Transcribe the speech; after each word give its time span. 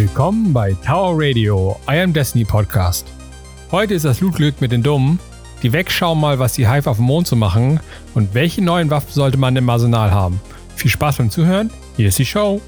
Willkommen 0.00 0.52
bei 0.52 0.74
Tower 0.74 1.16
Radio, 1.16 1.76
eurem 1.88 2.12
Destiny 2.12 2.44
Podcast. 2.44 3.04
Heute 3.72 3.94
ist 3.94 4.04
das 4.04 4.20
Lootglück 4.20 4.60
mit 4.60 4.70
den 4.70 4.80
Dummen. 4.80 5.18
Die 5.60 5.72
wegschauen 5.72 6.20
mal, 6.20 6.38
was 6.38 6.52
die 6.52 6.70
Hive 6.70 6.88
auf 6.88 6.98
dem 6.98 7.06
Mond 7.06 7.26
zu 7.26 7.34
machen 7.34 7.80
und 8.14 8.32
welche 8.32 8.62
neuen 8.62 8.90
Waffen 8.90 9.10
sollte 9.10 9.38
man 9.38 9.56
im 9.56 9.68
Arsenal 9.68 10.12
haben. 10.12 10.40
Viel 10.76 10.92
Spaß 10.92 11.16
beim 11.16 11.30
Zuhören. 11.30 11.72
Hier 11.96 12.06
ist 12.06 12.18
die 12.20 12.26
Show. 12.26 12.60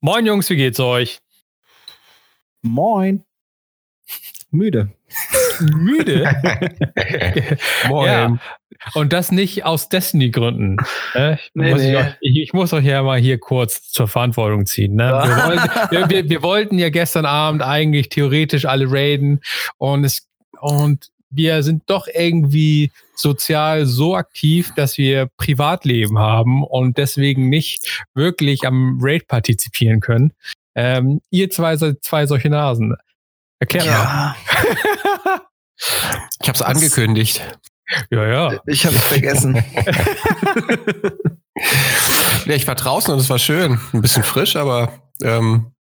Moin 0.00 0.24
Jungs, 0.24 0.48
wie 0.50 0.56
geht's 0.56 0.78
euch? 0.78 1.18
Moin. 2.62 3.24
Müde. 4.50 4.90
Müde? 5.60 6.30
Moin. 7.88 8.06
Ja. 8.06 8.38
Und 8.94 9.12
das 9.12 9.32
nicht 9.32 9.64
aus 9.64 9.88
Destiny-Gründen. 9.88 10.76
Ne? 11.14 11.38
Ich, 11.40 11.50
Nee, 11.54 11.70
muss 11.72 11.80
nee. 11.80 11.92
Ich, 11.92 11.98
euch- 11.98 12.14
ich, 12.20 12.52
muss 12.52 12.72
euch 12.72 12.84
ja 12.84 13.02
mal 13.02 13.18
hier 13.18 13.38
kurz 13.38 13.90
zur 13.90 14.06
Verantwortung 14.08 14.66
ziehen. 14.66 14.94
Ne? 14.94 15.04
Wir, 15.04 15.46
wollten, 15.46 15.90
wir, 15.90 16.10
wir, 16.10 16.30
wir 16.30 16.42
wollten 16.42 16.78
ja 16.78 16.90
gestern 16.90 17.26
Abend 17.26 17.62
eigentlich 17.62 18.08
theoretisch 18.08 18.66
alle 18.66 18.86
raiden 18.88 19.40
und 19.78 20.04
es 20.04 20.28
und 20.60 21.06
wir 21.30 21.62
sind 21.62 21.82
doch 21.86 22.06
irgendwie 22.12 22.90
sozial 23.14 23.84
so 23.84 24.14
aktiv, 24.16 24.72
dass 24.76 24.96
wir 24.96 25.28
Privatleben 25.36 26.18
haben 26.18 26.62
und 26.64 26.98
deswegen 26.98 27.48
nicht 27.48 28.04
wirklich 28.14 28.64
am 28.66 28.98
Raid 29.02 29.26
partizipieren 29.26 30.00
können. 30.00 30.32
Ähm, 30.74 31.20
ihr 31.30 31.50
zwei 31.50 31.76
seid 31.76 31.96
zwei 32.02 32.26
solche 32.26 32.48
Nasen. 32.48 32.94
Erklärt 33.60 33.86
Ja. 33.86 34.36
Ich 36.40 36.48
habe 36.48 36.56
es 36.56 36.62
angekündigt. 36.62 37.42
ja, 38.10 38.26
ja. 38.26 38.60
ich 38.66 38.86
habe 38.86 38.96
vergessen. 38.98 39.62
Ja, 42.46 42.54
ich 42.54 42.66
war 42.66 42.74
draußen 42.74 43.12
und 43.12 43.20
es 43.20 43.28
war 43.28 43.38
schön. 43.38 43.78
Ein 43.92 44.00
bisschen 44.00 44.22
frisch, 44.22 44.56
aber 44.56 45.02
ähm, 45.22 45.72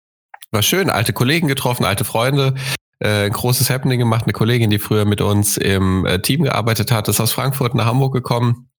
war 0.50 0.62
schön. 0.62 0.90
Alte 0.90 1.12
Kollegen 1.12 1.46
getroffen, 1.46 1.84
alte 1.84 2.04
Freunde. 2.04 2.54
Äh, 3.00 3.26
ein 3.26 3.32
großes 3.32 3.70
Happening 3.70 3.98
gemacht. 3.98 4.24
Eine 4.24 4.32
Kollegin, 4.32 4.70
die 4.70 4.78
früher 4.78 5.04
mit 5.04 5.20
uns 5.20 5.56
im 5.56 6.06
äh, 6.06 6.20
Team 6.20 6.42
gearbeitet 6.42 6.90
hat, 6.90 7.08
ist 7.08 7.20
aus 7.20 7.32
Frankfurt 7.32 7.74
nach 7.74 7.86
Hamburg 7.86 8.14
gekommen. 8.14 8.70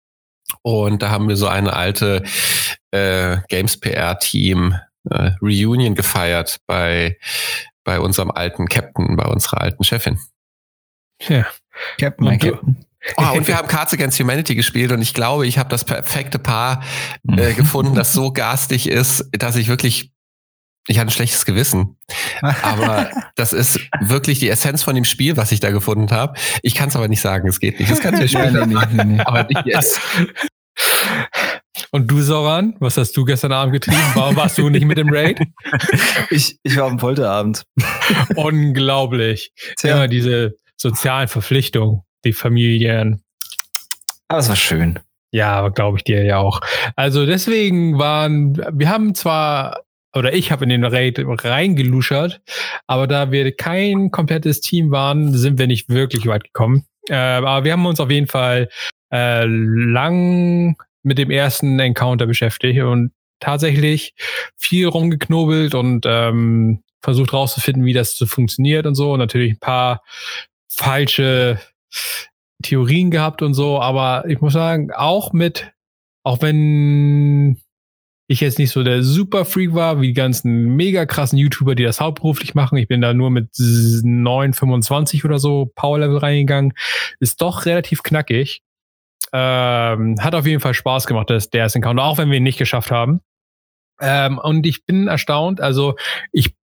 Und 0.61 1.01
da 1.01 1.11
haben 1.11 1.27
wir 1.27 1.37
so 1.37 1.47
eine 1.47 1.73
alte 1.73 2.23
äh, 2.91 3.37
Games 3.49 3.77
PR-Team 3.79 4.75
äh, 5.09 5.31
Reunion 5.41 5.95
gefeiert 5.95 6.57
bei, 6.67 7.17
bei 7.85 8.01
unserem 8.01 8.31
alten 8.31 8.67
Captain, 8.67 9.15
bei 9.15 9.25
unserer 9.25 9.61
alten 9.61 9.85
Chefin. 9.85 10.19
ja. 11.21 11.45
Captain, 11.97 12.27
Und 12.27 12.43
du? 12.43 12.51
Captain. 12.51 12.85
Oh, 13.17 13.37
und 13.37 13.47
wir 13.47 13.57
haben 13.57 13.67
Cards 13.67 13.93
Against 13.93 14.19
Humanity 14.19 14.55
gespielt 14.55 14.91
und 14.91 15.01
ich 15.01 15.13
glaube, 15.13 15.45
ich 15.45 15.57
habe 15.57 15.69
das 15.69 15.85
perfekte 15.85 16.39
Paar 16.39 16.83
äh, 17.27 17.53
gefunden, 17.53 17.93
das 17.93 18.13
so 18.13 18.31
garstig 18.31 18.89
ist, 18.89 19.29
dass 19.31 19.55
ich 19.55 19.67
wirklich, 19.67 20.11
ich 20.87 20.97
hatte 20.97 21.09
ein 21.09 21.11
schlechtes 21.11 21.45
Gewissen. 21.45 21.97
Aber 22.41 23.11
das 23.35 23.53
ist 23.53 23.79
wirklich 24.01 24.39
die 24.39 24.49
Essenz 24.49 24.81
von 24.81 24.95
dem 24.95 25.05
Spiel, 25.05 25.37
was 25.37 25.51
ich 25.51 25.59
da 25.59 25.69
gefunden 25.69 26.09
habe. 26.09 26.33
Ich 26.63 26.73
kann 26.73 26.89
es 26.89 26.95
aber 26.95 27.07
nicht 27.07 27.21
sagen, 27.21 27.47
es 27.47 27.59
geht 27.59 27.79
nicht. 27.79 27.91
Das 27.91 27.99
kannst 27.99 28.21
du 28.21 28.25
ja 28.25 28.65
nee. 28.65 29.21
aber 29.23 29.43
nicht 29.43 29.65
jetzt. 29.65 29.99
Und 31.91 32.09
du, 32.09 32.21
Soran, 32.21 32.75
was 32.79 32.97
hast 32.97 33.15
du 33.17 33.25
gestern 33.25 33.51
Abend 33.51 33.73
getrieben? 33.73 34.01
Warum 34.13 34.35
warst 34.35 34.57
du 34.57 34.69
nicht 34.69 34.85
mit 34.85 34.97
dem 34.97 35.09
Raid? 35.09 35.39
Ich, 36.29 36.57
ich 36.63 36.77
war 36.77 36.87
am 36.87 36.97
Polterabend. 36.97 37.63
Unglaublich. 38.35 39.51
Tja. 39.77 39.95
Immer 39.95 40.07
diese 40.07 40.55
sozialen 40.77 41.27
Verpflichtungen, 41.27 42.01
die 42.23 42.33
Familien. 42.33 43.23
Aber 44.27 44.39
es 44.39 44.49
war 44.49 44.55
schön. 44.55 44.99
Ja, 45.31 45.67
glaube 45.69 45.97
ich 45.97 46.03
dir 46.03 46.23
ja 46.23 46.37
auch. 46.37 46.61
Also 46.95 47.25
deswegen 47.25 47.99
waren, 47.99 48.57
wir 48.71 48.89
haben 48.89 49.15
zwar, 49.15 49.81
oder 50.15 50.33
ich 50.33 50.51
habe 50.51 50.63
in 50.63 50.69
den 50.69 50.85
Raid 50.85 51.19
reingeluschert, 51.19 52.41
aber 52.87 53.07
da 53.07 53.31
wir 53.31 53.55
kein 53.55 54.11
komplettes 54.11 54.61
Team 54.61 54.91
waren, 54.91 55.33
sind 55.33 55.59
wir 55.59 55.67
nicht 55.67 55.89
wirklich 55.89 56.25
weit 56.27 56.45
gekommen. 56.45 56.85
Äh, 57.09 57.15
aber 57.15 57.65
wir 57.65 57.73
haben 57.73 57.85
uns 57.85 57.99
auf 57.99 58.09
jeden 58.09 58.27
Fall 58.27 58.69
äh, 59.11 59.45
lang 59.45 60.75
mit 61.05 61.17
dem 61.17 61.31
ersten 61.31 61.79
Encounter 61.79 62.25
beschäftigt 62.25 62.81
und 62.81 63.11
tatsächlich 63.39 64.13
viel 64.57 64.87
rumgeknobelt 64.87 65.75
und 65.75 66.05
ähm, 66.07 66.83
versucht 67.01 67.33
rauszufinden, 67.33 67.85
wie 67.85 67.93
das 67.93 68.17
so 68.17 68.25
funktioniert 68.25 68.85
und 68.85 68.95
so. 68.95 69.13
Und 69.13 69.19
natürlich 69.19 69.53
ein 69.53 69.59
paar 69.59 70.01
falsche 70.67 71.59
Theorien 72.63 73.11
gehabt 73.11 73.41
und 73.41 73.53
so, 73.53 73.79
aber 73.79 74.27
ich 74.27 74.41
muss 74.41 74.53
sagen, 74.53 74.91
auch 74.91 75.31
mit, 75.33 75.71
auch 76.23 76.41
wenn 76.41 77.61
ich 78.27 78.41
jetzt 78.41 78.57
nicht 78.57 78.71
so 78.71 78.83
der 78.83 79.03
super 79.03 79.45
Freak 79.45 79.75
war, 79.75 80.01
wie 80.01 80.07
die 80.07 80.13
ganzen 80.13 80.75
mega 80.75 81.05
krassen 81.05 81.37
YouTuber, 81.37 81.75
die 81.75 81.83
das 81.83 82.01
hauptberuflich 82.01 82.55
machen, 82.55 82.77
ich 82.77 82.87
bin 82.87 83.01
da 83.01 83.13
nur 83.13 83.29
mit 83.29 83.53
9,25 83.53 85.23
oder 85.25 85.37
so 85.37 85.71
Power-Level 85.75 86.17
reingegangen, 86.17 86.73
ist 87.19 87.41
doch 87.41 87.65
relativ 87.65 88.01
knackig. 88.01 88.63
Ähm, 89.37 90.15
hat 90.21 90.33
auf 90.33 90.45
jeden 90.45 90.61
Fall 90.61 90.73
Spaß 90.73 91.07
gemacht, 91.07 91.29
das, 91.29 91.49
der 91.49 91.61
erste 91.61 91.79
Encounter, 91.79 92.03
auch 92.03 92.17
wenn 92.17 92.29
wir 92.29 92.37
ihn 92.37 92.43
nicht 92.43 92.57
geschafft 92.57 92.89
haben. 92.89 93.19
Ähm, 93.99 94.37
und 94.37 94.65
ich 94.65 94.85
bin 94.85 95.07
erstaunt, 95.07 95.59
also 95.59 95.95
ich 96.31 96.55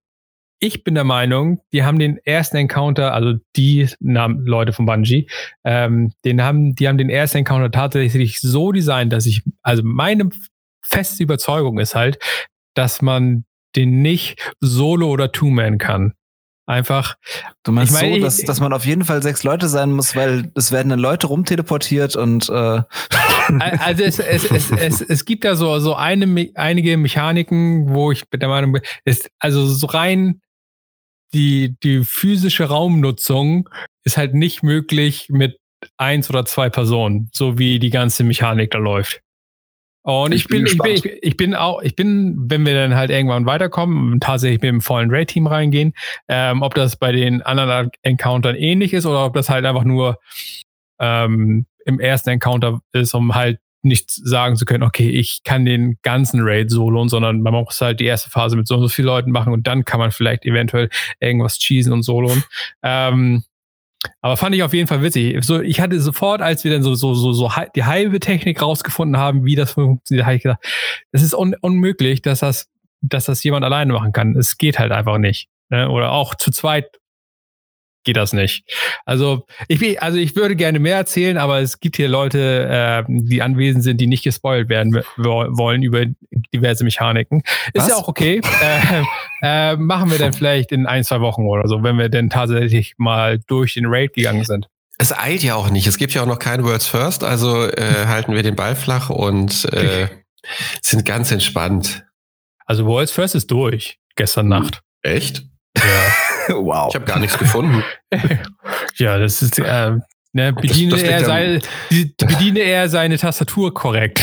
ich 0.59 0.85
bin 0.85 0.95
der 0.95 1.05
Meinung, 1.05 1.61
die 1.73 1.83
haben 1.83 1.99
den 1.99 2.19
ersten 2.19 2.57
Encounter, 2.57 3.13
also 3.13 3.35
die 3.57 3.89
Namen, 3.99 4.47
Leute 4.47 4.73
von 4.73 4.87
Bungie, 4.87 5.29
ähm, 5.65 6.13
den 6.25 6.41
haben, 6.41 6.77
die 6.77 6.87
haben 6.87 6.99
den 6.99 7.11
ersten 7.11 7.39
Encounter 7.39 7.73
tatsächlich 7.73 8.41
so 8.41 8.71
designt, 8.71 9.13
dass 9.13 9.27
ich, 9.27 9.43
also 9.63 9.83
meine 9.85 10.31
feste 10.85 11.25
Überzeugung 11.25 11.81
ist 11.81 11.97
halt, 11.97 12.19
dass 12.75 13.03
man 13.03 13.45
den 13.75 14.03
nicht 14.03 14.55
solo 14.61 15.09
oder 15.11 15.33
two-man 15.33 15.79
kann. 15.79 16.15
Einfach, 16.67 17.17
Du 17.65 17.73
meinst 17.73 17.93
Ich 17.93 18.01
meine, 18.01 18.13
so, 18.13 18.17
ich- 18.19 18.23
dass, 18.23 18.43
dass 18.43 18.61
man 18.61 18.73
auf 18.73 18.87
jeden 18.87 19.05
Fall 19.05 19.21
sechs 19.23 19.43
Leute 19.43 19.69
sein 19.69 19.93
muss, 19.93 20.15
weil 20.15 20.51
es 20.55 20.71
werden 20.71 20.91
dann 20.91 21.01
Leute 21.01 21.27
rumteleportiert 21.27 22.15
und 22.17 22.49
äh, 22.49 22.83
also 23.59 24.03
es, 24.05 24.19
es, 24.21 24.45
es, 24.51 24.71
es, 24.71 25.01
es 25.01 25.25
gibt 25.25 25.45
da 25.45 25.57
so, 25.57 25.79
so 25.81 25.95
eine, 25.97 26.51
einige 26.55 26.97
Mechaniken, 26.97 27.93
wo 27.93 28.13
ich 28.13 28.23
der 28.33 28.49
Meinung 28.49 28.73
bin, 28.73 28.83
ist, 29.05 29.29
also 29.41 29.67
so 29.67 29.87
rein 29.89 30.41
die, 31.35 31.77
die 31.83 32.05
physische 32.05 32.65
Raumnutzung 32.65 33.69
ist 34.05 34.17
halt 34.17 34.35
nicht 34.35 34.63
möglich 34.63 35.29
mit 35.31 35.59
eins 35.97 36.29
oder 36.31 36.45
zwei 36.45 36.69
Personen, 36.71 37.31
so 37.33 37.59
wie 37.59 37.79
die 37.79 37.91
ganze 37.91 38.23
Mechanik 38.23 38.71
da 38.71 38.79
läuft. 38.79 39.21
Und 40.03 40.33
ich, 40.33 40.43
Ich 40.43 40.49
bin 40.49 40.65
bin, 40.65 40.67
ich 40.67 41.03
bin, 41.03 41.13
ich, 41.23 41.37
bin 41.37 41.55
auch, 41.55 41.81
ich 41.83 41.95
bin, 41.95 42.37
wenn 42.51 42.67
wir 42.67 42.75
dann 42.75 42.95
halt 42.97 43.11
irgendwann 43.11 43.47
weiterkommen, 43.47 44.19
tatsächlich 44.21 44.61
mit 44.61 44.69
dem 44.69 44.81
vollen 44.81 45.11
Raid-Team 45.11 45.47
reingehen, 45.47 45.95
ähm, 46.29 46.63
ob 46.63 46.75
das 46.75 46.97
bei 46.97 47.13
den 47.13 47.43
anderen 47.43 47.91
Encountern 48.03 48.57
ähnlich 48.57 48.93
ist 48.93 49.07
oder 49.07 49.25
ob 49.25 49.35
das 49.35 49.49
halt 49.49 49.65
einfach 49.65 49.85
nur 49.85 50.19
ähm, 50.99 51.67
im 51.85 52.01
ersten 52.01 52.31
Encounter 52.31 52.81
ist, 52.93 53.15
um 53.15 53.35
halt 53.35 53.59
nicht 53.85 54.11
sagen 54.11 54.57
zu 54.57 54.65
können, 54.65 54.85
okay, 54.85 55.11
ich 55.11 55.43
kann 55.43 55.65
den 55.65 55.99
ganzen 56.03 56.41
Raid 56.43 56.71
soloen, 56.71 57.09
sondern 57.09 57.43
man 57.43 57.53
muss 57.53 57.81
halt 57.81 57.99
die 57.99 58.05
erste 58.05 58.31
Phase 58.31 58.57
mit 58.57 58.69
so 58.69 58.77
und 58.77 58.83
so 58.83 58.89
vielen 58.89 59.07
Leuten 59.07 59.33
machen 59.33 59.53
und 59.53 59.67
dann 59.67 59.85
kann 59.85 59.99
man 59.99 60.13
vielleicht 60.13 60.45
eventuell 60.45 60.89
irgendwas 61.19 61.59
cheesen 61.59 61.93
und 61.93 62.03
soloen. 62.03 62.45
Ähm, 62.85 63.43
aber 64.21 64.37
fand 64.37 64.55
ich 64.55 64.63
auf 64.63 64.73
jeden 64.73 64.89
Fall 64.89 65.03
witzig. 65.03 65.45
So, 65.45 65.61
ich 65.61 65.81
hatte 65.81 66.01
sofort, 66.01 66.43
als 66.43 66.65
wir 66.65 66.73
dann 66.73 66.83
so, 66.83 66.95
so, 66.95 67.15
so, 67.15 67.33
so 67.33 67.51
die 67.75 67.85
halbe 67.85 68.21
Technik 68.21 68.61
rausgefunden 68.61 69.17
haben, 69.17 69.45
wie 69.45 69.55
das 69.55 69.73
funktioniert, 69.73 70.27
habe 70.27 70.37
ich 70.37 70.43
gedacht, 70.43 70.65
es 71.13 71.23
ist 71.23 71.35
un 71.35 71.55
unmöglich, 71.61 72.23
dass 72.23 72.41
das, 72.41 72.69
dass 73.01 73.27
das 73.27 73.43
jemand 73.43 73.65
alleine 73.65 73.93
machen 73.93 74.13
kann. 74.13 74.37
Es 74.37 74.59
geht 74.59 74.79
halt 74.79 74.93
einfach 74.93 75.19
nicht. 75.19 75.49
Ne? 75.71 75.89
Oder 75.89 76.13
auch 76.13 76.35
zu 76.35 76.51
zweit 76.51 76.99
geht 78.05 78.17
das 78.17 78.33
nicht. 78.33 78.65
Also 79.05 79.47
ich, 79.69 80.03
also 80.03 80.19
ich 80.19 80.35
würde 80.37 80.57
gerne 80.57 80.79
mehr 80.79 80.97
erzählen, 80.97 81.39
aber 81.39 81.61
es 81.61 81.81
gibt 81.81 81.97
hier 81.97 82.09
Leute, 82.09 82.69
äh, 82.69 83.05
die 83.09 83.43
anwesend 83.43 83.85
sind, 83.85 84.01
die 84.01 84.07
nicht 84.07 84.25
gespoilt 84.25 84.69
werden 84.69 85.03
wo- 85.17 85.47
wollen 85.57 85.83
über 85.83 86.05
diverse 86.55 86.85
Mechaniken. 86.85 87.43
Ist 87.73 87.83
Was? 87.85 87.89
ja 87.89 87.97
auch 87.97 88.09
okay. 88.09 88.41
äh, 88.63 89.03
äh, 89.73 89.77
machen 89.77 90.11
wir 90.11 90.19
dann 90.19 90.33
vielleicht 90.33 90.73
in 90.73 90.87
ein, 90.87 91.05
zwei 91.05 91.21
Wochen 91.21 91.47
oder 91.47 91.69
so, 91.69 91.83
wenn 91.83 91.97
wir 91.99 92.09
denn 92.09 92.31
tatsächlich 92.31 92.95
mal 92.99 93.39
durch 93.47 93.75
den 93.75 93.87
Raid 93.87 94.15
gegangen 94.15 94.45
sind. 94.45 94.69
Es 94.99 95.17
eilt 95.17 95.43
ja 95.43 95.55
auch 95.57 95.71
nicht. 95.71 95.87
Es 95.87 95.97
gibt 95.97 96.13
ja 96.15 96.23
auch 96.23 96.27
noch 96.27 96.39
kein 96.39 96.65
Words 96.65 96.87
First, 96.87 97.25
also 97.25 97.67
äh, 97.67 98.07
halten 98.07 98.35
wir 98.35 98.43
den 98.43 98.57
Ball 98.57 98.77
flach 98.77 99.11
und 99.11 99.65
äh, 99.73 100.09
sind 100.81 101.05
ganz 101.05 101.31
entspannt. 101.33 102.05
Also 102.67 102.87
World's 102.87 103.13
First 103.13 103.35
ist 103.35 103.51
durch, 103.51 103.99
gestern 104.17 104.49
Nacht. 104.49 104.83
Echt? 105.03 105.45
Ja. 105.79 105.85
wow. 106.57 106.89
Ich 106.91 106.95
habe 106.95 107.05
gar 107.05 107.19
nichts 107.19 107.39
gefunden. 107.39 107.83
ja, 108.97 109.19
das 109.19 109.43
ist, 109.43 109.59
äh, 109.59 109.93
ne, 110.33 110.53
bediene, 110.53 110.91
das 110.93 111.01
liegt 111.03 111.13
er 111.13 111.25
seine, 111.25 111.61
die- 111.91 112.15
bediene 112.19 112.61
er 112.61 112.89
seine 112.89 113.19
Tastatur 113.19 113.73
korrekt. 113.75 114.21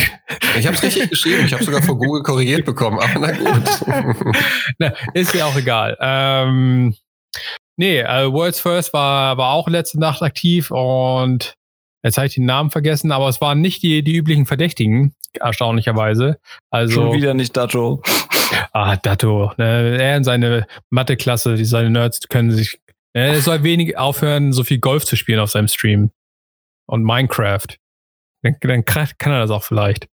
Ich 0.58 0.66
habe 0.66 0.76
es 0.76 0.84
richtig 0.84 1.10
geschrieben. 1.10 1.46
Ich 1.46 1.54
habe 1.54 1.64
sogar 1.64 1.82
von 1.82 1.98
Google 1.98 2.24
korrigiert 2.24 2.66
bekommen. 2.66 3.00
Aber 3.00 3.20
na 3.20 3.32
gut. 3.32 4.36
Na, 4.80 4.94
ist 5.14 5.34
ja 5.34 5.46
auch 5.46 5.56
egal. 5.56 5.98
Ähm, 6.00 6.96
Nee, 7.78 8.00
äh, 8.00 8.30
World's 8.30 8.60
First 8.60 8.92
war, 8.92 9.38
war 9.38 9.54
auch 9.54 9.70
letzte 9.70 10.02
Nacht 10.02 10.22
aktiv 10.22 10.70
und 10.70 11.54
jetzt 12.04 12.18
habe 12.18 12.28
ich 12.28 12.34
den 12.34 12.44
Namen 12.46 12.72
vergessen, 12.72 13.14
aber 13.14 13.30
es 13.30 13.40
waren 13.40 13.62
nicht 13.62 13.82
die, 13.84 14.04
die 14.04 14.18
üblichen 14.18 14.46
Verdächtigen, 14.46 15.16
erstaunlicherweise. 15.40 16.40
Also, 16.72 17.04
Schon 17.04 17.14
wieder 17.14 17.34
nicht 17.34 17.56
Dato. 17.56 18.02
Ah, 18.72 18.96
Datto. 18.96 19.54
Ne, 19.58 19.98
er 20.02 20.18
und 20.18 20.24
seine 20.24 20.68
Mathe-Klasse, 20.90 21.56
die 21.56 21.66
seine 21.66 21.90
Nerds 21.90 22.28
können 22.30 22.52
sich. 22.52 22.80
Ne, 23.14 23.28
er 23.28 23.42
soll 23.42 23.64
wenig 23.64 23.98
aufhören, 23.98 24.54
so 24.54 24.64
viel 24.64 24.80
Golf 24.80 25.06
zu 25.06 25.16
spielen 25.16 25.40
auf 25.40 25.52
seinem 25.52 25.68
Stream. 25.68 26.12
Und 26.86 27.04
Minecraft. 27.04 27.68
Dann, 28.42 28.56
dann 28.62 28.86
kann 28.86 29.08
er 29.22 29.40
das 29.40 29.52
auch 29.52 29.64
vielleicht. 29.64 30.08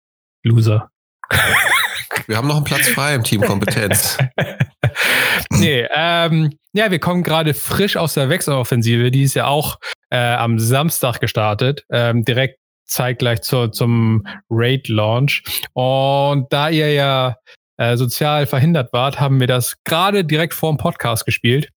Loser. 0.43 0.90
Wir 2.26 2.37
haben 2.37 2.49
noch 2.49 2.56
einen 2.56 2.64
Platz 2.64 2.88
frei 2.88 3.14
im 3.14 3.25
Team 3.25 3.40
Kompetenz. 3.40 4.19
nee, 5.50 5.87
ähm, 5.94 6.52
ja, 6.73 6.90
wir 6.90 6.99
kommen 6.99 7.23
gerade 7.23 7.55
frisch 7.55 7.96
aus 7.96 8.14
der 8.14 8.29
Wechseloffensive. 8.29 9.11
Die 9.11 9.23
ist 9.23 9.34
ja 9.34 9.46
auch 9.46 9.79
äh, 10.11 10.19
am 10.19 10.58
Samstag 10.58 11.20
gestartet. 11.20 11.84
Ähm, 11.90 12.25
direkt 12.25 12.58
zeitgleich 12.87 13.43
zu, 13.43 13.69
zum 13.69 14.26
Raid-Launch. 14.50 15.43
Und 15.73 16.52
da 16.52 16.69
ihr 16.69 16.93
ja 16.93 17.37
äh, 17.82 17.96
sozial 17.96 18.46
verhindert 18.46 18.93
wart, 18.93 19.19
haben 19.19 19.40
wir 19.40 19.49
das 19.49 19.76
gerade 19.84 20.25
direkt 20.25 20.55
vor 20.55 20.73
dem 20.73 20.76
Podcast 20.79 21.26
gespielt. 21.26 21.70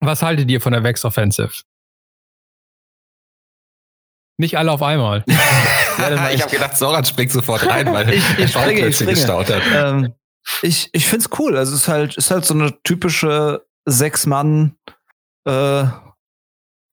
Was 0.00 0.22
haltet 0.22 0.50
ihr 0.50 0.60
von 0.60 0.72
der 0.72 0.82
Vex 0.82 1.04
Offensive? 1.04 1.52
Nicht 4.38 4.58
alle 4.58 4.72
auf 4.72 4.82
einmal. 4.82 5.24
ja, 5.98 6.30
ich 6.30 6.42
habe 6.42 6.50
gedacht, 6.50 6.76
Soran 6.76 7.04
springt 7.04 7.30
sofort 7.30 7.66
rein, 7.66 7.92
weil 7.92 8.10
ich, 8.14 8.38
ich 8.38 8.50
springe, 8.50 8.86
ich 8.86 8.96
springe. 8.96 9.12
gestaut 9.12 9.50
hat. 9.50 9.62
Ähm, 9.72 10.14
ich 10.60 10.90
ich 10.92 11.06
finde 11.06 11.24
es 11.24 11.38
cool. 11.38 11.56
Also 11.56 11.74
es 11.74 11.82
ist 11.82 11.88
halt, 11.88 12.16
ist 12.16 12.30
halt 12.30 12.44
so 12.44 12.54
eine 12.54 12.82
typische 12.82 13.64
Sechs-Mann 13.86 14.76
äh, 15.44 15.84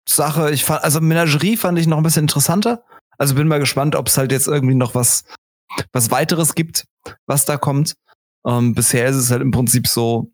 Sache. 0.08 0.52
Ich 0.52 0.64
fand, 0.64 0.84
also 0.84 1.02
Menagerie 1.02 1.58
fand 1.58 1.78
ich 1.80 1.88
noch 1.88 1.98
ein 1.98 2.04
bisschen 2.04 2.24
interessanter. 2.24 2.84
Also 3.18 3.36
bin 3.36 3.48
mal 3.48 3.60
gespannt, 3.60 3.96
ob 3.96 4.08
es 4.08 4.18
halt 4.18 4.32
jetzt 4.32 4.48
irgendwie 4.48 4.76
noch 4.76 4.96
was, 4.96 5.26
was 5.92 6.12
weiteres 6.12 6.56
gibt, 6.56 6.86
was 7.26 7.46
da 7.46 7.58
kommt. 7.58 7.96
Ähm, 8.46 8.74
bisher 8.74 9.08
ist 9.08 9.16
es 9.16 9.32
halt 9.32 9.42
im 9.42 9.52
Prinzip 9.52 9.88
so 9.88 10.32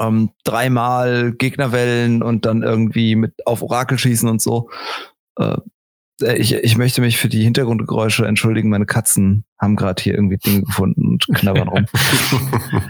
ähm, 0.00 0.30
dreimal 0.44 1.32
Gegnerwellen 1.32 2.22
und 2.22 2.44
dann 2.44 2.62
irgendwie 2.62 3.16
mit 3.16 3.34
auf 3.46 3.62
Orakel 3.62 3.98
schießen 3.98 4.28
und 4.28 4.40
so. 4.40 4.70
Äh, 5.38 5.56
ich, 6.36 6.54
ich 6.54 6.76
möchte 6.76 7.00
mich 7.00 7.18
für 7.18 7.28
die 7.28 7.42
Hintergrundgeräusche 7.42 8.26
entschuldigen. 8.26 8.70
Meine 8.70 8.86
Katzen 8.86 9.44
haben 9.60 9.76
gerade 9.76 10.02
hier 10.02 10.14
irgendwie 10.14 10.38
Dinge 10.38 10.62
gefunden 10.62 11.08
und 11.08 11.26
knabbern 11.34 11.68
rum. 11.68 11.86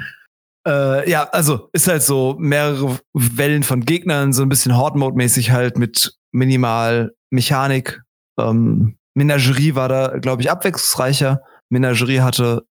äh, 0.67 1.11
ja, 1.11 1.25
also 1.31 1.71
ist 1.73 1.89
halt 1.89 2.03
so 2.03 2.37
mehrere 2.39 2.99
Wellen 3.15 3.63
von 3.63 3.85
Gegnern, 3.85 4.33
so 4.33 4.43
ein 4.43 4.49
bisschen 4.51 4.77
Horde-Mode-mäßig 4.77 5.53
halt 5.53 5.79
mit 5.79 6.15
minimal 6.33 7.15
Mechanik. 7.31 8.03
Ähm, 8.39 8.99
Menagerie 9.15 9.75
war 9.75 9.89
da, 9.89 10.19
glaube 10.19 10.43
ich, 10.43 10.51
abwechslungsreicher. 10.51 11.43
Menagerie 11.71 12.21
hatte 12.21 12.67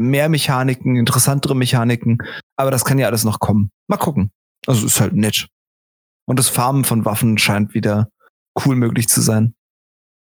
mehr 0.00 0.28
Mechaniken, 0.28 0.96
interessantere 0.96 1.54
Mechaniken, 1.54 2.18
aber 2.56 2.70
das 2.70 2.84
kann 2.84 2.98
ja 2.98 3.06
alles 3.06 3.24
noch 3.24 3.38
kommen. 3.38 3.70
Mal 3.86 3.98
gucken. 3.98 4.30
Also 4.66 4.86
ist 4.86 5.00
halt 5.00 5.14
nett. 5.14 5.46
Und 6.26 6.38
das 6.38 6.48
Farmen 6.48 6.84
von 6.84 7.04
Waffen 7.04 7.38
scheint 7.38 7.74
wieder 7.74 8.08
cool 8.64 8.76
möglich 8.76 9.08
zu 9.08 9.20
sein. 9.20 9.54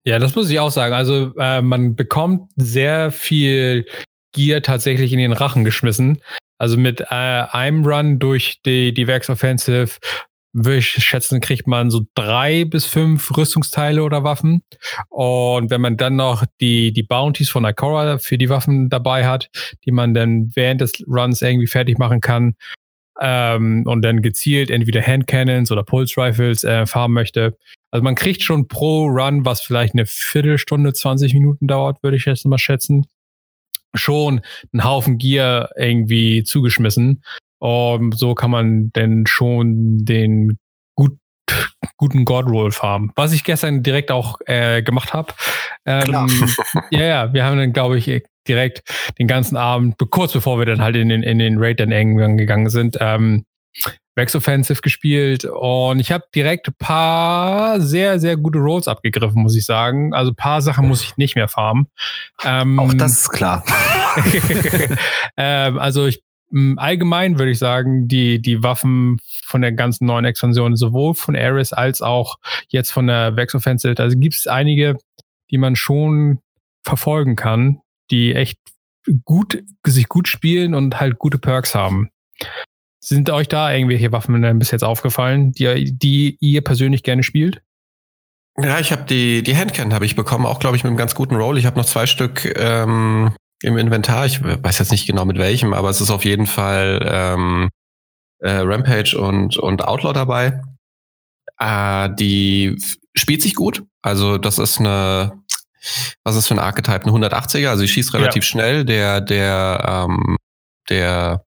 Ja, 0.04 0.18
das 0.18 0.34
muss 0.34 0.50
ich 0.50 0.58
auch 0.58 0.70
sagen. 0.70 0.94
Also 0.94 1.32
äh, 1.38 1.62
man 1.62 1.94
bekommt 1.94 2.50
sehr 2.56 3.10
viel 3.12 3.86
Gear 4.32 4.62
tatsächlich 4.62 5.12
in 5.12 5.18
den 5.18 5.32
Rachen 5.32 5.64
geschmissen. 5.64 6.20
Also 6.58 6.76
mit 6.76 7.00
äh, 7.00 7.04
einem 7.10 7.84
Run 7.84 8.18
durch 8.18 8.60
die, 8.64 8.92
die 8.92 9.06
Werks 9.06 9.30
Offensive 9.30 9.98
würde 10.52 10.78
ich 10.78 10.88
schätzen, 10.88 11.40
kriegt 11.40 11.66
man 11.66 11.90
so 11.90 12.02
drei 12.14 12.64
bis 12.64 12.84
fünf 12.86 13.36
Rüstungsteile 13.36 14.02
oder 14.02 14.24
Waffen. 14.24 14.62
Und 15.08 15.70
wenn 15.70 15.80
man 15.80 15.96
dann 15.96 16.16
noch 16.16 16.44
die, 16.60 16.92
die 16.92 17.02
Bounties 17.02 17.50
von 17.50 17.64
Ikora 17.64 18.18
für 18.18 18.38
die 18.38 18.48
Waffen 18.48 18.88
dabei 18.88 19.26
hat, 19.26 19.50
die 19.84 19.92
man 19.92 20.14
dann 20.14 20.50
während 20.54 20.80
des 20.80 20.92
Runs 21.06 21.42
irgendwie 21.42 21.68
fertig 21.68 21.98
machen 21.98 22.20
kann, 22.20 22.56
ähm, 23.20 23.82
und 23.86 24.02
dann 24.02 24.22
gezielt 24.22 24.70
entweder 24.70 25.02
Handcannons 25.02 25.70
oder 25.70 25.84
Pulse 25.84 26.16
Rifles 26.16 26.64
äh, 26.64 26.86
farmen 26.86 27.14
möchte. 27.14 27.56
Also 27.90 28.02
man 28.02 28.14
kriegt 28.14 28.42
schon 28.42 28.66
pro 28.66 29.06
Run, 29.06 29.44
was 29.44 29.60
vielleicht 29.60 29.94
eine 29.94 30.06
Viertelstunde, 30.06 30.92
20 30.92 31.34
Minuten 31.34 31.66
dauert, 31.66 32.02
würde 32.02 32.16
ich 32.16 32.24
jetzt 32.24 32.46
mal 32.46 32.58
schätzen, 32.58 33.06
schon 33.94 34.40
einen 34.72 34.84
Haufen 34.84 35.18
Gear 35.18 35.70
irgendwie 35.76 36.44
zugeschmissen. 36.44 37.22
Und 37.60 38.18
so 38.18 38.34
kann 38.34 38.50
man 38.50 38.90
denn 38.92 39.26
schon 39.26 39.98
den 40.04 40.58
gut, 40.94 41.16
guten 41.96 42.24
Godroll 42.24 42.72
farmen. 42.72 43.12
Was 43.16 43.32
ich 43.32 43.44
gestern 43.44 43.82
direkt 43.82 44.10
auch 44.10 44.38
äh, 44.46 44.82
gemacht 44.82 45.12
habe. 45.12 45.32
Ähm, 45.84 46.28
ja, 46.90 47.04
ja, 47.04 47.32
wir 47.32 47.44
haben 47.44 47.58
dann, 47.58 47.72
glaube 47.72 47.98
ich, 47.98 48.22
direkt 48.48 48.82
den 49.18 49.26
ganzen 49.26 49.56
Abend, 49.56 49.96
kurz 50.10 50.32
bevor 50.32 50.58
wir 50.58 50.66
dann 50.66 50.80
halt 50.80 50.96
in 50.96 51.10
den, 51.10 51.22
in 51.22 51.38
den 51.38 51.58
Raid 51.58 51.80
dann 51.80 51.92
irgendwann 51.92 52.38
gegangen 52.38 52.70
sind, 52.70 52.96
ähm, 53.00 53.44
Vex 54.16 54.34
Offensive 54.34 54.80
gespielt 54.82 55.44
und 55.44 56.00
ich 56.00 56.10
habe 56.10 56.24
direkt 56.34 56.68
ein 56.68 56.74
paar 56.78 57.80
sehr, 57.80 58.18
sehr 58.18 58.36
gute 58.36 58.58
Rolls 58.58 58.88
abgegriffen, 58.88 59.42
muss 59.42 59.56
ich 59.56 59.64
sagen. 59.64 60.12
Also 60.12 60.32
ein 60.32 60.36
paar 60.36 60.62
Sachen 60.62 60.88
muss 60.88 61.02
ich 61.02 61.16
nicht 61.16 61.36
mehr 61.36 61.48
farmen. 61.48 61.86
Ähm, 62.44 62.78
Auch 62.78 62.92
das 62.92 63.12
ist 63.12 63.30
klar. 63.30 63.64
ähm, 65.36 65.78
also 65.78 66.06
ich 66.06 66.22
allgemein 66.76 67.38
würde 67.38 67.52
ich 67.52 67.58
sagen, 67.58 68.08
die, 68.08 68.40
die 68.40 68.62
Waffen 68.62 69.18
von 69.44 69.62
der 69.62 69.72
ganzen 69.72 70.06
neuen 70.06 70.24
Expansion, 70.24 70.76
sowohl 70.76 71.14
von 71.14 71.36
Ares 71.36 71.72
als 71.72 72.02
auch 72.02 72.36
jetzt 72.68 72.90
von 72.90 73.06
der 73.06 73.36
Vex 73.36 73.54
Offensive, 73.54 74.00
also 74.02 74.18
gibt 74.18 74.34
es 74.34 74.46
einige, 74.46 74.96
die 75.50 75.58
man 75.58 75.76
schon 75.76 76.40
verfolgen 76.82 77.36
kann, 77.36 77.80
die 78.10 78.34
echt 78.34 78.58
gut, 79.24 79.62
sich 79.86 80.08
gut 80.08 80.28
spielen 80.28 80.74
und 80.74 81.00
halt 81.00 81.18
gute 81.18 81.38
Perks 81.38 81.74
haben. 81.74 82.10
Sind 83.02 83.30
euch 83.30 83.48
da 83.48 83.72
irgendwelche 83.72 84.12
Waffen 84.12 84.58
bis 84.58 84.70
jetzt 84.70 84.84
aufgefallen, 84.84 85.52
die, 85.52 85.96
die 85.96 86.36
ihr 86.40 86.62
persönlich 86.62 87.02
gerne 87.02 87.22
spielt? 87.22 87.62
Ja, 88.58 88.78
ich 88.78 88.92
habe 88.92 89.04
die, 89.04 89.42
die 89.42 89.56
Handcan 89.56 89.94
habe 89.94 90.04
ich 90.04 90.16
bekommen, 90.16 90.44
auch 90.44 90.58
glaube 90.58 90.76
ich 90.76 90.82
mit 90.82 90.90
einem 90.90 90.98
ganz 90.98 91.14
guten 91.14 91.36
Roll. 91.36 91.56
Ich 91.56 91.64
habe 91.64 91.78
noch 91.78 91.86
zwei 91.86 92.06
Stück 92.06 92.44
ähm, 92.58 93.32
im 93.62 93.76
Inventar. 93.76 94.26
Ich 94.26 94.42
weiß 94.42 94.78
jetzt 94.78 94.90
nicht 94.90 95.06
genau 95.06 95.24
mit 95.24 95.38
welchem, 95.38 95.72
aber 95.74 95.90
es 95.90 96.00
ist 96.00 96.10
auf 96.10 96.24
jeden 96.24 96.46
Fall 96.46 97.06
ähm, 97.10 97.68
äh, 98.38 98.50
Rampage 98.50 99.18
und, 99.18 99.56
und 99.56 99.82
Outlaw 99.82 100.12
dabei. 100.12 100.60
Äh, 101.58 102.10
die 102.14 102.78
spielt 103.14 103.42
sich 103.42 103.54
gut. 103.54 103.84
Also 104.02 104.38
das 104.38 104.58
ist 104.58 104.78
eine, 104.78 105.32
was 106.24 106.36
ist 106.36 106.48
für 106.48 106.54
ein 106.54 106.60
Archetype? 106.60 107.04
Eine 107.04 107.28
180er, 107.28 107.68
also 107.68 107.80
sie 107.80 107.88
schießt 107.88 108.14
relativ 108.14 108.44
ja. 108.44 108.48
schnell. 108.48 108.84
Der, 108.84 109.20
der, 109.20 110.06
ähm, 110.08 110.36
der 110.88 111.44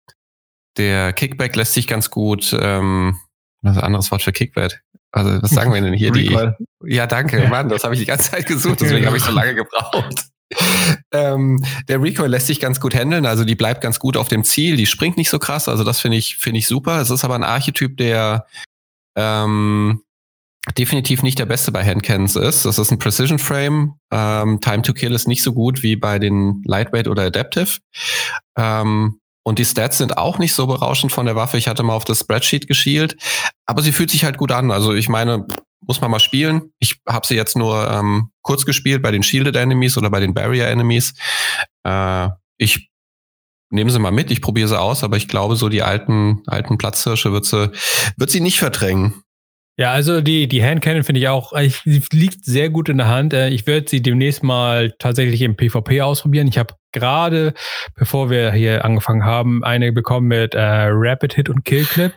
der 0.77 1.13
Kickback 1.13 1.55
lässt 1.55 1.73
sich 1.73 1.87
ganz 1.87 2.09
gut, 2.09 2.55
ähm, 2.59 3.19
was 3.61 3.73
ist 3.73 3.81
ein 3.81 3.85
anderes 3.85 4.11
Wort 4.11 4.21
für 4.21 4.31
Kickback? 4.31 4.81
Also, 5.11 5.41
was 5.41 5.51
sagen 5.51 5.71
wir 5.71 5.81
denn 5.81 5.93
hier? 5.93 6.11
Die, 6.11 6.35
ja, 6.85 7.05
danke, 7.05 7.47
Mann, 7.47 7.69
das 7.69 7.83
habe 7.83 7.93
ich 7.93 7.99
die 7.99 8.07
ganze 8.07 8.31
Zeit 8.31 8.47
gesucht, 8.47 8.81
deswegen 8.81 9.05
habe 9.05 9.17
ich 9.17 9.23
so 9.23 9.31
lange 9.31 9.53
gebraucht. 9.53 10.25
Ähm, 11.11 11.63
der 11.87 12.01
Recoil 12.01 12.29
lässt 12.29 12.47
sich 12.47 12.59
ganz 12.59 12.79
gut 12.79 12.95
handeln, 12.95 13.25
also 13.25 13.43
die 13.43 13.55
bleibt 13.55 13.81
ganz 13.81 13.99
gut 13.99 14.17
auf 14.17 14.27
dem 14.27 14.43
Ziel, 14.43 14.77
die 14.77 14.85
springt 14.85 15.17
nicht 15.17 15.29
so 15.29 15.39
krass, 15.39 15.67
also 15.67 15.83
das 15.83 15.99
finde 15.99 16.17
ich, 16.17 16.37
finde 16.37 16.59
ich 16.59 16.67
super. 16.67 17.01
Es 17.01 17.09
ist 17.09 17.23
aber 17.23 17.35
ein 17.35 17.43
Archetyp, 17.43 17.97
der 17.97 18.45
ähm, 19.15 20.01
definitiv 20.77 21.23
nicht 21.23 21.39
der 21.39 21.45
beste 21.45 21.71
bei 21.71 21.83
Handcans 21.83 22.35
ist. 22.35 22.65
Das 22.65 22.77
ist 22.77 22.91
ein 22.91 22.99
Precision 22.99 23.39
Frame. 23.39 23.95
Ähm, 24.11 24.61
Time 24.61 24.81
to 24.81 24.93
Kill 24.93 25.13
ist 25.13 25.27
nicht 25.27 25.43
so 25.43 25.53
gut 25.53 25.83
wie 25.83 25.95
bei 25.95 26.19
den 26.19 26.61
Lightweight 26.65 27.07
oder 27.07 27.23
Adaptive. 27.23 27.79
Ähm, 28.57 29.19
und 29.45 29.59
die 29.59 29.65
Stats 29.65 29.97
sind 29.97 30.17
auch 30.17 30.39
nicht 30.39 30.53
so 30.53 30.67
berauschend 30.67 31.11
von 31.11 31.25
der 31.25 31.35
Waffe. 31.35 31.57
Ich 31.57 31.67
hatte 31.67 31.83
mal 31.83 31.93
auf 31.93 32.05
das 32.05 32.21
Spreadsheet 32.21 32.67
geschielt, 32.67 33.17
aber 33.65 33.81
sie 33.81 33.91
fühlt 33.91 34.09
sich 34.09 34.23
halt 34.23 34.37
gut 34.37 34.53
an. 34.53 34.71
Also 34.71 34.93
ich 34.93 35.09
meine, 35.09 35.45
muss 35.87 36.01
man 36.01 36.11
mal 36.11 36.19
spielen. 36.19 36.71
Ich 36.79 36.99
habe 37.07 37.25
sie 37.25 37.35
jetzt 37.35 37.57
nur 37.57 37.89
ähm, 37.89 38.29
kurz 38.41 38.65
gespielt 38.65 39.01
bei 39.01 39.11
den 39.11 39.23
Shielded 39.23 39.55
Enemies 39.55 39.97
oder 39.97 40.09
bei 40.09 40.19
den 40.19 40.33
Barrier 40.33 40.67
Enemies. 40.67 41.13
Äh, 41.83 42.29
ich 42.57 42.89
nehme 43.69 43.89
sie 43.89 43.99
mal 43.99 44.11
mit, 44.11 44.31
ich 44.31 44.41
probiere 44.41 44.67
sie 44.67 44.79
aus, 44.79 45.03
aber 45.03 45.17
ich 45.17 45.27
glaube, 45.27 45.55
so 45.55 45.67
die 45.67 45.81
alten, 45.81 46.43
alten 46.45 46.77
Platzhirsche 46.77 47.31
wird 47.31 47.45
sie, 47.45 47.71
wird 48.17 48.29
sie 48.29 48.41
nicht 48.41 48.59
verdrängen. 48.59 49.23
Ja, 49.75 49.91
also 49.91 50.21
die, 50.21 50.47
die 50.47 50.63
Handcannon 50.63 51.03
finde 51.03 51.19
ich 51.19 51.27
auch, 51.27 51.51
sie 51.83 52.03
liegt 52.11 52.45
sehr 52.45 52.69
gut 52.69 52.89
in 52.89 52.97
der 52.97 53.07
Hand. 53.07 53.33
Äh, 53.33 53.49
ich 53.49 53.65
werde 53.65 53.89
sie 53.89 54.03
demnächst 54.03 54.43
mal 54.43 54.93
tatsächlich 54.99 55.41
im 55.41 55.55
PvP 55.55 56.01
ausprobieren. 56.01 56.47
Ich 56.47 56.59
habe 56.59 56.75
gerade, 56.91 57.55
bevor 57.95 58.29
wir 58.29 58.51
hier 58.51 58.85
angefangen 58.85 59.25
haben, 59.25 59.63
eine 59.63 59.91
bekommen 59.91 60.27
mit 60.27 60.53
äh, 60.53 60.59
Rapid 60.61 61.33
Hit 61.33 61.49
und 61.49 61.65
Kill 61.65 61.85
Clip 61.85 62.13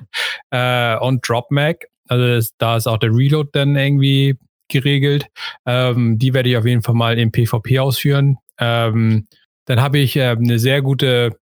äh, 0.50 0.96
und 0.98 1.26
Drop 1.26 1.50
Mag. 1.50 1.86
Also 2.08 2.26
das, 2.26 2.50
da 2.58 2.76
ist 2.76 2.86
auch 2.86 2.98
der 2.98 3.10
Reload 3.10 3.50
dann 3.52 3.76
irgendwie 3.76 4.36
geregelt. 4.68 5.26
Ähm, 5.64 6.18
die 6.18 6.34
werde 6.34 6.48
ich 6.48 6.56
auf 6.56 6.66
jeden 6.66 6.82
Fall 6.82 6.94
mal 6.94 7.18
im 7.18 7.32
PvP 7.32 7.78
ausführen. 7.78 8.38
Ähm, 8.58 9.26
dann 9.66 9.80
habe 9.80 9.98
ich 9.98 10.16
äh, 10.16 10.30
eine 10.30 10.58
sehr 10.58 10.82
gute 10.82 11.36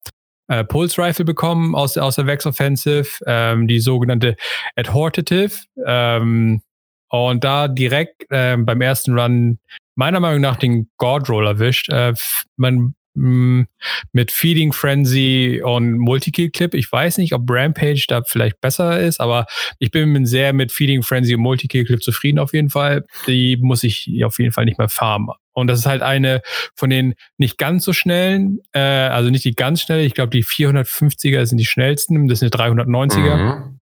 äh, 0.47 0.63
Pulse 0.63 1.01
Rifle 1.01 1.25
bekommen 1.25 1.75
aus, 1.75 1.97
aus 1.97 2.15
der 2.15 2.27
Vex 2.27 2.45
Offensive, 2.45 3.09
ähm, 3.25 3.67
die 3.67 3.79
sogenannte 3.79 4.35
Adhortative. 4.75 5.53
Ähm, 5.85 6.61
und 7.09 7.43
da 7.43 7.67
direkt 7.67 8.25
ähm, 8.31 8.65
beim 8.65 8.81
ersten 8.81 9.17
Run 9.17 9.59
meiner 9.95 10.19
Meinung 10.19 10.41
nach 10.41 10.55
den 10.55 10.89
God 10.97 11.29
Roll 11.29 11.45
erwischt. 11.45 11.89
Äh, 11.89 12.13
man 12.55 12.95
mit 13.13 14.31
Feeding 14.31 14.73
Frenzy 14.73 15.61
und 15.63 15.97
Multikill 15.97 16.49
Clip. 16.49 16.73
Ich 16.73 16.91
weiß 16.91 17.17
nicht, 17.17 17.33
ob 17.33 17.49
Rampage 17.49 18.05
da 18.07 18.21
vielleicht 18.23 18.61
besser 18.61 18.99
ist, 18.99 19.19
aber 19.19 19.45
ich 19.79 19.91
bin 19.91 20.25
sehr 20.25 20.53
mit 20.53 20.71
Feeding 20.71 21.03
Frenzy 21.03 21.35
und 21.35 21.41
Multikill 21.41 21.85
Clip 21.85 22.01
zufrieden 22.01 22.39
auf 22.39 22.53
jeden 22.53 22.69
Fall. 22.69 23.05
Die 23.27 23.57
muss 23.57 23.83
ich 23.83 24.23
auf 24.23 24.39
jeden 24.39 24.51
Fall 24.51 24.65
nicht 24.65 24.77
mehr 24.77 24.89
farmen. 24.89 25.29
Und 25.53 25.67
das 25.67 25.79
ist 25.79 25.85
halt 25.85 26.01
eine 26.01 26.41
von 26.75 26.89
den 26.89 27.15
nicht 27.37 27.57
ganz 27.57 27.83
so 27.83 27.91
schnellen, 27.93 28.59
äh, 28.71 28.79
also 28.79 29.29
nicht 29.29 29.43
die 29.43 29.53
ganz 29.53 29.81
schnelle, 29.81 30.03
ich 30.03 30.13
glaube 30.13 30.29
die 30.29 30.45
450er 30.45 31.45
sind 31.45 31.57
die 31.57 31.65
schnellsten, 31.65 32.27
das 32.27 32.39
sind 32.39 32.53
die 32.53 32.57
390er. 32.57 33.35
Mhm. 33.35 33.80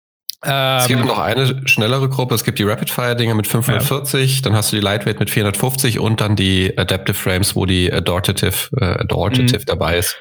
Ähm, 0.44 0.78
es 0.78 0.88
gibt 0.88 1.04
noch 1.04 1.18
eine 1.18 1.68
schnellere 1.68 2.08
Gruppe. 2.08 2.34
Es 2.34 2.42
gibt 2.42 2.58
die 2.58 2.64
Rapid 2.64 2.90
Fire 2.90 3.14
Dinge 3.14 3.34
mit 3.34 3.46
540, 3.46 4.37
ja. 4.37 4.42
dann 4.42 4.54
hast 4.54 4.72
du 4.72 4.76
die 4.76 4.82
Lightweight 4.82 5.20
mit 5.20 5.30
450 5.30 5.99
und 6.00 6.20
dann 6.20 6.34
die 6.34 6.76
Adaptive 6.76 7.14
Frames, 7.14 7.54
wo 7.54 7.64
die 7.64 7.92
Adortative, 7.92 8.76
äh, 8.80 8.84
Adortative 8.84 9.61
mhm. 9.61 9.66
dabei 9.66 9.99
ist. 9.99 10.16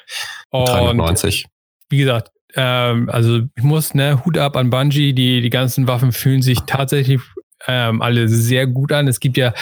Mit 0.51 0.67
390. 0.67 1.45
Wie 1.89 1.97
gesagt, 1.97 2.31
ähm, 2.55 3.09
also 3.09 3.41
ich 3.55 3.63
muss, 3.63 3.93
ne, 3.93 4.23
Hut 4.23 4.37
ab 4.37 4.55
an 4.55 4.69
Bungie, 4.69 5.13
die, 5.13 5.41
die 5.41 5.49
ganzen 5.49 5.87
Waffen 5.87 6.11
fühlen 6.11 6.41
sich 6.41 6.59
tatsächlich 6.67 7.21
ähm, 7.67 8.01
alle 8.01 8.27
sehr 8.27 8.67
gut 8.67 8.91
an. 8.91 9.07
Es 9.07 9.19
gibt 9.19 9.37
ja 9.37 9.53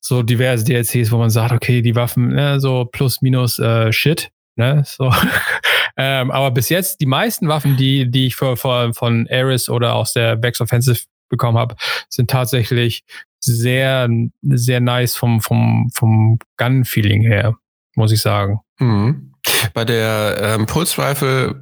so 0.00 0.22
diverse 0.22 0.64
DLCs, 0.64 1.10
wo 1.12 1.18
man 1.18 1.30
sagt, 1.30 1.52
okay, 1.52 1.80
die 1.80 1.94
Waffen, 1.94 2.28
ne, 2.28 2.60
so 2.60 2.84
plus 2.84 3.22
minus 3.22 3.58
äh, 3.58 3.92
Shit. 3.92 4.30
Ne, 4.56 4.82
so. 4.84 5.10
ähm, 5.96 6.30
aber 6.30 6.50
bis 6.50 6.68
jetzt, 6.68 7.00
die 7.00 7.06
meisten 7.06 7.48
Waffen, 7.48 7.76
die, 7.76 8.10
die 8.10 8.26
ich 8.26 8.36
für, 8.36 8.56
für, 8.56 8.92
von 8.94 9.28
Ares 9.30 9.68
oder 9.68 9.94
aus 9.94 10.12
der 10.12 10.42
Vex 10.42 10.60
Offensive 10.60 11.04
bekommen 11.28 11.58
habe, 11.58 11.76
sind 12.08 12.30
tatsächlich 12.30 13.04
sehr, 13.40 14.08
sehr 14.42 14.80
nice 14.80 15.16
vom, 15.16 15.40
vom, 15.40 15.90
vom 15.92 16.38
Gun-Feeling 16.58 17.22
her, 17.22 17.56
muss 17.96 18.12
ich 18.12 18.20
sagen. 18.20 18.60
Mhm. 18.78 19.32
Bei 19.74 19.84
der 19.84 20.38
ähm, 20.40 20.66
Pulse 20.66 21.02
Rifle 21.02 21.60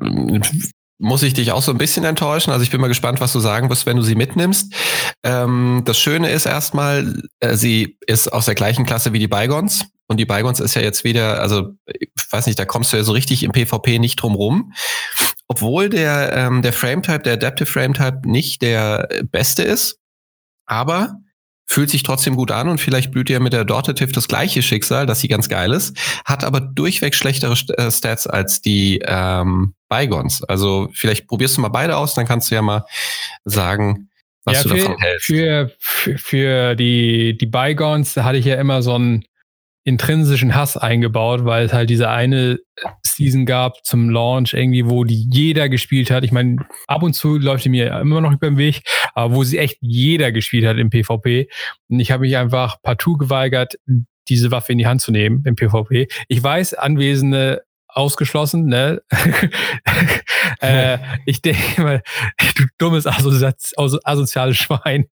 muss 0.98 1.22
ich 1.22 1.32
dich 1.32 1.50
auch 1.52 1.62
so 1.62 1.72
ein 1.72 1.78
bisschen 1.78 2.04
enttäuschen. 2.04 2.52
Also 2.52 2.62
ich 2.62 2.70
bin 2.70 2.80
mal 2.80 2.88
gespannt, 2.88 3.20
was 3.20 3.32
du 3.32 3.40
sagen 3.40 3.70
wirst, 3.70 3.86
wenn 3.86 3.96
du 3.96 4.02
sie 4.02 4.14
mitnimmst. 4.14 4.74
Ähm, 5.24 5.82
das 5.86 5.98
Schöne 5.98 6.30
ist 6.30 6.44
erstmal, 6.44 7.22
äh, 7.40 7.56
sie 7.56 7.96
ist 8.06 8.28
aus 8.28 8.44
der 8.44 8.54
gleichen 8.54 8.84
Klasse 8.84 9.14
wie 9.14 9.18
die 9.18 9.28
Bygons. 9.28 9.86
Und 10.10 10.16
die 10.16 10.26
Bygons 10.26 10.58
ist 10.58 10.74
ja 10.74 10.82
jetzt 10.82 11.04
wieder, 11.04 11.40
also 11.40 11.76
ich 11.86 12.10
weiß 12.32 12.46
nicht, 12.46 12.58
da 12.58 12.64
kommst 12.64 12.92
du 12.92 12.96
ja 12.96 13.04
so 13.04 13.12
richtig 13.12 13.44
im 13.44 13.52
PvP 13.52 14.00
nicht 14.00 14.16
drum 14.16 14.34
rum. 14.34 14.72
Obwohl 15.46 15.88
der, 15.88 16.32
ähm, 16.32 16.62
der 16.62 16.72
Frame-Type, 16.72 17.20
der 17.20 17.34
Adaptive 17.34 17.66
Frame-Type 17.70 18.22
nicht 18.24 18.60
der 18.60 19.08
beste 19.30 19.62
ist. 19.62 20.00
Aber 20.66 21.14
fühlt 21.64 21.90
sich 21.90 22.02
trotzdem 22.02 22.34
gut 22.34 22.50
an 22.50 22.68
und 22.68 22.80
vielleicht 22.80 23.12
blüht 23.12 23.30
ihr 23.30 23.38
mit 23.38 23.52
der 23.52 23.64
Dortative 23.64 24.10
das 24.10 24.26
gleiche 24.26 24.62
Schicksal, 24.62 25.06
dass 25.06 25.20
sie 25.20 25.28
ganz 25.28 25.48
geil 25.48 25.72
ist, 25.72 25.96
hat 26.24 26.42
aber 26.42 26.60
durchweg 26.60 27.14
schlechtere 27.14 27.54
äh, 27.76 27.88
Stats 27.92 28.26
als 28.26 28.60
die 28.60 29.00
ähm, 29.04 29.74
Bygons. 29.88 30.42
Also 30.42 30.88
vielleicht 30.92 31.28
probierst 31.28 31.56
du 31.56 31.60
mal 31.60 31.68
beide 31.68 31.96
aus, 31.96 32.14
dann 32.14 32.26
kannst 32.26 32.50
du 32.50 32.56
ja 32.56 32.62
mal 32.62 32.84
sagen, 33.44 34.10
was 34.44 34.56
ja, 34.56 34.62
du 34.64 34.68
für, 34.70 34.76
davon 34.78 34.98
hältst. 34.98 35.26
Für, 35.26 35.70
für, 35.78 36.18
für 36.18 36.74
die, 36.74 37.38
die 37.38 37.46
Bygons 37.46 38.16
hatte 38.16 38.38
ich 38.38 38.46
ja 38.46 38.56
immer 38.56 38.82
so 38.82 38.98
ein 38.98 39.24
intrinsischen 39.84 40.54
Hass 40.54 40.76
eingebaut, 40.76 41.44
weil 41.44 41.64
es 41.66 41.72
halt 41.72 41.90
diese 41.90 42.10
eine 42.10 42.58
Season 43.02 43.46
gab 43.46 43.84
zum 43.84 44.10
Launch 44.10 44.52
irgendwie, 44.52 44.88
wo 44.88 45.04
die 45.04 45.26
jeder 45.30 45.68
gespielt 45.68 46.10
hat. 46.10 46.24
Ich 46.24 46.32
meine, 46.32 46.58
ab 46.86 47.02
und 47.02 47.14
zu 47.14 47.38
läuft 47.38 47.64
die 47.64 47.70
mir 47.70 47.98
immer 48.00 48.20
noch 48.20 48.32
über 48.32 48.48
den 48.48 48.58
Weg, 48.58 48.82
aber 49.14 49.34
wo 49.34 49.44
sie 49.44 49.58
echt 49.58 49.78
jeder 49.80 50.32
gespielt 50.32 50.66
hat 50.66 50.76
im 50.76 50.90
PvP. 50.90 51.48
Und 51.88 52.00
ich 52.00 52.10
habe 52.10 52.22
mich 52.22 52.36
einfach 52.36 52.76
partout 52.82 53.16
geweigert, 53.16 53.74
diese 54.28 54.50
Waffe 54.50 54.72
in 54.72 54.78
die 54.78 54.86
Hand 54.86 55.00
zu 55.00 55.12
nehmen 55.12 55.42
im 55.46 55.56
PvP. 55.56 56.08
Ich 56.28 56.42
weiß, 56.42 56.74
Anwesende 56.74 57.62
ausgeschlossen, 57.88 58.66
ne? 58.66 59.02
äh, 60.60 60.98
ich 61.26 61.42
denke 61.42 61.82
mal, 61.82 62.02
du 62.56 62.64
dummes 62.78 63.06
asoziales 63.06 64.56
Schwein. 64.56 65.06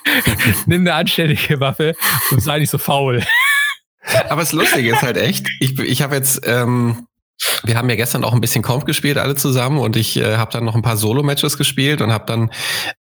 Nimm 0.66 0.82
eine 0.82 0.94
anständige 0.94 1.58
Waffe 1.60 1.94
und 2.30 2.40
sei 2.40 2.58
nicht 2.58 2.70
so 2.70 2.78
faul. 2.78 3.22
Aber 4.28 4.42
das 4.42 4.52
Lustige 4.52 4.92
ist 4.92 5.02
halt 5.02 5.16
echt, 5.16 5.46
ich, 5.60 5.78
ich 5.78 6.02
habe 6.02 6.14
jetzt, 6.16 6.42
ähm, 6.44 7.06
wir 7.64 7.76
haben 7.76 7.90
ja 7.90 7.96
gestern 7.96 8.24
auch 8.24 8.32
ein 8.32 8.40
bisschen 8.40 8.62
Kampf 8.62 8.84
gespielt, 8.84 9.18
alle 9.18 9.34
zusammen, 9.34 9.78
und 9.78 9.96
ich 9.96 10.16
äh, 10.16 10.36
habe 10.36 10.52
dann 10.52 10.64
noch 10.64 10.74
ein 10.74 10.82
paar 10.82 10.96
Solo-Matches 10.96 11.56
gespielt 11.58 12.00
und 12.00 12.12
habe 12.12 12.26
dann 12.26 12.50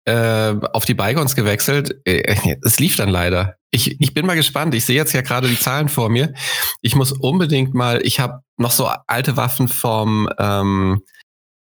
äh, 0.06 0.56
auf 0.74 0.86
die 0.86 0.94
Bygons 0.94 1.36
gewechselt. 1.36 1.96
Äh, 2.06 2.58
es 2.64 2.80
lief 2.80 2.96
dann 2.96 3.10
leider. 3.10 3.56
Ich, 3.72 4.00
ich 4.00 4.14
bin 4.14 4.26
mal 4.26 4.36
gespannt. 4.36 4.74
Ich 4.74 4.86
sehe 4.86 4.96
jetzt 4.96 5.14
ja 5.14 5.22
gerade 5.22 5.48
die 5.48 5.60
Zahlen 5.60 5.90
vor 5.90 6.10
mir. 6.10 6.34
Ich 6.82 6.96
muss 6.96 7.12
unbedingt 7.12 7.74
mal, 7.74 8.02
ich 8.04 8.20
habe 8.20 8.42
noch 8.58 8.72
so 8.72 8.90
alte 9.08 9.38
Waffen 9.38 9.68
vom 9.68 10.30
ähm, 10.40 11.02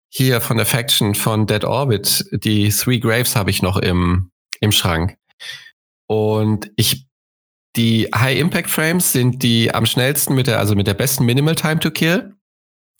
hier 0.09 0.41
von 0.41 0.57
der 0.57 0.65
Faction 0.67 1.15
von 1.15 1.47
Dead 1.47 1.63
Orbit. 1.63 2.25
Die 2.31 2.69
Three 2.69 2.99
Graves 2.99 3.35
habe 3.35 3.49
ich 3.49 3.61
noch 3.61 3.77
im, 3.77 4.31
im 4.59 4.71
Schrank. 4.71 5.15
Und 6.07 6.69
ich 6.75 7.07
die 7.75 8.09
High 8.13 8.39
Impact 8.39 8.69
Frames 8.69 9.11
sind 9.11 9.41
die 9.41 9.73
am 9.73 9.85
schnellsten 9.85 10.35
mit 10.35 10.47
der, 10.47 10.59
also 10.59 10.75
mit 10.75 10.87
der 10.87 10.93
besten 10.93 11.25
Minimal 11.25 11.55
Time 11.55 11.79
to 11.79 11.91
Kill. 11.91 12.35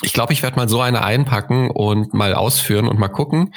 Ich 0.01 0.13
glaube, 0.13 0.33
ich 0.33 0.43
werde 0.43 0.57
mal 0.57 0.67
so 0.67 0.81
eine 0.81 1.03
einpacken 1.03 1.69
und 1.69 2.13
mal 2.13 2.33
ausführen 2.33 2.87
und 2.87 2.99
mal 2.99 3.09
gucken, 3.09 3.53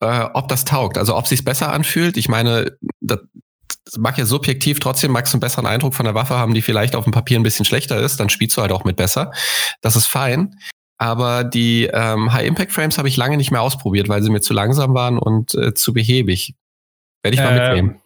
äh, 0.00 0.26
ob 0.32 0.48
das 0.48 0.64
taugt. 0.64 0.98
Also 0.98 1.16
ob 1.16 1.26
sich's 1.26 1.44
besser 1.44 1.72
anfühlt. 1.72 2.16
Ich 2.16 2.28
meine, 2.28 2.76
das, 3.00 3.20
das 3.84 3.98
mag 3.98 4.16
ja 4.16 4.24
subjektiv 4.24 4.80
trotzdem 4.80 5.12
magst 5.12 5.32
du 5.32 5.36
einen 5.36 5.40
besseren 5.40 5.66
Eindruck 5.66 5.94
von 5.94 6.04
der 6.04 6.14
Waffe 6.14 6.34
haben, 6.36 6.54
die 6.54 6.62
vielleicht 6.62 6.96
auf 6.96 7.04
dem 7.04 7.12
Papier 7.12 7.38
ein 7.38 7.44
bisschen 7.44 7.64
schlechter 7.64 7.98
ist. 7.98 8.18
Dann 8.18 8.30
spielst 8.30 8.56
du 8.56 8.62
halt 8.62 8.72
auch 8.72 8.84
mit 8.84 8.96
besser. 8.96 9.32
Das 9.82 9.96
ist 9.96 10.06
fein. 10.06 10.56
Aber 10.98 11.44
die 11.44 11.90
ähm, 11.92 12.32
High 12.32 12.46
Impact 12.46 12.72
Frames 12.72 12.96
habe 12.96 13.08
ich 13.08 13.16
lange 13.16 13.36
nicht 13.36 13.50
mehr 13.50 13.62
ausprobiert, 13.62 14.08
weil 14.08 14.22
sie 14.22 14.30
mir 14.30 14.40
zu 14.40 14.54
langsam 14.54 14.94
waren 14.94 15.18
und 15.18 15.54
äh, 15.54 15.74
zu 15.74 15.92
behäbig. 15.92 16.54
Werde 17.22 17.34
ich 17.34 17.42
mal 17.42 17.56
ähm, 17.56 17.62
mitnehmen. 17.62 18.01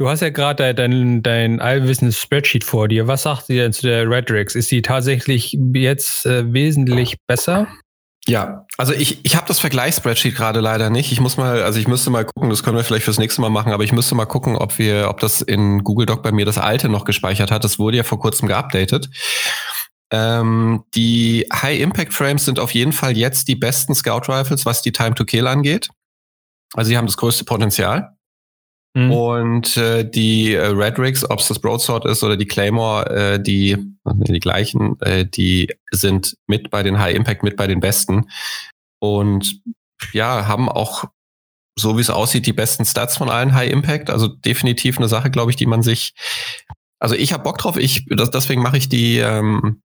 Du 0.00 0.08
hast 0.08 0.22
ja 0.22 0.30
gerade 0.30 0.74
dein, 0.74 1.22
dein 1.22 1.60
allwissendes 1.60 2.18
Spreadsheet 2.18 2.64
vor 2.64 2.88
dir. 2.88 3.06
Was 3.06 3.24
sagt 3.24 3.48
sie 3.48 3.56
denn 3.56 3.74
zu 3.74 3.82
der 3.82 4.08
Redrix? 4.08 4.54
Ist 4.54 4.70
sie 4.70 4.80
tatsächlich 4.80 5.58
jetzt 5.74 6.24
äh, 6.24 6.50
wesentlich 6.54 7.18
besser? 7.26 7.68
Ja, 8.26 8.64
also 8.78 8.94
ich, 8.94 9.22
ich 9.24 9.36
habe 9.36 9.46
das 9.46 9.60
Vergleichsspreadsheet 9.60 10.34
gerade 10.34 10.60
leider 10.60 10.88
nicht. 10.88 11.12
Ich 11.12 11.20
muss 11.20 11.36
mal, 11.36 11.62
also 11.62 11.78
ich 11.78 11.86
müsste 11.86 12.08
mal 12.08 12.24
gucken, 12.24 12.48
das 12.48 12.62
können 12.62 12.78
wir 12.78 12.84
vielleicht 12.84 13.04
fürs 13.04 13.18
nächste 13.18 13.42
Mal 13.42 13.50
machen, 13.50 13.74
aber 13.74 13.84
ich 13.84 13.92
müsste 13.92 14.14
mal 14.14 14.24
gucken, 14.24 14.56
ob 14.56 14.78
wir, 14.78 15.10
ob 15.10 15.20
das 15.20 15.42
in 15.42 15.84
Google 15.84 16.06
Doc 16.06 16.22
bei 16.22 16.32
mir 16.32 16.46
das 16.46 16.56
alte 16.56 16.88
noch 16.88 17.04
gespeichert 17.04 17.50
hat. 17.50 17.62
Das 17.62 17.78
wurde 17.78 17.98
ja 17.98 18.02
vor 18.02 18.20
kurzem 18.20 18.48
geupdatet. 18.48 19.10
Ähm, 20.10 20.82
die 20.94 21.46
High 21.52 21.78
Impact 21.78 22.14
Frames 22.14 22.46
sind 22.46 22.58
auf 22.58 22.72
jeden 22.72 22.92
Fall 22.92 23.18
jetzt 23.18 23.48
die 23.48 23.56
besten 23.56 23.94
Scout 23.94 24.32
Rifles, 24.32 24.64
was 24.64 24.80
die 24.80 24.92
Time 24.92 25.14
to 25.14 25.26
Kill 25.26 25.46
angeht. 25.46 25.90
Also 26.72 26.88
sie 26.88 26.96
haben 26.96 27.06
das 27.06 27.18
größte 27.18 27.44
Potenzial. 27.44 28.16
Mhm. 28.94 29.12
Und 29.12 29.76
äh, 29.76 30.08
die 30.08 30.54
äh, 30.54 30.66
Red 30.66 30.98
Rigs, 30.98 31.28
ob 31.28 31.38
es 31.38 31.48
das 31.48 31.60
Broadsword 31.60 32.06
ist 32.06 32.24
oder 32.24 32.36
die 32.36 32.46
Claymore, 32.46 33.08
äh, 33.10 33.40
die, 33.40 33.76
die 34.04 34.40
gleichen, 34.40 35.00
äh, 35.00 35.26
die 35.26 35.72
sind 35.92 36.36
mit 36.46 36.70
bei 36.70 36.82
den 36.82 36.98
High 36.98 37.14
Impact, 37.14 37.42
mit 37.42 37.56
bei 37.56 37.66
den 37.66 37.80
besten. 37.80 38.28
Und 39.00 39.60
ja, 40.12 40.46
haben 40.46 40.68
auch, 40.68 41.04
so 41.78 41.96
wie 41.96 42.00
es 42.00 42.10
aussieht, 42.10 42.46
die 42.46 42.52
besten 42.52 42.84
Stats 42.84 43.16
von 43.16 43.30
allen 43.30 43.54
High 43.54 43.70
Impact. 43.70 44.10
Also 44.10 44.26
definitiv 44.26 44.98
eine 44.98 45.08
Sache, 45.08 45.30
glaube 45.30 45.52
ich, 45.52 45.56
die 45.56 45.66
man 45.66 45.82
sich. 45.82 46.14
Also 46.98 47.14
ich 47.14 47.32
habe 47.32 47.44
Bock 47.44 47.58
drauf. 47.58 47.76
Ich, 47.76 48.06
das, 48.08 48.30
deswegen 48.30 48.60
mache 48.60 48.76
ich 48.76 48.88
die, 48.88 49.18
ähm, 49.18 49.82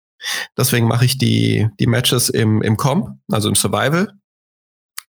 deswegen 0.58 0.88
mache 0.88 1.06
ich 1.06 1.20
die, 1.20 1.70
die 1.80 1.88
Matches 1.88 2.30
im, 2.30 2.64
im 2.64 2.76
Comp, 2.76 3.18
also 3.32 3.50
im 3.50 3.56
Survival 3.56 4.14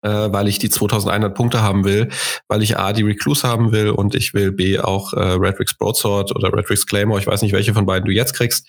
äh, 0.04 0.32
weil 0.32 0.49
ich 0.49 0.58
die 0.58 0.68
2100 0.68 1.34
Punkte 1.34 1.62
haben 1.62 1.84
will, 1.84 2.11
weil 2.46 2.62
ich 2.62 2.78
A, 2.78 2.92
die 2.92 3.02
Recluse 3.02 3.49
haben 3.49 3.73
will 3.73 3.90
und 3.90 4.14
ich 4.14 4.34
will 4.34 4.52
B, 4.52 4.78
auch 4.78 5.14
äh, 5.14 5.18
Redrix 5.18 5.76
Broadsword 5.76 6.37
oder 6.37 6.52
Redrix 6.52 6.87
Claymore, 6.87 7.18
ich 7.18 7.26
weiß 7.26 7.42
nicht, 7.42 7.52
welche 7.52 7.75
von 7.75 7.87
beiden 7.87 8.04
du 8.04 8.12
jetzt 8.12 8.34
kriegst, 8.34 8.68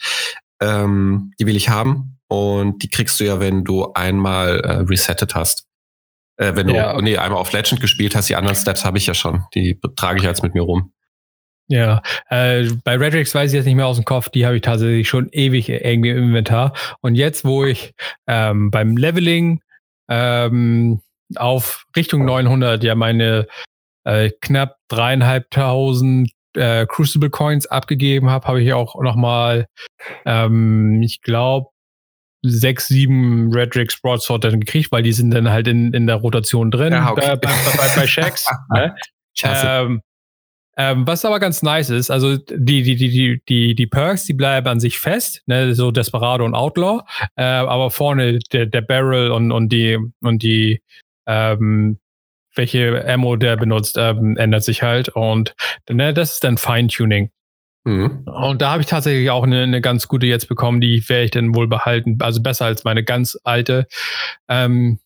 ähm, 0.61 1.33
die 1.39 1.45
will 1.45 1.57
ich 1.57 1.69
haben 1.69 2.17
und 2.27 2.81
die 2.81 2.89
kriegst 2.89 3.19
du 3.19 3.25
ja, 3.25 3.39
wenn 3.39 3.63
du 3.63 3.91
einmal 3.93 4.61
äh, 4.61 4.71
resettet 4.77 5.35
hast. 5.35 5.65
Äh, 6.37 6.55
wenn 6.55 6.67
du 6.67 6.73
ja. 6.73 6.99
nee, 7.01 7.17
einmal 7.17 7.39
auf 7.39 7.51
Legend 7.51 7.81
gespielt 7.81 8.15
hast, 8.15 8.29
die 8.29 8.35
anderen 8.35 8.55
Steps 8.55 8.83
habe 8.83 8.97
ich 8.97 9.05
ja 9.05 9.13
schon. 9.13 9.43
Die 9.53 9.79
trage 9.95 10.19
ich 10.19 10.23
jetzt 10.23 10.43
mit 10.43 10.53
mir 10.53 10.63
rum. 10.63 10.91
Ja, 11.67 12.01
äh, 12.29 12.69
bei 12.83 12.95
Redrix 12.95 13.33
weiß 13.33 13.51
ich 13.51 13.55
jetzt 13.55 13.65
nicht 13.65 13.75
mehr 13.75 13.87
aus 13.87 13.95
dem 13.95 14.05
Kopf, 14.05 14.29
die 14.29 14.45
habe 14.45 14.55
ich 14.55 14.61
tatsächlich 14.61 15.09
schon 15.09 15.29
ewig 15.31 15.67
irgendwie 15.67 16.11
im 16.11 16.17
Inventar. 16.17 16.73
Und 17.01 17.15
jetzt, 17.15 17.43
wo 17.43 17.65
ich 17.65 17.93
ähm, 18.27 18.69
beim 18.69 18.97
Leveling 18.97 19.61
ähm, 20.07 21.01
auf 21.35 21.85
Richtung 21.95 22.25
900 22.25 22.83
ja 22.83 22.95
meine 22.95 23.47
äh, 24.03 24.31
knapp 24.41 24.77
dreieinhalbtausend 24.87 26.29
äh, 26.55 26.85
Crucible 26.85 27.29
Coins 27.29 27.67
abgegeben 27.67 28.29
habe, 28.29 28.47
habe 28.47 28.61
ich 28.61 28.73
auch 28.73 29.01
noch 29.01 29.15
mal, 29.15 29.67
ähm, 30.25 31.01
ich 31.01 31.21
glaube, 31.21 31.69
sechs, 32.41 32.87
sieben 32.87 33.51
Redrix 33.51 33.99
Broadsword 34.01 34.43
dann 34.43 34.59
gekriegt, 34.59 34.91
weil 34.91 35.03
die 35.03 35.13
sind 35.13 35.31
dann 35.31 35.49
halt 35.49 35.67
in, 35.67 35.93
in 35.93 36.07
der 36.07 36.17
Rotation 36.17 36.71
drin 36.71 36.93
ja, 36.93 37.11
okay. 37.11 37.21
bei, 37.21 37.35
bei, 37.35 37.51
bei, 37.77 37.95
bei 37.95 38.07
Shacks. 38.07 38.47
ne? 38.69 38.95
ähm, 39.43 40.01
ähm, 40.77 41.07
was 41.07 41.23
aber 41.23 41.39
ganz 41.39 41.63
nice 41.63 41.89
ist, 41.89 42.11
also 42.11 42.35
die, 42.37 42.83
die, 42.83 42.95
die, 42.95 43.09
die, 43.09 43.41
die, 43.47 43.75
die 43.75 43.87
Perks, 43.87 44.25
die 44.25 44.33
bleiben 44.33 44.67
an 44.67 44.81
sich 44.81 44.99
fest, 44.99 45.41
ne, 45.45 45.73
so 45.73 45.89
Desperado 45.91 46.43
und 46.43 46.53
Outlaw, 46.53 47.01
äh, 47.37 47.43
aber 47.43 47.91
vorne 47.91 48.39
der, 48.51 48.65
der 48.65 48.81
Barrel 48.81 49.31
und, 49.31 49.53
und 49.53 49.69
die, 49.69 49.97
und 50.21 50.43
die, 50.43 50.81
ähm, 51.27 51.99
welche 52.55 53.05
Ammo 53.07 53.35
der 53.35 53.57
benutzt, 53.57 53.97
ähm, 53.97 54.37
ändert 54.37 54.63
sich 54.63 54.81
halt 54.81 55.09
und 55.09 55.55
ne, 55.89 56.13
das 56.13 56.33
ist 56.33 56.43
dann 56.43 56.57
Feintuning. 56.57 57.31
Mhm. 57.85 58.23
Und 58.25 58.61
da 58.61 58.71
habe 58.71 58.81
ich 58.81 58.87
tatsächlich 58.87 59.29
auch 59.29 59.43
eine, 59.43 59.61
eine 59.61 59.81
ganz 59.81 60.07
gute 60.07 60.25
jetzt 60.25 60.47
bekommen, 60.47 60.81
die 60.81 61.07
werde 61.07 61.25
ich 61.25 61.31
dann 61.31 61.55
wohl 61.55 61.67
behalten. 61.67 62.17
Also 62.19 62.41
besser 62.41 62.65
als 62.65 62.83
meine 62.83 63.03
ganz 63.03 63.37
alte. 63.43 63.87
Ähm, 64.49 64.99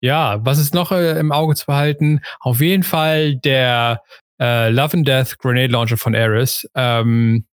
ja, 0.00 0.44
was 0.44 0.58
ist 0.58 0.74
noch 0.74 0.92
äh, 0.92 1.18
im 1.18 1.32
Auge 1.32 1.54
zu 1.54 1.66
behalten? 1.66 2.20
Auf 2.40 2.60
jeden 2.60 2.82
Fall 2.82 3.36
der 3.36 4.02
äh, 4.40 4.68
Love 4.70 4.98
and 4.98 5.08
Death 5.08 5.38
Grenade 5.38 5.72
Launcher 5.72 5.96
von 5.96 6.14
Ares. 6.14 6.68
Ähm, 6.74 7.46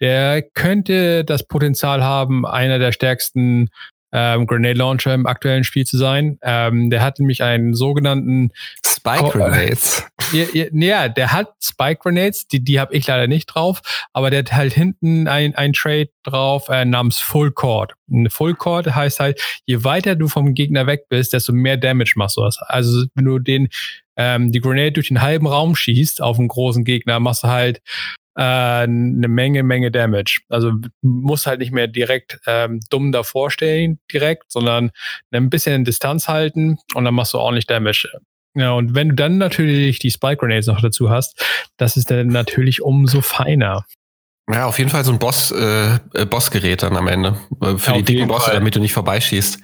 der 0.00 0.42
könnte 0.42 1.24
das 1.24 1.46
Potenzial 1.46 2.02
haben, 2.02 2.46
einer 2.46 2.78
der 2.78 2.92
stärksten 2.92 3.68
ähm, 4.14 4.46
Grenade 4.46 4.78
Launcher 4.78 5.12
im 5.12 5.26
aktuellen 5.26 5.64
Spiel 5.64 5.84
zu 5.84 5.98
sein. 5.98 6.38
Ähm, 6.42 6.88
der 6.88 7.02
hat 7.02 7.18
nämlich 7.18 7.42
einen 7.42 7.74
sogenannten 7.74 8.52
Spike 8.86 9.30
Grenades. 9.30 10.06
Ja, 10.32 10.44
ja, 10.52 10.66
ja, 10.72 11.08
der 11.08 11.32
hat 11.32 11.52
Spike 11.60 12.00
Grenades, 12.02 12.46
die, 12.46 12.64
die 12.64 12.78
habe 12.80 12.94
ich 12.94 13.06
leider 13.06 13.26
nicht 13.26 13.46
drauf, 13.46 13.80
aber 14.12 14.30
der 14.30 14.38
hat 14.38 14.52
halt 14.52 14.72
hinten 14.72 15.26
ein, 15.28 15.54
ein 15.56 15.72
Trade 15.72 16.08
drauf 16.22 16.68
äh, 16.68 16.84
namens 16.84 17.18
Full 17.18 17.50
Court. 17.52 17.94
Ein 18.08 18.30
Full 18.30 18.54
Court 18.54 18.94
heißt 18.94 19.18
halt, 19.18 19.42
je 19.66 19.82
weiter 19.82 20.14
du 20.14 20.28
vom 20.28 20.54
Gegner 20.54 20.86
weg 20.86 21.08
bist, 21.08 21.32
desto 21.32 21.52
mehr 21.52 21.76
Damage 21.76 22.12
machst 22.16 22.36
du. 22.36 22.42
Also 22.42 23.04
wenn 23.14 23.24
du 23.24 23.38
den 23.40 23.68
ähm, 24.16 24.52
die 24.52 24.60
Grenade 24.60 24.92
durch 24.92 25.08
den 25.08 25.22
halben 25.22 25.48
Raum 25.48 25.74
schießt 25.74 26.22
auf 26.22 26.38
einen 26.38 26.48
großen 26.48 26.84
Gegner, 26.84 27.18
machst 27.18 27.42
du 27.42 27.48
halt 27.48 27.82
äh, 28.36 28.42
eine 28.42 29.28
Menge, 29.28 29.62
Menge 29.62 29.90
Damage. 29.90 30.40
Also 30.48 30.72
musst 31.02 31.46
halt 31.46 31.60
nicht 31.60 31.72
mehr 31.72 31.86
direkt 31.86 32.40
ähm, 32.46 32.80
dumm 32.90 33.12
davor 33.12 33.50
stehen, 33.50 34.00
direkt, 34.12 34.50
sondern 34.50 34.90
ein 35.32 35.50
bisschen 35.50 35.84
Distanz 35.84 36.28
halten 36.28 36.78
und 36.94 37.04
dann 37.04 37.14
machst 37.14 37.34
du 37.34 37.38
ordentlich 37.38 37.66
Damage. 37.66 38.08
Ja, 38.56 38.72
und 38.72 38.94
wenn 38.94 39.10
du 39.10 39.14
dann 39.16 39.38
natürlich 39.38 39.98
die 39.98 40.10
Spike 40.10 40.36
Grenades 40.36 40.66
noch 40.66 40.80
dazu 40.80 41.10
hast, 41.10 41.44
das 41.76 41.96
ist 41.96 42.10
dann 42.10 42.28
natürlich 42.28 42.82
umso 42.82 43.20
feiner. 43.20 43.84
Ja, 44.52 44.66
auf 44.66 44.78
jeden 44.78 44.90
Fall 44.90 45.04
so 45.04 45.10
ein 45.10 45.18
Boss, 45.18 45.50
äh, 45.52 45.94
äh 46.12 46.26
Bossgerät 46.26 46.82
dann 46.82 46.96
am 46.96 47.08
Ende. 47.08 47.38
Äh, 47.62 47.78
für 47.78 47.92
ja, 47.92 47.96
die 47.96 48.02
dicken 48.02 48.28
Bosse, 48.28 48.46
Fall. 48.46 48.54
damit 48.54 48.76
du 48.76 48.80
nicht 48.80 48.92
vorbeischießt. 48.92 49.58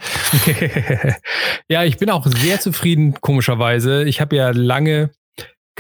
ja, 1.68 1.84
ich 1.84 1.98
bin 1.98 2.08
auch 2.10 2.26
sehr 2.26 2.60
zufrieden, 2.60 3.14
komischerweise. 3.20 4.04
Ich 4.04 4.20
habe 4.22 4.36
ja 4.36 4.50
lange 4.50 5.10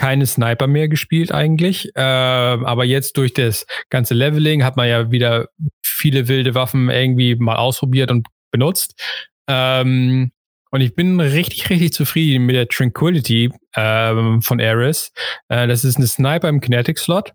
keine 0.00 0.24
Sniper 0.24 0.66
mehr 0.66 0.88
gespielt 0.88 1.30
eigentlich. 1.30 1.94
Äh, 1.94 2.00
aber 2.00 2.86
jetzt 2.86 3.18
durch 3.18 3.34
das 3.34 3.66
ganze 3.90 4.14
Leveling 4.14 4.64
hat 4.64 4.78
man 4.78 4.88
ja 4.88 5.10
wieder 5.10 5.48
viele 5.82 6.26
wilde 6.26 6.54
Waffen 6.54 6.88
irgendwie 6.88 7.34
mal 7.34 7.56
ausprobiert 7.56 8.10
und 8.10 8.26
benutzt. 8.50 8.98
Ähm, 9.46 10.32
und 10.70 10.80
ich 10.80 10.94
bin 10.94 11.20
richtig, 11.20 11.68
richtig 11.68 11.92
zufrieden 11.92 12.46
mit 12.46 12.56
der 12.56 12.66
Tranquility 12.66 13.50
ähm, 13.76 14.40
von 14.40 14.58
Ares. 14.58 15.12
Äh, 15.48 15.66
das 15.66 15.84
ist 15.84 15.98
eine 15.98 16.06
Sniper 16.06 16.48
im 16.48 16.62
Kinetic-Slot. 16.62 17.34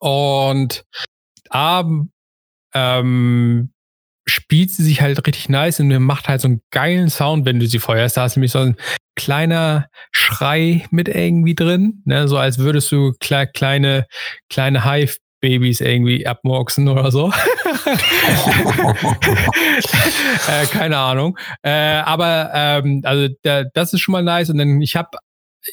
Und 0.00 0.84
A, 1.50 1.84
ähm, 2.74 3.72
spielt 4.26 4.72
sie 4.72 4.82
sich 4.82 5.00
halt 5.00 5.24
richtig 5.28 5.48
nice 5.48 5.78
und 5.78 5.96
macht 6.02 6.28
halt 6.28 6.40
so 6.40 6.48
einen 6.48 6.62
geilen 6.70 7.08
Sound, 7.08 7.44
wenn 7.44 7.60
du 7.60 7.66
sie 7.66 7.78
feuerst. 7.78 8.16
Da 8.16 8.22
hast 8.22 8.34
du 8.34 8.40
nämlich 8.40 8.52
so 8.52 8.58
ein 8.58 8.76
kleiner 9.20 9.88
Schrei 10.12 10.86
mit 10.90 11.08
irgendwie 11.08 11.54
drin, 11.54 12.02
ne? 12.06 12.26
so 12.26 12.38
als 12.38 12.58
würdest 12.58 12.90
du 12.90 13.12
kle 13.20 13.46
kleine, 13.46 14.06
kleine 14.48 14.84
Hive 14.84 15.18
Babys 15.40 15.80
irgendwie 15.80 16.26
abmurksen 16.26 16.88
oder 16.88 17.10
so. 17.10 17.32
äh, 20.48 20.66
keine 20.66 20.98
Ahnung. 20.98 21.38
Äh, 21.62 21.70
aber 21.70 22.50
ähm, 22.54 23.00
also 23.04 23.34
da, 23.42 23.64
das 23.64 23.94
ist 23.94 24.00
schon 24.00 24.12
mal 24.12 24.22
nice. 24.22 24.50
Und 24.50 24.58
dann 24.58 24.82
ich 24.82 24.96
habe 24.96 25.16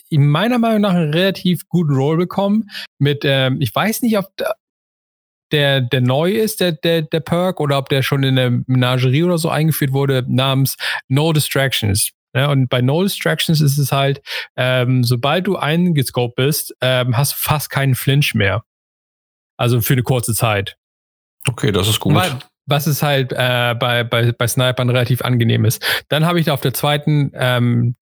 in 0.09 0.27
meiner 0.27 0.57
Meinung 0.57 0.81
nach 0.81 0.93
einen 0.93 1.13
relativ 1.13 1.67
guten 1.67 1.93
Roll 1.95 2.15
bekommen 2.17 2.69
mit, 2.97 3.23
ähm, 3.25 3.59
ich 3.59 3.75
weiß 3.75 4.03
nicht, 4.03 4.17
ob 4.17 4.31
der, 5.51 5.81
der 5.81 6.01
neu 6.01 6.31
ist, 6.31 6.59
der, 6.61 6.71
der, 6.73 7.01
der 7.03 7.19
Perk, 7.19 7.59
oder 7.59 7.77
ob 7.77 7.89
der 7.89 8.03
schon 8.03 8.23
in 8.23 8.35
der 8.35 8.51
Menagerie 8.67 9.23
oder 9.23 9.37
so 9.37 9.49
eingeführt 9.49 9.91
wurde, 9.93 10.25
namens 10.27 10.77
No 11.07 11.33
Distractions. 11.33 12.11
Ja, 12.37 12.51
und 12.51 12.69
bei 12.69 12.81
No 12.81 13.03
Distractions 13.03 13.61
ist 13.61 13.77
es 13.77 13.91
halt, 13.91 14.21
ähm, 14.55 15.03
sobald 15.03 15.47
du 15.47 15.57
eingescoped 15.57 16.35
bist, 16.35 16.75
ähm, 16.81 17.17
hast 17.17 17.33
du 17.33 17.37
fast 17.39 17.69
keinen 17.69 17.95
Flinch 17.95 18.33
mehr. 18.33 18.63
Also 19.57 19.81
für 19.81 19.93
eine 19.93 20.03
kurze 20.03 20.33
Zeit. 20.33 20.77
Okay, 21.47 21.71
das 21.71 21.87
ist 21.87 21.99
gut. 21.99 22.13
Weil, 22.13 22.37
was 22.67 22.85
ist 22.85 23.01
halt 23.01 23.31
äh, 23.33 23.75
bei, 23.79 24.03
bei, 24.03 24.31
bei 24.31 24.47
Snipern 24.47 24.89
relativ 24.89 25.21
angenehm 25.21 25.65
ist. 25.65 25.83
Dann 26.09 26.25
habe 26.25 26.39
ich 26.39 26.45
da 26.45 26.53
auf 26.53 26.61
der 26.61 26.73
zweiten 26.73 27.31
ähm, 27.33 27.95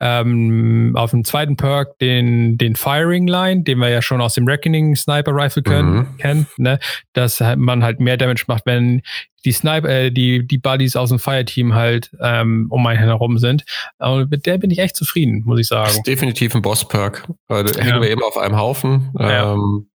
ähm, 0.00 0.92
auf 0.96 1.10
dem 1.10 1.24
zweiten 1.24 1.56
Perk 1.56 1.98
den, 1.98 2.56
den 2.56 2.74
Firing 2.74 3.26
Line, 3.26 3.62
den 3.62 3.78
wir 3.78 3.90
ja 3.90 4.00
schon 4.00 4.20
aus 4.20 4.34
dem 4.34 4.46
Reckoning 4.46 4.96
Sniper 4.96 5.32
Rifle 5.34 5.62
können, 5.62 5.94
mhm. 5.94 6.16
kennen, 6.18 6.46
ne? 6.56 6.78
dass 7.12 7.40
man 7.56 7.84
halt 7.84 8.00
mehr 8.00 8.16
Damage 8.16 8.44
macht, 8.48 8.64
wenn 8.66 9.02
die 9.44 9.52
Sniper, 9.52 9.88
äh, 9.88 10.10
die, 10.10 10.46
die 10.46 10.58
Buddies 10.58 10.96
aus 10.96 11.10
dem 11.10 11.18
Fireteam 11.18 11.74
halt 11.74 12.10
ähm, 12.20 12.66
um 12.70 12.86
einen 12.86 12.98
herum 12.98 13.38
sind. 13.38 13.64
Aber 13.98 14.26
mit 14.26 14.46
der 14.46 14.58
bin 14.58 14.70
ich 14.70 14.78
echt 14.78 14.96
zufrieden, 14.96 15.42
muss 15.44 15.60
ich 15.60 15.66
sagen. 15.66 15.86
Das 15.86 15.96
ist 15.96 16.06
definitiv 16.06 16.54
ein 16.54 16.62
Boss-Perk. 16.62 17.28
Da 17.48 17.62
ja. 17.62 17.80
hängen 17.82 18.02
wir 18.02 18.10
eben 18.10 18.22
auf 18.22 18.36
einem 18.36 18.56
Haufen. 18.56 19.10
Ja. 19.18 19.52
Ähm, 19.54 19.90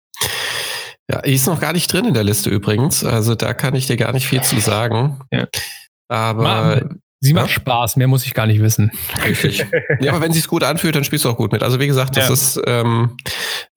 ja, 1.10 1.18
ist 1.20 1.46
noch 1.46 1.60
gar 1.60 1.72
nicht 1.72 1.92
drin 1.92 2.06
in 2.06 2.14
der 2.14 2.24
Liste 2.24 2.50
übrigens. 2.50 3.04
Also 3.04 3.34
da 3.34 3.54
kann 3.54 3.74
ich 3.74 3.86
dir 3.86 3.96
gar 3.96 4.12
nicht 4.12 4.26
viel 4.26 4.42
zu 4.42 4.60
sagen. 4.60 5.20
Ja. 5.30 5.46
Aber 6.08 6.42
Mann, 6.42 7.01
Sie 7.24 7.34
macht 7.34 7.50
ja? 7.50 7.54
Spaß, 7.54 7.94
mehr 7.96 8.08
muss 8.08 8.26
ich 8.26 8.34
gar 8.34 8.48
nicht 8.48 8.60
wissen. 8.60 8.90
Richtig. 9.24 9.64
ja, 10.00 10.10
aber 10.10 10.20
wenn 10.20 10.32
sie 10.32 10.40
es 10.40 10.48
gut 10.48 10.64
anfühlt, 10.64 10.96
dann 10.96 11.04
spielst 11.04 11.24
du 11.24 11.30
auch 11.30 11.36
gut 11.36 11.52
mit. 11.52 11.62
Also 11.62 11.78
wie 11.78 11.86
gesagt, 11.86 12.16
das 12.16 12.26
ja. 12.26 12.34
ist, 12.34 12.60
ähm, 12.66 13.16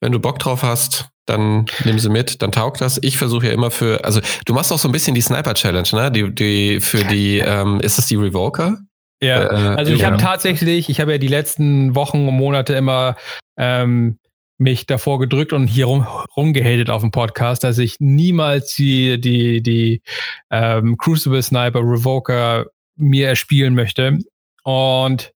wenn 0.02 0.12
du 0.12 0.20
Bock 0.20 0.40
drauf 0.40 0.64
hast, 0.64 1.10
dann 1.28 1.66
nimm 1.84 2.00
sie 2.00 2.10
mit, 2.10 2.42
dann 2.42 2.52
taugt 2.52 2.82
das. 2.82 3.00
Ich 3.04 3.18
versuche 3.18 3.46
ja 3.46 3.54
immer 3.54 3.70
für, 3.70 4.04
also 4.04 4.20
du 4.46 4.54
machst 4.56 4.72
auch 4.72 4.80
so 4.80 4.90
ein 4.90 4.92
bisschen 4.92 5.14
die 5.14 5.22
Sniper-Challenge, 5.22 5.88
ne? 5.94 6.12
Die, 6.12 6.34
die 6.34 6.82
für 6.82 7.04
die, 7.04 7.38
ähm, 7.38 7.80
ist 7.82 8.00
es 8.00 8.08
die 8.08 8.16
Revoker? 8.16 8.80
Ja, 9.22 9.44
äh, 9.44 9.76
also 9.76 9.94
ich 9.94 10.02
ja. 10.02 10.08
habe 10.08 10.18
tatsächlich, 10.18 10.90
ich 10.90 11.00
habe 11.00 11.12
ja 11.12 11.18
die 11.20 11.28
letzten 11.28 11.94
Wochen 11.94 12.28
und 12.28 12.36
Monate 12.36 12.74
immer 12.74 13.16
ähm, 13.58 14.18
mich 14.58 14.88
davor 14.88 15.20
gedrückt 15.20 15.54
und 15.54 15.68
hier 15.68 15.86
rum, 15.86 16.08
rumgehatet 16.36 16.90
auf 16.90 17.02
dem 17.02 17.12
Podcast, 17.12 17.64
dass 17.64 17.78
ich 17.78 17.98
niemals 18.00 18.74
die, 18.74 19.20
die, 19.22 19.62
die 19.62 20.02
ähm, 20.50 20.98
Crucible 20.98 21.44
Sniper 21.44 21.82
Revoker 21.82 22.66
mir 22.96 23.28
erspielen 23.30 23.76
möchte. 23.76 24.20
Und 24.64 25.34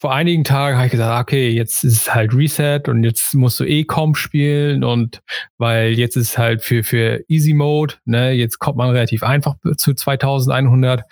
vor 0.00 0.14
einigen 0.14 0.44
Tagen 0.44 0.76
habe 0.76 0.86
ich 0.86 0.92
gesagt, 0.92 1.20
okay, 1.20 1.50
jetzt 1.50 1.82
ist 1.82 1.92
es 2.02 2.14
halt 2.14 2.32
Reset 2.32 2.82
und 2.86 3.02
jetzt 3.02 3.34
musst 3.34 3.58
du 3.58 3.64
eh 3.64 3.84
Comp 3.84 4.16
spielen 4.16 4.84
und 4.84 5.20
weil 5.56 5.98
jetzt 5.98 6.16
ist 6.16 6.38
halt 6.38 6.62
für, 6.62 6.84
für 6.84 7.24
Easy 7.28 7.52
Mode, 7.52 7.94
ne, 8.04 8.30
jetzt 8.30 8.60
kommt 8.60 8.76
man 8.76 8.90
relativ 8.90 9.24
einfach 9.24 9.56
zu 9.76 9.94
2100. 9.94 11.02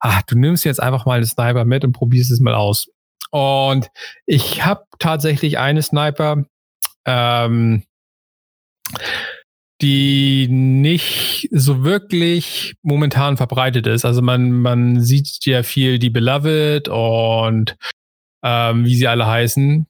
Ach, 0.00 0.22
du 0.22 0.36
nimmst 0.36 0.64
jetzt 0.64 0.82
einfach 0.82 1.06
mal 1.06 1.14
einen 1.14 1.24
Sniper 1.24 1.64
mit 1.64 1.84
und 1.84 1.92
probierst 1.92 2.32
es 2.32 2.40
mal 2.40 2.54
aus. 2.54 2.88
Und 3.30 3.88
ich 4.26 4.64
habe 4.64 4.84
tatsächlich 4.98 5.58
eine 5.58 5.82
Sniper, 5.82 6.44
ähm, 7.06 7.84
die 9.82 10.46
nicht 10.48 11.48
so 11.50 11.84
wirklich 11.84 12.74
momentan 12.82 13.36
verbreitet 13.36 13.86
ist. 13.86 14.04
Also 14.04 14.22
man, 14.22 14.52
man 14.52 15.00
sieht 15.00 15.44
ja 15.44 15.62
viel 15.64 15.98
die 15.98 16.10
Beloved 16.10 16.88
und 16.88 17.76
ähm, 18.44 18.84
wie 18.84 18.94
sie 18.94 19.08
alle 19.08 19.26
heißen. 19.26 19.86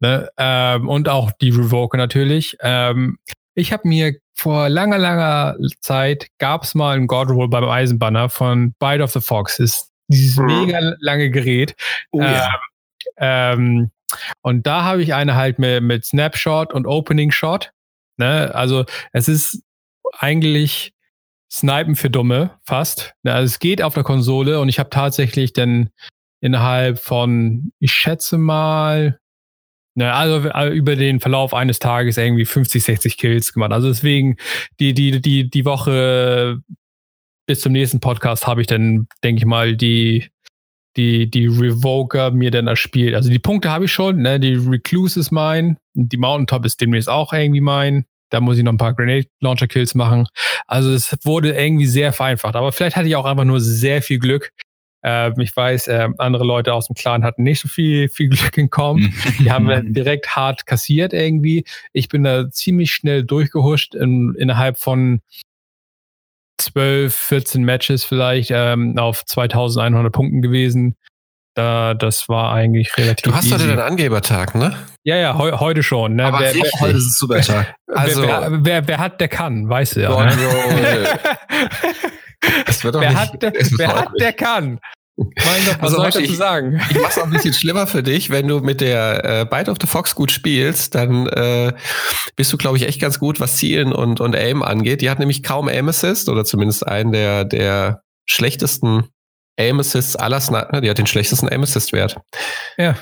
Ne? 0.00 0.28
Ähm, 0.36 0.88
und 0.88 1.08
auch 1.08 1.32
die 1.40 1.50
Revoker 1.50 1.96
natürlich. 1.96 2.56
Ähm, 2.60 3.18
ich 3.54 3.72
habe 3.72 3.88
mir 3.88 4.16
vor 4.34 4.68
langer, 4.68 4.98
langer 4.98 5.56
Zeit 5.80 6.26
gab 6.38 6.64
es 6.64 6.74
mal 6.74 6.96
ein 6.96 7.06
Godroll 7.06 7.48
beim 7.48 7.64
Eisenbanner 7.64 8.28
von 8.28 8.74
Bite 8.78 9.02
of 9.02 9.12
the 9.12 9.20
Fox. 9.20 9.58
ist 9.58 9.90
dieses 10.08 10.36
mhm. 10.36 10.46
mega 10.46 10.78
lange 11.00 11.30
Gerät. 11.30 11.74
Oh, 12.10 12.20
ja. 12.20 12.50
ähm, 13.16 13.90
und 14.42 14.66
da 14.66 14.84
habe 14.84 15.02
ich 15.02 15.14
eine 15.14 15.36
halt 15.36 15.58
mit, 15.58 15.82
mit 15.82 16.04
Snapshot 16.04 16.72
und 16.72 16.86
Opening 16.86 17.30
Shot. 17.30 17.72
Ne? 18.22 18.54
Also 18.54 18.84
es 19.12 19.28
ist 19.28 19.62
eigentlich 20.18 20.94
Snipen 21.50 21.96
für 21.96 22.08
Dumme, 22.08 22.58
fast. 22.64 23.14
Ne? 23.24 23.34
Also 23.34 23.46
es 23.52 23.58
geht 23.58 23.82
auf 23.82 23.94
der 23.94 24.04
Konsole 24.04 24.60
und 24.60 24.68
ich 24.68 24.78
habe 24.78 24.90
tatsächlich 24.90 25.52
dann 25.52 25.90
innerhalb 26.40 27.00
von, 27.00 27.72
ich 27.80 27.92
schätze 27.92 28.38
mal, 28.38 29.18
ne, 29.96 30.14
also 30.14 30.48
äh, 30.48 30.68
über 30.68 30.94
den 30.94 31.18
Verlauf 31.18 31.52
eines 31.52 31.80
Tages 31.80 32.16
irgendwie 32.16 32.44
50, 32.44 32.82
60 32.84 33.18
Kills 33.18 33.52
gemacht. 33.52 33.72
Also 33.72 33.88
deswegen 33.88 34.36
die, 34.78 34.94
die, 34.94 35.20
die, 35.20 35.50
die 35.50 35.64
Woche 35.64 36.60
bis 37.46 37.60
zum 37.60 37.72
nächsten 37.72 37.98
Podcast 37.98 38.46
habe 38.46 38.60
ich 38.60 38.68
dann, 38.68 39.08
denke 39.24 39.40
ich 39.40 39.46
mal, 39.46 39.76
die, 39.76 40.30
die, 40.96 41.28
die 41.28 41.46
Revoker 41.46 42.30
mir 42.30 42.52
dann 42.52 42.68
erspielt. 42.68 43.14
Also 43.14 43.30
die 43.30 43.38
Punkte 43.40 43.70
habe 43.70 43.86
ich 43.86 43.92
schon, 43.92 44.22
ne? 44.22 44.38
Die 44.38 44.54
Recluse 44.54 45.18
ist 45.18 45.32
mein, 45.32 45.78
die 45.94 46.16
Mountaintop 46.16 46.64
ist 46.64 46.80
demnächst 46.80 47.08
auch 47.08 47.32
irgendwie 47.32 47.60
mein. 47.60 48.04
Da 48.32 48.40
muss 48.40 48.56
ich 48.56 48.64
noch 48.64 48.72
ein 48.72 48.78
paar 48.78 48.94
Grenade 48.94 49.26
Launcher 49.40 49.68
Kills 49.68 49.94
machen. 49.94 50.26
Also 50.66 50.90
es 50.90 51.14
wurde 51.22 51.52
irgendwie 51.52 51.84
sehr 51.84 52.14
vereinfacht. 52.14 52.56
Aber 52.56 52.72
vielleicht 52.72 52.96
hatte 52.96 53.06
ich 53.06 53.14
auch 53.14 53.26
einfach 53.26 53.44
nur 53.44 53.60
sehr 53.60 54.00
viel 54.00 54.18
Glück. 54.18 54.52
Ähm, 55.02 55.34
ich 55.38 55.54
weiß, 55.54 55.88
äh, 55.88 56.08
andere 56.16 56.44
Leute 56.44 56.72
aus 56.72 56.86
dem 56.86 56.94
Clan 56.94 57.24
hatten 57.24 57.42
nicht 57.42 57.60
so 57.60 57.68
viel, 57.68 58.08
viel 58.08 58.30
Glück 58.30 58.56
in 58.56 58.70
Com. 58.70 59.12
Die 59.38 59.52
haben 59.52 59.68
direkt 59.92 60.34
hart 60.34 60.64
kassiert 60.64 61.12
irgendwie. 61.12 61.64
Ich 61.92 62.08
bin 62.08 62.24
da 62.24 62.48
ziemlich 62.50 62.90
schnell 62.90 63.22
durchgehuscht 63.22 63.94
in, 63.94 64.34
innerhalb 64.36 64.78
von 64.78 65.20
12, 66.58 67.14
14 67.14 67.64
Matches 67.64 68.04
vielleicht 68.04 68.50
ähm, 68.50 68.96
auf 68.96 69.26
2100 69.26 70.10
Punkten 70.10 70.40
gewesen. 70.40 70.96
Da, 71.54 71.92
das 71.92 72.30
war 72.30 72.54
eigentlich 72.54 72.96
relativ. 72.96 73.24
Du 73.24 73.34
hast 73.34 73.44
easy. 73.44 73.54
heute 73.56 73.66
deinen 73.66 73.80
Angebertag, 73.80 74.54
ne? 74.54 74.74
Ja, 75.04 75.16
ja, 75.16 75.36
heu, 75.36 75.52
heute 75.58 75.82
schon. 75.82 76.14
Ne? 76.14 76.24
Aber 76.24 76.40
wer, 76.40 76.54
wer, 76.54 76.70
heute 76.80 76.96
ist 76.96 77.06
es 77.06 77.18
super 77.18 77.40
Tag. 77.40 77.74
Also, 77.88 78.22
wer, 78.22 78.48
wer, 78.64 78.88
wer, 78.88 78.98
hat, 78.98 79.20
der 79.20 79.28
kann, 79.28 79.68
weißt 79.68 79.96
du 79.96 80.00
ja. 80.00 80.08
Gott, 80.10 80.26
ne? 80.26 81.18
das 82.66 82.84
wird 82.84 82.94
doch 82.94 83.00
wer 83.00 83.10
nicht, 83.10 83.18
hat, 83.18 83.42
der, 83.42 83.52
wer 83.52 83.96
hat, 83.96 84.08
der 84.18 84.32
kann. 84.32 84.78
Mein 85.16 85.64
Gott, 85.66 85.76
was 85.80 85.94
also, 85.94 85.96
soll 85.96 86.08
ich 86.08 86.14
dazu 86.14 86.34
sagen? 86.34 86.80
Ich, 86.88 86.96
ich 86.96 87.02
mach's 87.02 87.18
auch 87.18 87.24
ein 87.24 87.30
bisschen 87.30 87.52
schlimmer 87.52 87.86
für 87.86 88.02
dich, 88.02 88.30
wenn 88.30 88.48
du 88.48 88.60
mit 88.60 88.80
der 88.80 89.24
äh, 89.24 89.44
Bite 89.44 89.70
of 89.70 89.78
the 89.80 89.86
Fox 89.86 90.14
gut 90.14 90.30
spielst, 90.30 90.94
dann 90.94 91.26
äh, 91.26 91.72
bist 92.36 92.52
du, 92.52 92.56
glaube 92.56 92.76
ich, 92.76 92.86
echt 92.86 93.00
ganz 93.00 93.18
gut, 93.18 93.40
was 93.40 93.56
Zielen 93.56 93.92
und, 93.92 94.20
und 94.20 94.34
Aim 94.36 94.62
angeht. 94.62 95.00
Die 95.02 95.10
hat 95.10 95.18
nämlich 95.18 95.42
kaum 95.42 95.68
Aim 95.68 95.88
Assist 95.88 96.28
oder 96.28 96.44
zumindest 96.44 96.86
einen 96.86 97.12
der, 97.12 97.44
der 97.44 98.02
schlechtesten 98.24 99.08
Aim 99.58 99.80
Assists 99.80 100.16
aller 100.16 100.40
Sniper, 100.40 100.80
die 100.80 100.88
hat 100.88 100.98
den 100.98 101.06
schlechtesten 101.06 101.48
Aim 101.48 101.62
Assist 101.62 101.92
Wert. 101.92 102.16
Ja. 102.78 102.96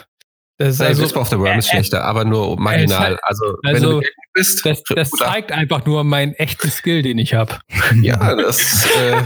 Das 0.61 0.75
ist 0.75 0.83
also, 0.83 1.19
of 1.19 1.29
the 1.29 1.39
Worm 1.39 1.59
ist 1.59 1.71
schlechter, 1.71 2.05
aber 2.05 2.27
nur 2.27 2.61
marginal. 2.61 3.19
Also, 3.23 3.57
also 3.63 3.63
wenn 3.63 3.83
du 3.83 4.07
bist, 4.35 4.67
das, 4.67 4.83
das 4.95 5.11
zeigt 5.11 5.53
einfach 5.53 5.87
nur 5.87 6.05
meinen 6.05 6.35
echten 6.35 6.71
Skill, 6.71 7.01
den 7.01 7.17
ich 7.17 7.33
habe. 7.33 7.59
Ja, 8.03 8.35
das 8.35 8.85
äh, 8.85 9.23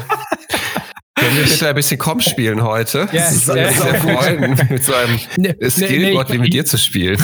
können 1.17 1.37
wir 1.37 1.43
bitte 1.43 1.69
ein 1.69 1.75
bisschen 1.75 1.99
Com 1.99 2.21
spielen 2.21 2.63
heute? 2.63 3.09
Ja, 3.11 3.19
das 3.19 3.33
ist 3.33 3.49
ja, 3.49 3.69
sehr 3.69 3.95
freuen, 3.97 4.61
mit 4.71 4.85
so 4.85 4.95
einem 4.95 5.19
nee, 5.37 5.71
Skill-Gott 5.71 6.29
nee, 6.29 6.35
wie 6.37 6.39
mit 6.39 6.53
dir 6.53 6.65
zu 6.65 6.79
spielen. 6.79 7.21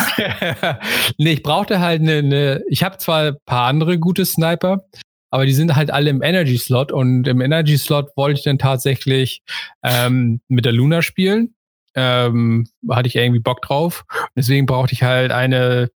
nee, 1.18 1.35
ich 1.35 1.44
brauchte 1.44 1.79
halt 1.79 2.03
eine, 2.03 2.16
eine 2.18 2.62
ich 2.68 2.83
habe 2.83 2.99
zwar 2.99 3.29
ein 3.29 3.37
paar 3.46 3.68
andere 3.68 4.01
gute 4.01 4.27
Sniper, 4.27 4.83
aber 5.31 5.46
die 5.46 5.53
sind 5.53 5.77
halt 5.77 5.92
alle 5.92 6.11
im 6.11 6.20
Energy 6.20 6.59
Slot 6.59 6.90
und 6.90 7.29
im 7.29 7.40
Energy 7.40 7.79
Slot 7.79 8.09
wollte 8.16 8.38
ich 8.38 8.44
dann 8.44 8.59
tatsächlich 8.59 9.42
ähm, 9.85 10.40
mit 10.49 10.64
der 10.64 10.73
Luna 10.73 11.01
spielen. 11.01 11.55
Ähm, 11.94 12.68
hatte 12.88 13.09
ich 13.09 13.16
irgendwie 13.16 13.40
Bock 13.40 13.62
drauf. 13.62 14.05
Deswegen 14.37 14.66
brauchte 14.66 14.92
ich 14.92 15.03
halt 15.03 15.33
eine, 15.33 15.90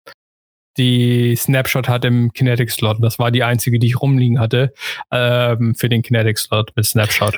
die 0.77 1.35
Snapshot 1.35 1.87
hat 1.87 2.03
im 2.05 2.33
Kinetic 2.33 2.71
Slot. 2.71 2.97
Das 3.01 3.19
war 3.19 3.31
die 3.31 3.43
einzige, 3.43 3.79
die 3.79 3.87
ich 3.87 4.01
rumliegen 4.01 4.39
hatte 4.39 4.73
ähm, 5.11 5.75
für 5.75 5.89
den 5.89 6.01
Kinetic 6.01 6.39
Slot 6.39 6.71
mit 6.75 6.85
Snapshot. 6.85 7.37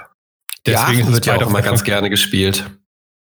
Deswegen 0.65 1.07
ja, 1.07 1.13
wird 1.13 1.25
ja 1.25 1.35
auch 1.35 1.47
immer 1.47 1.61
ganz 1.61 1.83
gerne 1.83 2.09
gespielt. 2.09 2.65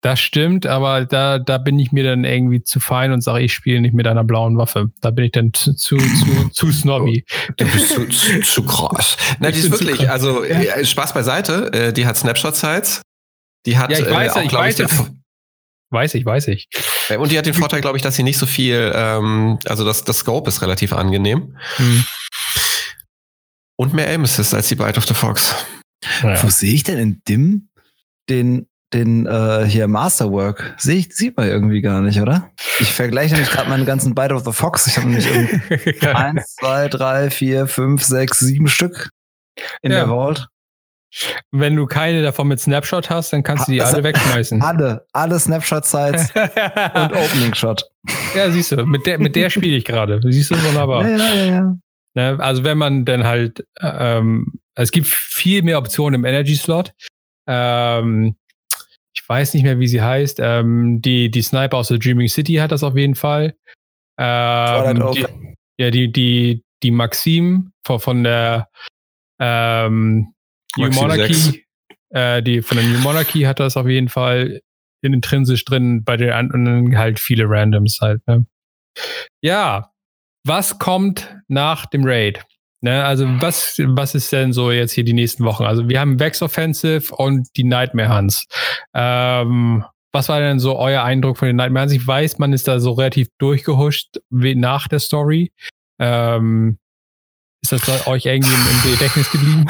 Das 0.04 0.20
stimmt, 0.20 0.66
aber 0.66 1.06
da, 1.06 1.38
da 1.38 1.56
bin 1.56 1.78
ich 1.78 1.90
mir 1.90 2.04
dann 2.04 2.24
irgendwie 2.24 2.62
zu 2.62 2.78
fein 2.78 3.10
und 3.10 3.22
sage, 3.22 3.42
ich 3.42 3.54
spiele 3.54 3.80
nicht 3.80 3.94
mit 3.94 4.06
einer 4.06 4.22
blauen 4.22 4.58
Waffe. 4.58 4.90
Da 5.00 5.10
bin 5.10 5.24
ich 5.24 5.32
dann 5.32 5.54
zu, 5.54 5.72
zu, 5.72 5.96
zu, 5.96 6.48
zu 6.52 6.72
snobby. 6.72 7.24
Du 7.56 7.64
bist 7.64 7.88
zu, 7.88 8.06
zu, 8.08 8.40
zu 8.42 8.64
krass. 8.64 9.16
Nein, 9.38 9.54
die 9.54 9.60
ist 9.60 9.70
wirklich, 9.70 10.10
also 10.10 10.44
ja. 10.44 10.84
Spaß 10.84 11.14
beiseite, 11.14 11.72
äh, 11.72 11.92
die 11.94 12.06
hat 12.06 12.18
Snapshot-Sites. 12.18 13.00
Die 13.64 13.78
hat 13.78 13.90
ja, 13.92 13.98
ich 13.98 14.10
weiß, 14.10 14.36
äh, 14.36 14.40
auch, 14.40 14.48
glaube 14.48 14.68
ich, 14.68 14.78
ich 14.78 14.86
weiß 15.94 16.14
ich, 16.14 16.26
weiß 16.26 16.48
ich. 16.48 16.68
Und 17.18 17.32
die 17.32 17.38
hat 17.38 17.46
den 17.46 17.54
Vorteil, 17.54 17.80
glaube 17.80 17.96
ich, 17.96 18.02
dass 18.02 18.16
sie 18.16 18.22
nicht 18.22 18.36
so 18.36 18.44
viel, 18.44 18.92
ähm, 18.94 19.58
also 19.64 19.84
das, 19.84 20.04
das 20.04 20.18
Scope 20.18 20.48
ist 20.48 20.60
relativ 20.60 20.92
angenehm. 20.92 21.56
Hm. 21.76 22.04
Und 23.76 23.94
mehr 23.94 24.08
Aim 24.08 24.24
Assist 24.24 24.54
als 24.54 24.68
die 24.68 24.74
Bite 24.74 24.98
of 24.98 25.06
the 25.06 25.14
Fox. 25.14 25.54
Ja. 26.22 26.42
Wo 26.42 26.50
sehe 26.50 26.74
ich 26.74 26.82
denn 26.82 26.98
in 26.98 27.22
Dim 27.26 27.68
den 28.28 28.66
den 28.94 29.26
äh, 29.26 29.66
hier 29.66 29.88
Masterwork 29.88 30.74
sehe 30.78 30.96
ich, 30.96 31.14
sieht 31.14 31.36
man 31.36 31.48
irgendwie 31.48 31.80
gar 31.80 32.00
nicht, 32.00 32.20
oder? 32.20 32.52
Ich 32.78 32.92
vergleiche 32.92 33.34
nämlich 33.34 33.50
gerade 33.50 33.68
meinen 33.68 33.84
ganzen 33.84 34.14
Bite 34.14 34.32
of 34.32 34.44
the 34.44 34.52
Fox. 34.52 34.86
Ich 34.86 34.96
habe 34.96 35.08
nämlich 35.08 35.26
irgendwie 35.26 36.06
eins, 36.06 36.54
zwei, 36.54 36.88
drei, 36.88 37.30
vier, 37.30 37.66
fünf, 37.66 38.04
sechs, 38.04 38.38
sieben 38.38 38.68
Stück 38.68 39.10
in 39.82 39.90
ja. 39.90 39.98
der 39.98 40.06
Vault. 40.06 40.46
Wenn 41.52 41.76
du 41.76 41.86
keine 41.86 42.22
davon 42.22 42.48
mit 42.48 42.60
Snapshot 42.60 43.08
hast, 43.08 43.32
dann 43.32 43.42
kannst 43.42 43.68
du 43.68 43.72
die 43.72 43.80
also, 43.80 43.94
alle 43.94 44.04
wegschmeißen. 44.04 44.60
Alle, 44.62 45.06
alle 45.12 45.38
Snapshot-Sites 45.38 46.30
und 46.34 47.12
Opening 47.12 47.54
Shot. 47.54 47.88
Ja, 48.34 48.50
siehst 48.50 48.72
du, 48.72 48.84
mit 48.84 49.06
der, 49.06 49.18
mit 49.18 49.36
der 49.36 49.50
spiele 49.50 49.76
ich 49.76 49.84
gerade. 49.84 50.20
Siehst 50.24 50.50
du 50.50 50.56
wunderbar. 50.62 51.08
Ja, 51.08 51.34
ja, 51.34 51.44
ja. 51.44 51.76
Ne, 52.14 52.36
also 52.40 52.64
wenn 52.64 52.78
man 52.78 53.04
dann 53.04 53.24
halt, 53.24 53.66
ähm, 53.80 54.52
es 54.74 54.90
gibt 54.90 55.06
viel 55.06 55.62
mehr 55.62 55.78
Optionen 55.78 56.20
im 56.20 56.24
Energy 56.24 56.56
Slot. 56.56 56.92
Ähm, 57.46 58.36
ich 59.14 59.28
weiß 59.28 59.54
nicht 59.54 59.62
mehr, 59.62 59.78
wie 59.78 59.88
sie 59.88 60.02
heißt. 60.02 60.38
Ähm, 60.40 61.00
die, 61.00 61.30
die 61.30 61.42
Sniper 61.42 61.76
aus 61.76 61.88
der 61.88 61.98
Dreaming 61.98 62.28
City 62.28 62.54
hat 62.54 62.72
das 62.72 62.82
auf 62.82 62.96
jeden 62.96 63.14
Fall. 63.14 63.54
Ähm, 64.18 65.12
die, 65.14 65.26
ja, 65.78 65.90
die, 65.90 66.10
die, 66.10 66.62
die 66.82 66.90
Maxim 66.90 67.72
von, 67.84 68.00
von 68.00 68.24
der 68.24 68.68
ähm, 69.40 70.34
New 70.76 70.90
Monarchy, 70.90 71.64
äh, 72.10 72.42
die 72.42 72.62
von 72.62 72.76
der 72.76 72.86
New 72.86 72.98
Monarchy 72.98 73.42
hat 73.42 73.60
das 73.60 73.76
auf 73.76 73.88
jeden 73.88 74.08
Fall 74.08 74.60
intrinsisch 75.02 75.64
drin, 75.64 76.02
bei 76.04 76.16
den 76.16 76.30
anderen 76.30 76.96
halt 76.96 77.18
viele 77.18 77.44
Randoms 77.48 78.00
halt. 78.00 78.26
Ne? 78.26 78.46
Ja, 79.42 79.90
was 80.46 80.78
kommt 80.78 81.36
nach 81.48 81.86
dem 81.86 82.04
Raid? 82.04 82.44
Ne, 82.80 83.02
also 83.02 83.26
was, 83.40 83.78
was 83.78 84.14
ist 84.14 84.30
denn 84.30 84.52
so 84.52 84.70
jetzt 84.70 84.92
hier 84.92 85.04
die 85.04 85.14
nächsten 85.14 85.42
Wochen? 85.44 85.64
Also 85.64 85.88
wir 85.88 86.00
haben 86.00 86.20
Vex 86.20 86.42
Offensive 86.42 87.14
und 87.16 87.48
die 87.56 87.64
Nightmare 87.64 88.14
Hunts. 88.14 88.46
Ähm, 88.92 89.86
was 90.12 90.28
war 90.28 90.38
denn 90.40 90.60
so 90.60 90.76
euer 90.78 91.02
Eindruck 91.02 91.38
von 91.38 91.46
den 91.46 91.56
Nightmare 91.56 91.84
Hunts? 91.84 91.94
Ich 91.94 92.06
weiß, 92.06 92.38
man 92.38 92.52
ist 92.52 92.68
da 92.68 92.80
so 92.80 92.92
relativ 92.92 93.28
durchgehuscht 93.38 94.18
nach 94.28 94.86
der 94.86 94.98
Story. 94.98 95.50
Ähm, 95.98 96.76
ist 97.72 97.88
das 97.88 98.06
euch 98.06 98.26
irgendwie 98.26 98.52
im, 98.52 98.60
im 98.70 98.92
Gedächtnis 98.92 99.30
geblieben? 99.30 99.66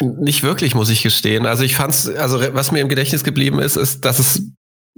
Nicht 0.20 0.42
wirklich, 0.42 0.74
muss 0.74 0.90
ich 0.90 1.02
gestehen. 1.02 1.46
Also 1.46 1.62
ich 1.62 1.76
fand's, 1.76 2.08
also 2.08 2.40
was 2.54 2.72
mir 2.72 2.80
im 2.80 2.88
Gedächtnis 2.88 3.24
geblieben 3.24 3.58
ist, 3.60 3.76
ist, 3.76 4.04
dass 4.04 4.18
es 4.18 4.42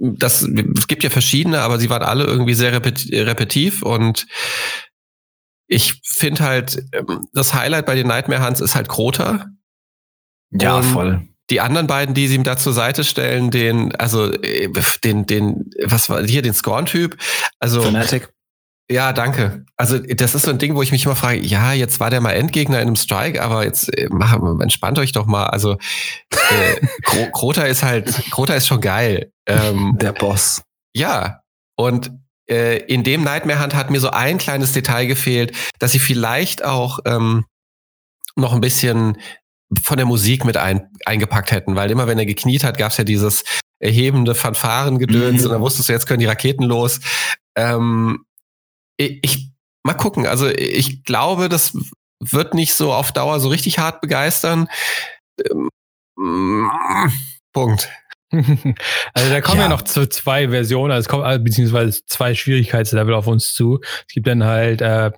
das, 0.01 0.43
es 0.43 0.87
gibt 0.87 1.03
ja 1.03 1.09
verschiedene, 1.09 1.59
aber 1.59 1.77
sie 1.77 1.89
waren 1.89 2.03
alle 2.03 2.23
irgendwie 2.23 2.53
sehr 2.53 2.71
repetitiv 2.71 3.81
und 3.81 4.27
ich 5.67 6.01
finde 6.03 6.43
halt, 6.43 6.83
ähm, 6.93 7.27
das 7.33 7.53
Highlight 7.53 7.85
bei 7.85 7.95
den 7.95 8.07
Nightmare 8.07 8.45
Hunts 8.45 8.61
ist 8.61 8.75
halt 8.75 8.87
Krota. 8.87 9.45
Ja, 10.51 10.77
und 10.77 10.83
voll. 10.83 11.27
Die 11.49 11.61
anderen 11.61 11.87
beiden, 11.87 12.15
die 12.15 12.27
sie 12.27 12.35
ihm 12.35 12.43
da 12.43 12.57
zur 12.57 12.73
Seite 12.73 13.03
stellen, 13.03 13.51
den, 13.51 13.93
also 13.95 14.31
äh, 14.31 14.71
den, 15.03 15.25
den, 15.25 15.69
was 15.83 16.09
war 16.09 16.23
hier, 16.23 16.41
den 16.41 16.53
Scorn-Typ. 16.53 17.17
Also 17.59 17.81
Fanatic. 17.81 18.29
Ja, 18.91 19.13
danke. 19.13 19.65
Also 19.77 19.99
das 19.99 20.33
ist 20.33 20.43
so 20.43 20.49
ein 20.49 20.57
Ding, 20.57 20.75
wo 20.75 20.81
ich 20.81 20.91
mich 20.91 21.05
immer 21.05 21.15
frage, 21.15 21.39
ja, 21.39 21.73
jetzt 21.73 21.99
war 21.99 22.09
der 22.09 22.21
mal 22.21 22.31
Endgegner 22.31 22.81
in 22.81 22.87
einem 22.87 22.95
Strike, 22.95 23.41
aber 23.41 23.63
jetzt 23.63 23.95
äh, 23.95 24.07
mach, 24.09 24.33
entspannt 24.61 24.97
euch 24.97 25.11
doch 25.11 25.27
mal. 25.27 25.45
Also 25.45 25.77
äh, 26.31 27.27
Krota 27.31 27.63
ist 27.63 27.83
halt, 27.83 28.11
Krota 28.31 28.55
ist 28.55 28.67
schon 28.67 28.81
geil. 28.81 29.31
Ähm, 29.45 29.95
der 30.01 30.13
Boss. 30.13 30.63
Ja. 30.95 31.41
Und 31.75 32.11
äh, 32.49 32.77
in 32.85 33.03
dem 33.03 33.23
Nightmare 33.23 33.61
Hunt 33.61 33.75
hat 33.75 33.91
mir 33.91 33.99
so 33.99 34.09
ein 34.09 34.39
kleines 34.39 34.73
Detail 34.73 35.05
gefehlt, 35.05 35.55
dass 35.77 35.91
sie 35.91 35.99
vielleicht 35.99 36.65
auch 36.65 36.99
ähm, 37.05 37.45
noch 38.35 38.53
ein 38.53 38.61
bisschen 38.61 39.17
von 39.83 39.97
der 39.97 40.07
Musik 40.07 40.45
mit 40.45 40.57
ein, 40.57 40.89
eingepackt 41.05 41.51
hätten, 41.51 41.75
weil 41.75 41.91
immer 41.91 42.07
wenn 42.07 42.17
er 42.17 42.25
gekniet 42.25 42.63
hat, 42.63 42.79
gab 42.79 42.91
es 42.91 42.97
ja 42.97 43.03
dieses 43.03 43.43
erhebende 43.79 44.33
Fanfarengedöns 44.33 45.41
mhm. 45.41 45.45
und 45.45 45.51
dann 45.53 45.61
wusstest 45.61 45.89
du, 45.89 45.93
jetzt 45.93 46.07
können 46.07 46.19
die 46.19 46.25
Raketen 46.25 46.63
los. 46.63 46.99
Ähm, 47.55 48.25
ich, 48.99 49.51
mal 49.83 49.93
gucken, 49.93 50.27
also 50.27 50.47
ich 50.47 51.03
glaube, 51.03 51.49
das 51.49 51.77
wird 52.19 52.53
nicht 52.53 52.73
so 52.73 52.93
auf 52.93 53.11
Dauer 53.11 53.39
so 53.39 53.49
richtig 53.49 53.79
hart 53.79 54.01
begeistern. 54.01 54.67
Ähm, 55.49 56.69
Punkt. 57.53 57.89
also 58.31 59.29
da 59.29 59.41
kommen 59.41 59.57
ja. 59.57 59.63
ja, 59.63 59.69
noch 59.69 59.81
zu 59.81 60.07
zwei 60.07 60.49
Versionen, 60.49 60.91
also 60.91 61.05
es 61.05 61.09
kommt 61.09 61.23
also 61.23 61.43
beziehungsweise 61.43 62.05
zwei 62.05 62.35
Schwierigkeitslevel 62.35 63.13
auf 63.13 63.27
uns 63.27 63.53
zu. 63.53 63.79
Es 64.07 64.13
gibt 64.13 64.27
dann 64.27 64.43
halt 64.43 64.81
äh, 64.81 65.11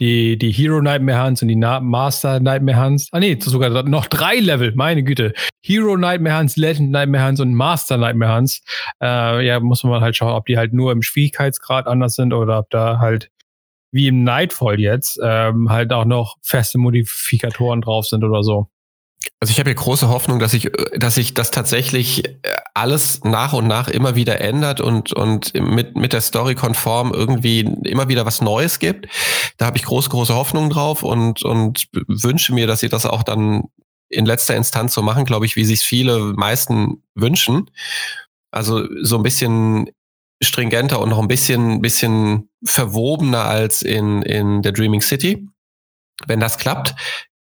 die, 0.00 0.38
die 0.38 0.50
Hero 0.50 0.80
Nightmare 0.80 1.26
Hunts 1.26 1.42
und 1.42 1.48
die 1.48 1.56
Na 1.56 1.80
Master 1.80 2.40
Nightmare 2.40 2.84
Hunts. 2.84 3.08
Ah 3.12 3.20
nee, 3.20 3.36
sogar 3.40 3.82
noch 3.84 4.06
drei 4.06 4.36
Level, 4.36 4.72
meine 4.74 5.02
Güte. 5.02 5.32
Hero 5.62 5.96
Nightmare 5.96 6.38
Hunts, 6.38 6.56
Legend 6.56 6.90
Nightmare 6.90 7.26
Hunts 7.26 7.40
und 7.40 7.54
Master 7.54 7.96
Nightmare 7.96 8.36
Hunts. 8.36 8.62
Äh, 9.02 9.46
ja, 9.46 9.60
muss 9.60 9.84
man 9.84 10.00
halt 10.00 10.16
schauen, 10.16 10.32
ob 10.32 10.46
die 10.46 10.56
halt 10.56 10.72
nur 10.72 10.92
im 10.92 11.02
Schwierigkeitsgrad 11.02 11.86
anders 11.86 12.14
sind 12.14 12.32
oder 12.32 12.60
ob 12.60 12.70
da 12.70 12.98
halt 12.98 13.30
wie 13.92 14.08
im 14.08 14.24
Nightfall 14.24 14.80
jetzt 14.80 15.20
ähm, 15.22 15.68
halt 15.70 15.92
auch 15.92 16.06
noch 16.06 16.36
feste 16.42 16.78
Modifikatoren 16.78 17.82
drauf 17.82 18.06
sind 18.06 18.24
oder 18.24 18.42
so. 18.42 18.68
Also 19.40 19.50
ich 19.50 19.58
habe 19.58 19.70
hier 19.70 19.74
große 19.74 20.08
Hoffnung, 20.08 20.38
dass 20.38 20.54
ich, 20.54 20.70
dass 20.96 21.16
sich 21.16 21.34
das 21.34 21.50
tatsächlich 21.50 22.26
äh, 22.26 22.32
alles 22.74 23.22
nach 23.24 23.52
und 23.52 23.66
nach 23.66 23.88
immer 23.88 24.14
wieder 24.14 24.40
ändert 24.40 24.80
und, 24.80 25.12
und 25.12 25.54
mit, 25.54 25.96
mit 25.96 26.12
der 26.12 26.20
Story 26.20 26.54
konform 26.54 27.12
irgendwie 27.12 27.60
immer 27.84 28.08
wieder 28.08 28.24
was 28.24 28.40
Neues 28.40 28.78
gibt. 28.78 29.08
Da 29.58 29.66
habe 29.66 29.76
ich 29.76 29.84
große, 29.84 30.10
große 30.10 30.34
Hoffnung 30.34 30.70
drauf 30.70 31.02
und, 31.02 31.42
und 31.44 31.88
wünsche 32.06 32.54
mir, 32.54 32.66
dass 32.66 32.80
sie 32.80 32.88
das 32.88 33.06
auch 33.06 33.22
dann 33.22 33.64
in 34.08 34.26
letzter 34.26 34.56
Instanz 34.56 34.94
so 34.94 35.02
machen, 35.02 35.24
glaube 35.24 35.46
ich, 35.46 35.56
wie 35.56 35.64
sich 35.64 35.80
viele 35.80 36.18
meisten 36.18 37.02
wünschen. 37.14 37.70
Also 38.50 38.86
so 39.02 39.16
ein 39.16 39.22
bisschen 39.22 39.90
stringenter 40.42 41.00
und 41.00 41.08
noch 41.08 41.18
ein 41.18 41.28
bisschen, 41.28 41.80
bisschen 41.80 42.50
verwobener 42.64 43.44
als 43.44 43.82
in, 43.82 44.22
in 44.22 44.62
der 44.62 44.72
Dreaming 44.72 45.00
City. 45.00 45.48
Wenn 46.26 46.40
das 46.40 46.58
klappt, 46.58 46.94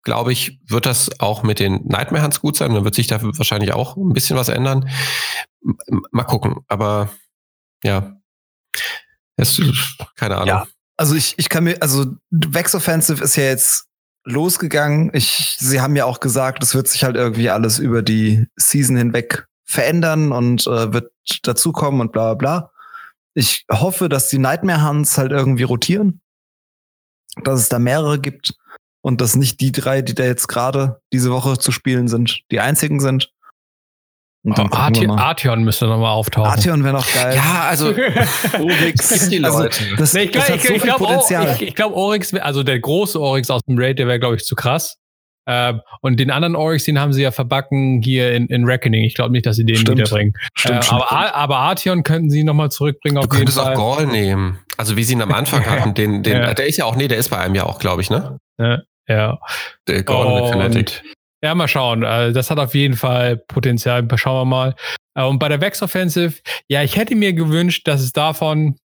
glaube 0.03 0.33
ich, 0.33 0.59
wird 0.67 0.85
das 0.85 1.19
auch 1.19 1.43
mit 1.43 1.59
den 1.59 1.85
Nightmare 1.85 2.23
Hunts 2.23 2.41
gut 2.41 2.57
sein. 2.57 2.73
Dann 2.73 2.83
wird 2.83 2.95
sich 2.95 3.07
da 3.07 3.21
wahrscheinlich 3.21 3.73
auch 3.73 3.95
ein 3.97 4.13
bisschen 4.13 4.37
was 4.37 4.49
ändern. 4.49 4.89
Mal 6.11 6.23
gucken. 6.23 6.57
Aber 6.67 7.09
ja, 7.83 8.17
es, 9.37 9.61
keine 10.15 10.35
Ahnung. 10.35 10.47
Ja, 10.47 10.67
also 10.97 11.15
ich, 11.15 11.35
ich 11.37 11.49
kann 11.49 11.63
mir, 11.63 11.81
also 11.81 12.05
Vex 12.29 12.75
Offensive 12.75 13.23
ist 13.23 13.35
ja 13.35 13.43
jetzt 13.43 13.85
losgegangen. 14.25 15.09
Ich, 15.13 15.57
sie 15.59 15.81
haben 15.81 15.95
ja 15.95 16.05
auch 16.05 16.19
gesagt, 16.19 16.63
es 16.63 16.75
wird 16.75 16.87
sich 16.87 17.03
halt 17.03 17.15
irgendwie 17.15 17.49
alles 17.49 17.79
über 17.79 18.01
die 18.01 18.45
Season 18.55 18.95
hinweg 18.95 19.47
verändern 19.65 20.31
und 20.31 20.67
äh, 20.67 20.93
wird 20.93 21.11
dazukommen 21.43 22.01
und 22.01 22.11
bla 22.11 22.33
bla 22.33 22.59
bla. 22.59 22.71
Ich 23.33 23.65
hoffe, 23.71 24.09
dass 24.09 24.29
die 24.29 24.37
Nightmare 24.37 24.87
Hunts 24.87 25.17
halt 25.17 25.31
irgendwie 25.31 25.63
rotieren. 25.63 26.21
Dass 27.43 27.59
es 27.59 27.69
da 27.69 27.79
mehrere 27.79 28.19
gibt 28.19 28.53
und 29.03 29.19
dass 29.21 29.35
nicht 29.35 29.59
die 29.59 29.71
drei, 29.71 30.01
die 30.01 30.15
da 30.15 30.23
jetzt 30.23 30.47
gerade 30.47 31.01
diese 31.11 31.29
Woche 31.31 31.57
zu 31.57 31.71
spielen 31.71 32.07
sind, 32.07 32.41
die 32.51 32.59
einzigen 32.59 32.99
sind. 32.99 33.29
Und 34.45 34.57
dann 34.57 34.69
oh, 34.71 34.75
Artion, 34.75 35.11
Artion 35.11 35.63
müsste 35.63 35.85
nochmal 35.87 36.11
auftauchen. 36.11 36.49
Artion 36.49 36.83
wäre 36.83 36.95
noch 36.95 37.13
geil. 37.13 37.35
Ja, 37.35 37.67
also 37.69 37.87
Oryx. 38.59 39.29
die 39.29 39.43
also, 39.43 39.63
Leute. 39.63 39.83
Also, 39.83 39.95
das, 39.97 40.13
nee, 40.13 40.23
ich 40.23 40.31
glaube, 40.31 40.59
so 40.59 40.73
glaub, 40.73 40.97
Potenzial. 40.97 41.55
ich, 41.55 41.67
ich 41.69 41.75
glaube, 41.75 41.95
Oryx, 41.95 42.33
also 42.33 42.63
der 42.63 42.79
große 42.79 43.19
Oryx 43.19 43.49
aus 43.49 43.61
dem 43.63 43.77
Raid, 43.77 43.99
der 43.99 44.07
wäre, 44.07 44.19
glaube 44.19 44.35
ich, 44.35 44.43
zu 44.43 44.55
krass. 44.55 44.97
Ähm, 45.45 45.81
und 46.01 46.19
den 46.19 46.31
anderen 46.31 46.55
Oryx, 46.55 46.85
den 46.85 46.99
haben 46.99 47.11
sie 47.11 47.21
ja 47.21 47.31
verbacken 47.31 48.01
hier 48.01 48.33
in, 48.33 48.47
in 48.47 48.63
Reckoning. 48.63 49.03
Ich 49.03 49.15
glaube 49.15 49.31
nicht, 49.31 49.45
dass 49.45 49.57
sie 49.57 49.65
den 49.65 49.75
stimmt. 49.75 49.97
wiederbringen. 49.97 50.33
Stimmt, 50.55 50.79
äh, 50.79 50.83
stimmt, 50.83 51.01
aber, 51.01 51.35
aber 51.35 51.57
Artion 51.57 52.03
könnten 52.03 52.29
sie 52.29 52.43
nochmal 52.43 52.71
zurückbringen. 52.71 53.21
Du 53.21 53.27
könntest 53.27 53.59
auch 53.59 53.73
Gaul 53.73 54.07
nehmen. 54.07 54.59
Also 54.77 54.95
wie 54.95 55.03
sie 55.03 55.13
ihn 55.13 55.21
am 55.21 55.33
Anfang 55.33 55.65
hatten. 55.69 55.93
Den, 55.93 56.23
den, 56.23 56.33
ja. 56.33 56.53
Der 56.53 56.67
ist 56.67 56.77
ja 56.77 56.85
auch, 56.85 56.95
nee, 56.95 57.09
der 57.09 57.17
ist 57.17 57.29
bei 57.29 57.37
einem 57.39 57.55
ja 57.55 57.65
auch, 57.65 57.79
glaube 57.79 58.01
ich, 58.01 58.09
ne? 58.09 58.39
Ja. 58.57 58.81
Ja. 59.07 59.39
Der 59.87 60.03
Gordon 60.03 60.41
mit 60.41 60.53
Fnatic. 60.53 61.03
Ja, 61.43 61.53
mal 61.55 61.67
schauen. 61.67 62.03
Äh, 62.03 62.31
das 62.31 62.49
hat 62.49 62.57
auf 62.57 62.73
jeden 62.73 62.95
Fall 62.95 63.37
Potenzial. 63.37 64.07
Schauen 64.15 64.41
wir 64.41 64.45
mal. 64.45 64.75
Äh, 65.15 65.25
und 65.25 65.39
bei 65.39 65.49
der 65.49 65.59
Vex 65.59 65.81
Offensive, 65.81 66.41
ja, 66.69 66.83
ich 66.83 66.95
hätte 66.95 67.15
mir 67.15 67.33
gewünscht, 67.33 67.87
dass 67.87 68.01
es 68.01 68.13
davon 68.13 68.77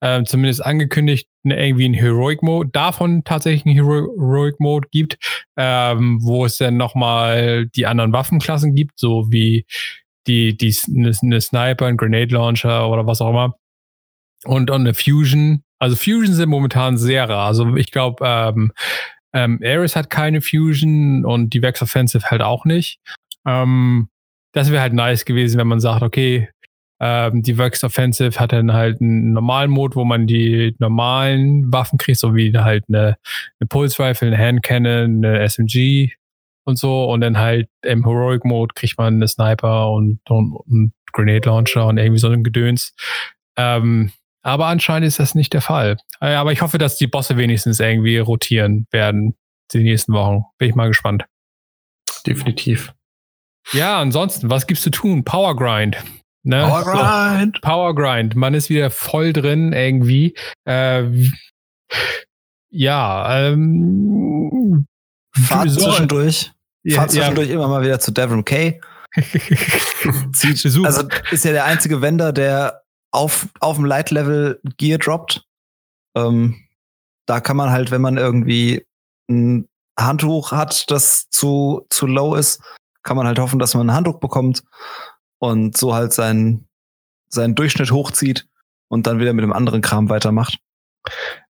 äh, 0.00 0.22
zumindest 0.24 0.64
angekündigt 0.64 1.28
irgendwie 1.44 1.86
einen 1.86 1.94
Heroic 1.94 2.42
Mode, 2.42 2.70
davon 2.72 3.24
tatsächlich 3.24 3.64
einen 3.64 3.74
Heroic 3.74 4.60
Mode 4.60 4.88
gibt, 4.90 5.18
ähm, 5.56 6.18
wo 6.22 6.44
es 6.44 6.58
dann 6.58 6.76
nochmal 6.76 7.66
die 7.68 7.86
anderen 7.86 8.12
Waffenklassen 8.12 8.74
gibt, 8.74 8.98
so 8.98 9.30
wie 9.30 9.64
die, 10.26 10.56
die 10.56 10.76
eine, 10.94 11.12
eine 11.22 11.40
Sniper, 11.40 11.86
ein 11.86 11.96
Grenade 11.96 12.34
Launcher 12.34 12.88
oder 12.88 13.06
was 13.06 13.20
auch 13.20 13.30
immer. 13.30 13.54
Und, 14.44 14.70
und 14.70 14.80
eine 14.80 14.94
Fusion. 14.94 15.62
Also 15.80 15.96
Fusion 15.96 16.34
sind 16.34 16.48
momentan 16.48 16.98
sehr 16.98 17.28
rar. 17.28 17.46
Also 17.46 17.76
ich 17.76 17.90
glaube, 17.90 18.24
ähm, 18.26 18.72
ähm, 19.32 19.60
Ares 19.62 19.96
hat 19.96 20.10
keine 20.10 20.40
Fusion 20.40 21.24
und 21.24 21.50
die 21.50 21.62
Vex 21.62 21.82
Offensive 21.82 22.30
halt 22.30 22.42
auch 22.42 22.64
nicht. 22.64 23.00
Ähm, 23.46 24.08
das 24.52 24.70
wäre 24.70 24.82
halt 24.82 24.94
nice 24.94 25.24
gewesen, 25.24 25.58
wenn 25.58 25.66
man 25.66 25.80
sagt, 25.80 26.02
okay, 26.02 26.48
ähm, 27.00 27.42
die 27.42 27.56
Vex 27.58 27.84
Offensive 27.84 28.40
hat 28.40 28.52
dann 28.52 28.72
halt 28.72 29.00
einen 29.00 29.32
normalen 29.32 29.70
Mode, 29.70 29.94
wo 29.94 30.04
man 30.04 30.26
die 30.26 30.74
normalen 30.78 31.72
Waffen 31.72 31.98
kriegt, 31.98 32.18
so 32.18 32.34
wie 32.34 32.52
halt 32.56 32.84
eine, 32.88 33.16
eine 33.60 33.68
Pulse 33.68 34.02
Rifle, 34.02 34.28
eine 34.28 34.38
Hand 34.38 34.62
Cannon, 34.62 35.24
eine 35.24 35.48
SMG 35.48 36.10
und 36.64 36.76
so. 36.76 37.04
Und 37.04 37.20
dann 37.20 37.38
halt 37.38 37.68
im 37.82 38.04
Heroic 38.04 38.44
Mode 38.44 38.74
kriegt 38.74 38.98
man 38.98 39.14
eine 39.14 39.28
Sniper 39.28 39.90
und, 39.92 40.20
und, 40.28 40.52
und 40.52 40.92
Grenade 41.12 41.48
Launcher 41.48 41.86
und 41.86 41.98
irgendwie 41.98 42.18
so 42.18 42.28
ein 42.28 42.42
Gedöns. 42.42 42.94
Ähm, 43.56 44.10
aber 44.42 44.66
anscheinend 44.66 45.06
ist 45.06 45.18
das 45.18 45.34
nicht 45.34 45.52
der 45.52 45.60
Fall. 45.60 45.96
Äh, 46.20 46.34
aber 46.34 46.52
ich 46.52 46.62
hoffe, 46.62 46.78
dass 46.78 46.96
die 46.96 47.06
Bosse 47.06 47.36
wenigstens 47.36 47.80
irgendwie 47.80 48.18
rotieren 48.18 48.86
werden 48.90 49.34
die 49.72 49.82
nächsten 49.82 50.12
Wochen. 50.12 50.44
Bin 50.58 50.70
ich 50.70 50.74
mal 50.74 50.88
gespannt. 50.88 51.24
Definitiv. 52.26 52.94
Ja, 53.72 54.00
ansonsten, 54.00 54.50
was 54.50 54.66
gibt's 54.66 54.82
zu 54.82 54.90
tun? 54.90 55.24
Power 55.24 55.56
Grind. 55.56 55.96
Ne? 56.42 56.62
Power 56.62 56.84
Grind. 56.84 57.56
So, 57.56 57.60
Power 57.60 57.94
Grind. 57.94 58.34
Man 58.34 58.54
ist 58.54 58.70
wieder 58.70 58.90
voll 58.90 59.32
drin 59.32 59.72
irgendwie. 59.72 60.34
Äh, 60.64 61.04
ja, 62.70 63.48
ähm, 63.48 64.86
Fahrt 65.34 65.70
zwischendurch. 65.70 66.52
Ja, 66.84 66.96
Fahrt 66.96 67.10
zwischendurch 67.10 67.48
ja. 67.48 67.54
immer 67.54 67.68
mal 67.68 67.82
wieder 67.82 68.00
zu 68.00 68.12
Devon 68.12 68.44
Kay. 68.44 68.80
also 70.84 71.08
ist 71.30 71.44
ja 71.44 71.52
der 71.52 71.64
einzige 71.64 72.00
Wender, 72.02 72.32
der 72.32 72.82
auf, 73.10 73.48
auf 73.60 73.76
dem 73.76 73.84
Light-Level 73.84 74.60
Gear 74.76 74.98
droppt. 74.98 75.44
Ähm, 76.16 76.64
da 77.26 77.40
kann 77.40 77.56
man 77.56 77.70
halt, 77.70 77.90
wenn 77.90 78.00
man 78.00 78.16
irgendwie 78.16 78.86
ein 79.28 79.68
Handtuch 79.98 80.52
hat, 80.52 80.90
das 80.90 81.28
zu, 81.30 81.86
zu 81.90 82.06
low 82.06 82.34
ist, 82.34 82.62
kann 83.02 83.16
man 83.16 83.26
halt 83.26 83.38
hoffen, 83.38 83.58
dass 83.58 83.74
man 83.74 83.88
ein 83.88 83.94
Handtuch 83.94 84.18
bekommt 84.20 84.62
und 85.38 85.76
so 85.76 85.94
halt 85.94 86.12
seinen, 86.12 86.68
seinen 87.28 87.54
Durchschnitt 87.54 87.90
hochzieht 87.90 88.46
und 88.88 89.06
dann 89.06 89.20
wieder 89.20 89.32
mit 89.32 89.42
dem 89.42 89.52
anderen 89.52 89.82
Kram 89.82 90.08
weitermacht. 90.08 90.58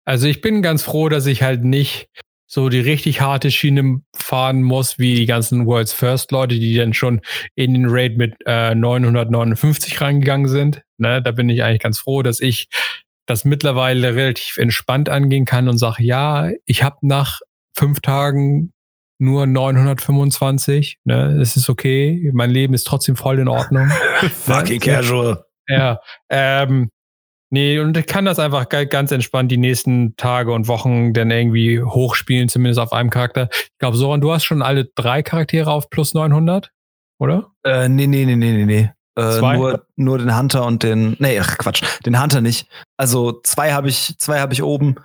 Also 0.04 0.26
ich 0.26 0.40
bin 0.40 0.62
ganz 0.62 0.82
froh, 0.82 1.08
dass 1.08 1.26
ich 1.26 1.42
halt 1.42 1.64
nicht 1.64 2.08
so 2.46 2.68
die 2.68 2.80
richtig 2.80 3.20
harte 3.20 3.50
Schiene 3.50 4.00
fahren 4.14 4.62
muss, 4.62 4.98
wie 4.98 5.16
die 5.16 5.26
ganzen 5.26 5.66
World's 5.66 5.92
First 5.92 6.30
Leute, 6.30 6.54
die 6.54 6.76
dann 6.76 6.94
schon 6.94 7.20
in 7.56 7.74
den 7.74 7.86
Raid 7.88 8.16
mit 8.16 8.34
äh, 8.46 8.74
959 8.74 10.00
reingegangen 10.00 10.48
sind. 10.48 10.82
Ne, 10.98 11.22
da 11.22 11.30
bin 11.30 11.48
ich 11.48 11.62
eigentlich 11.62 11.82
ganz 11.82 11.98
froh, 11.98 12.22
dass 12.22 12.40
ich 12.40 12.68
das 13.26 13.44
mittlerweile 13.44 14.14
relativ 14.14 14.56
entspannt 14.56 15.08
angehen 15.08 15.44
kann 15.44 15.68
und 15.68 15.78
sage, 15.78 16.02
ja, 16.02 16.50
ich 16.64 16.82
habe 16.82 16.96
nach 17.02 17.40
fünf 17.76 18.00
Tagen 18.00 18.72
nur 19.18 19.46
925. 19.46 20.98
Ne, 21.04 21.38
es 21.40 21.56
ist 21.56 21.68
okay. 21.68 22.30
Mein 22.32 22.50
Leben 22.50 22.74
ist 22.74 22.86
trotzdem 22.86 23.16
voll 23.16 23.38
in 23.38 23.48
Ordnung. 23.48 23.88
Fucking 24.44 24.80
ne? 24.80 24.86
casual. 24.86 25.44
Ja. 25.68 26.00
Ähm, 26.30 26.90
Nee, 27.50 27.78
und 27.78 27.96
ich 27.96 28.06
kann 28.06 28.24
das 28.24 28.40
einfach 28.40 28.68
ganz 28.68 29.12
entspannt 29.12 29.52
die 29.52 29.56
nächsten 29.56 30.16
Tage 30.16 30.52
und 30.52 30.66
Wochen 30.66 31.12
dann 31.12 31.30
irgendwie 31.30 31.80
hochspielen, 31.80 32.48
zumindest 32.48 32.80
auf 32.80 32.92
einem 32.92 33.10
Charakter. 33.10 33.48
Ich 33.52 33.78
glaube, 33.78 33.96
Soran, 33.96 34.20
du 34.20 34.32
hast 34.32 34.44
schon 34.44 34.62
alle 34.62 34.86
drei 34.96 35.22
Charaktere 35.22 35.70
auf 35.70 35.88
plus 35.88 36.12
900, 36.12 36.72
oder? 37.20 37.52
Äh, 37.64 37.88
nee, 37.88 38.08
nee, 38.08 38.24
nee, 38.24 38.34
nee, 38.34 38.52
nee, 38.52 38.64
nee. 38.64 38.90
Äh, 39.16 39.40
nur, 39.40 39.86
nur 39.96 40.18
den 40.18 40.36
Hunter 40.36 40.66
und 40.66 40.82
den, 40.82 41.16
nee, 41.18 41.38
ach 41.40 41.56
Quatsch, 41.58 41.82
den 42.04 42.20
Hunter 42.20 42.40
nicht. 42.40 42.68
Also 42.96 43.40
zwei 43.42 43.72
habe 43.72 43.88
ich, 43.88 44.18
zwei 44.18 44.40
habe 44.40 44.52
ich 44.52 44.62
oben. 44.62 44.96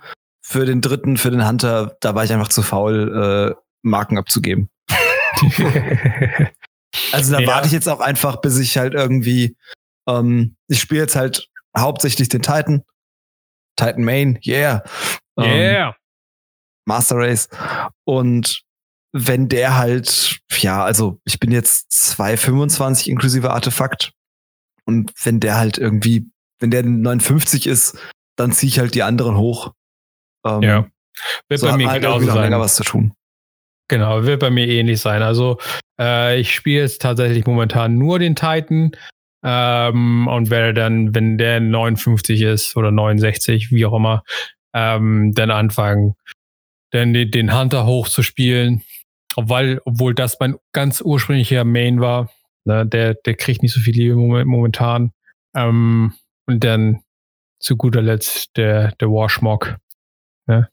Für 0.44 0.66
den 0.66 0.80
dritten, 0.80 1.16
für 1.16 1.30
den 1.30 1.46
Hunter, 1.46 1.96
da 2.00 2.14
war 2.14 2.24
ich 2.24 2.32
einfach 2.32 2.48
zu 2.48 2.62
faul, 2.62 3.54
äh, 3.54 3.62
Marken 3.82 4.18
abzugeben. 4.18 4.68
also 7.12 7.32
da 7.32 7.40
ja. 7.40 7.46
warte 7.46 7.68
ich 7.68 7.72
jetzt 7.72 7.88
auch 7.88 8.00
einfach, 8.00 8.40
bis 8.40 8.58
ich 8.58 8.76
halt 8.76 8.92
irgendwie, 8.94 9.56
ähm, 10.08 10.56
ich 10.68 10.80
spiele 10.80 11.02
jetzt 11.02 11.16
halt 11.16 11.48
hauptsächlich 11.76 12.28
den 12.28 12.42
Titan. 12.42 12.82
Titan 13.76 14.04
Main, 14.04 14.38
yeah. 14.44 14.82
Yeah. 15.38 15.88
Ähm, 15.88 15.94
Master 16.84 17.16
Race. 17.16 17.48
Und 18.04 18.62
wenn 19.12 19.48
der 19.48 19.76
halt, 19.76 20.40
ja, 20.58 20.82
also 20.82 21.20
ich 21.24 21.38
bin 21.38 21.52
jetzt 21.52 21.92
225 21.92 23.08
inklusive 23.08 23.50
Artefakt. 23.50 24.12
Und 24.84 25.12
wenn 25.22 25.38
der 25.38 25.56
halt 25.56 25.78
irgendwie, 25.78 26.26
wenn 26.58 26.70
der 26.70 26.82
59 26.82 27.66
ist, 27.66 27.98
dann 28.36 28.52
ziehe 28.52 28.68
ich 28.68 28.78
halt 28.78 28.94
die 28.94 29.02
anderen 29.02 29.36
hoch. 29.36 29.72
Ähm, 30.46 30.62
ja. 30.62 30.86
Wird 31.48 31.60
so 31.60 31.68
bei 31.68 31.76
mir 31.76 31.90
halt 31.90 32.02
genauso 32.02 32.26
sein. 32.26 32.42
länger 32.42 32.60
was 32.60 32.74
zu 32.74 32.84
tun. 32.84 33.12
Genau, 33.88 34.24
wird 34.24 34.40
bei 34.40 34.50
mir 34.50 34.66
ähnlich 34.66 35.00
sein. 35.00 35.22
Also 35.22 35.58
äh, 36.00 36.40
ich 36.40 36.54
spiele 36.54 36.80
jetzt 36.80 37.02
tatsächlich 37.02 37.46
momentan 37.46 37.98
nur 37.98 38.18
den 38.18 38.34
Titan. 38.34 38.92
Ähm, 39.44 40.28
und 40.28 40.50
werde 40.50 40.72
dann, 40.72 41.16
wenn 41.16 41.36
der 41.36 41.58
59 41.58 42.40
ist 42.42 42.76
oder 42.76 42.92
69, 42.92 43.72
wie 43.72 43.84
auch 43.84 43.92
immer, 43.92 44.22
ähm, 44.72 45.32
dann 45.34 45.50
anfangen, 45.50 46.14
dann 46.92 47.12
den, 47.12 47.30
den 47.30 47.58
Hunter 47.58 47.84
hochzuspielen. 47.84 48.84
Obwohl, 49.36 49.80
obwohl 49.84 50.14
das 50.14 50.38
mein 50.40 50.56
ganz 50.72 51.00
ursprünglicher 51.00 51.64
Main 51.64 52.00
war. 52.00 52.30
Ne, 52.64 52.86
der, 52.86 53.14
der 53.14 53.34
kriegt 53.34 53.62
nicht 53.62 53.72
so 53.72 53.80
viel 53.80 53.94
Liebe 53.94 54.14
momentan. 54.14 55.12
Ähm, 55.54 56.14
und 56.46 56.62
dann 56.62 57.02
zu 57.58 57.76
guter 57.76 58.02
Letzt 58.02 58.56
der, 58.56 58.92
der 59.00 59.08
Warschmock. 59.08 59.76
Ne? 60.46 60.68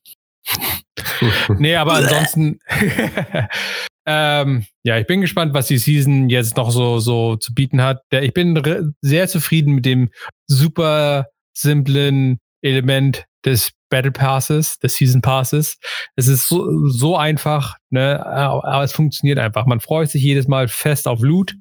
nee, 1.58 1.76
aber 1.76 1.94
ansonsten 1.94 2.60
Ähm, 4.12 4.66
ja, 4.84 4.98
ich 4.98 5.06
bin 5.06 5.22
gespannt, 5.22 5.54
was 5.54 5.68
die 5.68 5.78
Season 5.78 6.30
jetzt 6.30 6.58
noch 6.58 6.72
so, 6.72 6.98
so 6.98 7.36
zu 7.36 7.54
bieten 7.54 7.80
hat. 7.84 8.02
Ich 8.10 8.34
bin 8.34 8.60
sehr 9.02 9.28
zufrieden 9.28 9.76
mit 9.76 9.86
dem 9.86 10.10
super 10.48 11.28
simplen 11.56 12.40
Element 12.62 13.26
des 13.46 13.72
Battle 13.90 14.12
Passes, 14.12 14.80
des 14.80 14.96
Season 14.96 15.22
Passes. 15.22 15.78
Es 16.16 16.28
ist 16.28 16.48
so, 16.48 16.88
so 16.88 17.18
einfach, 17.18 17.78
ne, 17.90 18.26
aber 18.26 18.84
es 18.84 18.92
funktioniert 18.92 19.40
einfach. 19.40 19.66
Man 19.66 19.80
freut 19.80 20.10
sich 20.10 20.22
jedes 20.22 20.48
Mal 20.48 20.68
fest 20.68 21.08
auf 21.08 21.22
Loot. 21.22 21.56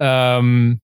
Ähm, 0.00 0.80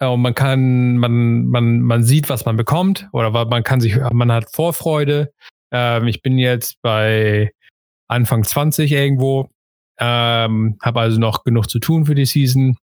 und 0.00 0.20
man 0.20 0.34
kann, 0.34 0.98
man, 0.98 1.46
man, 1.46 1.80
man 1.80 2.02
sieht, 2.04 2.28
was 2.28 2.44
man 2.44 2.56
bekommt, 2.56 3.08
oder 3.12 3.30
man 3.46 3.62
kann 3.62 3.80
sich, 3.80 3.96
man 4.12 4.32
hat 4.32 4.52
Vorfreude. 4.52 5.32
Ähm, 5.72 6.08
ich 6.08 6.20
bin 6.20 6.38
jetzt 6.38 6.80
bei 6.82 7.52
Anfang 8.08 8.44
20 8.44 8.90
irgendwo, 8.92 9.50
ähm, 9.98 10.76
habe 10.82 11.00
also 11.00 11.18
noch 11.18 11.44
genug 11.44 11.70
zu 11.70 11.78
tun 11.78 12.06
für 12.06 12.14
die 12.14 12.26
Season. 12.26 12.76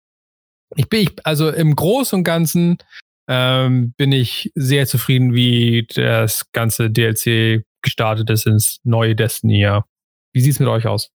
Ich 0.76 0.88
bin, 0.88 1.02
ich, 1.02 1.12
also 1.24 1.50
im 1.50 1.76
Großen 1.76 2.17
und 2.17 2.24
Ganzen 2.24 2.78
ähm, 3.30 3.94
bin 3.96 4.12
ich 4.12 4.52
sehr 4.56 4.88
zufrieden, 4.88 5.34
wie 5.34 5.88
das 5.96 6.52
ganze 6.52 6.89
DLC 6.89 7.63
gestartet 7.82 8.30
ist 8.30 8.48
ins 8.48 8.80
neue 8.84 9.15
Destiny. 9.15 9.62
Ja. 9.62 9.86
Wie 10.34 10.42
sieht's 10.42 10.60
mit 10.60 10.68
euch 10.68 10.88
aus? 10.88 11.12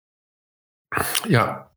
Ja, 1.28 1.72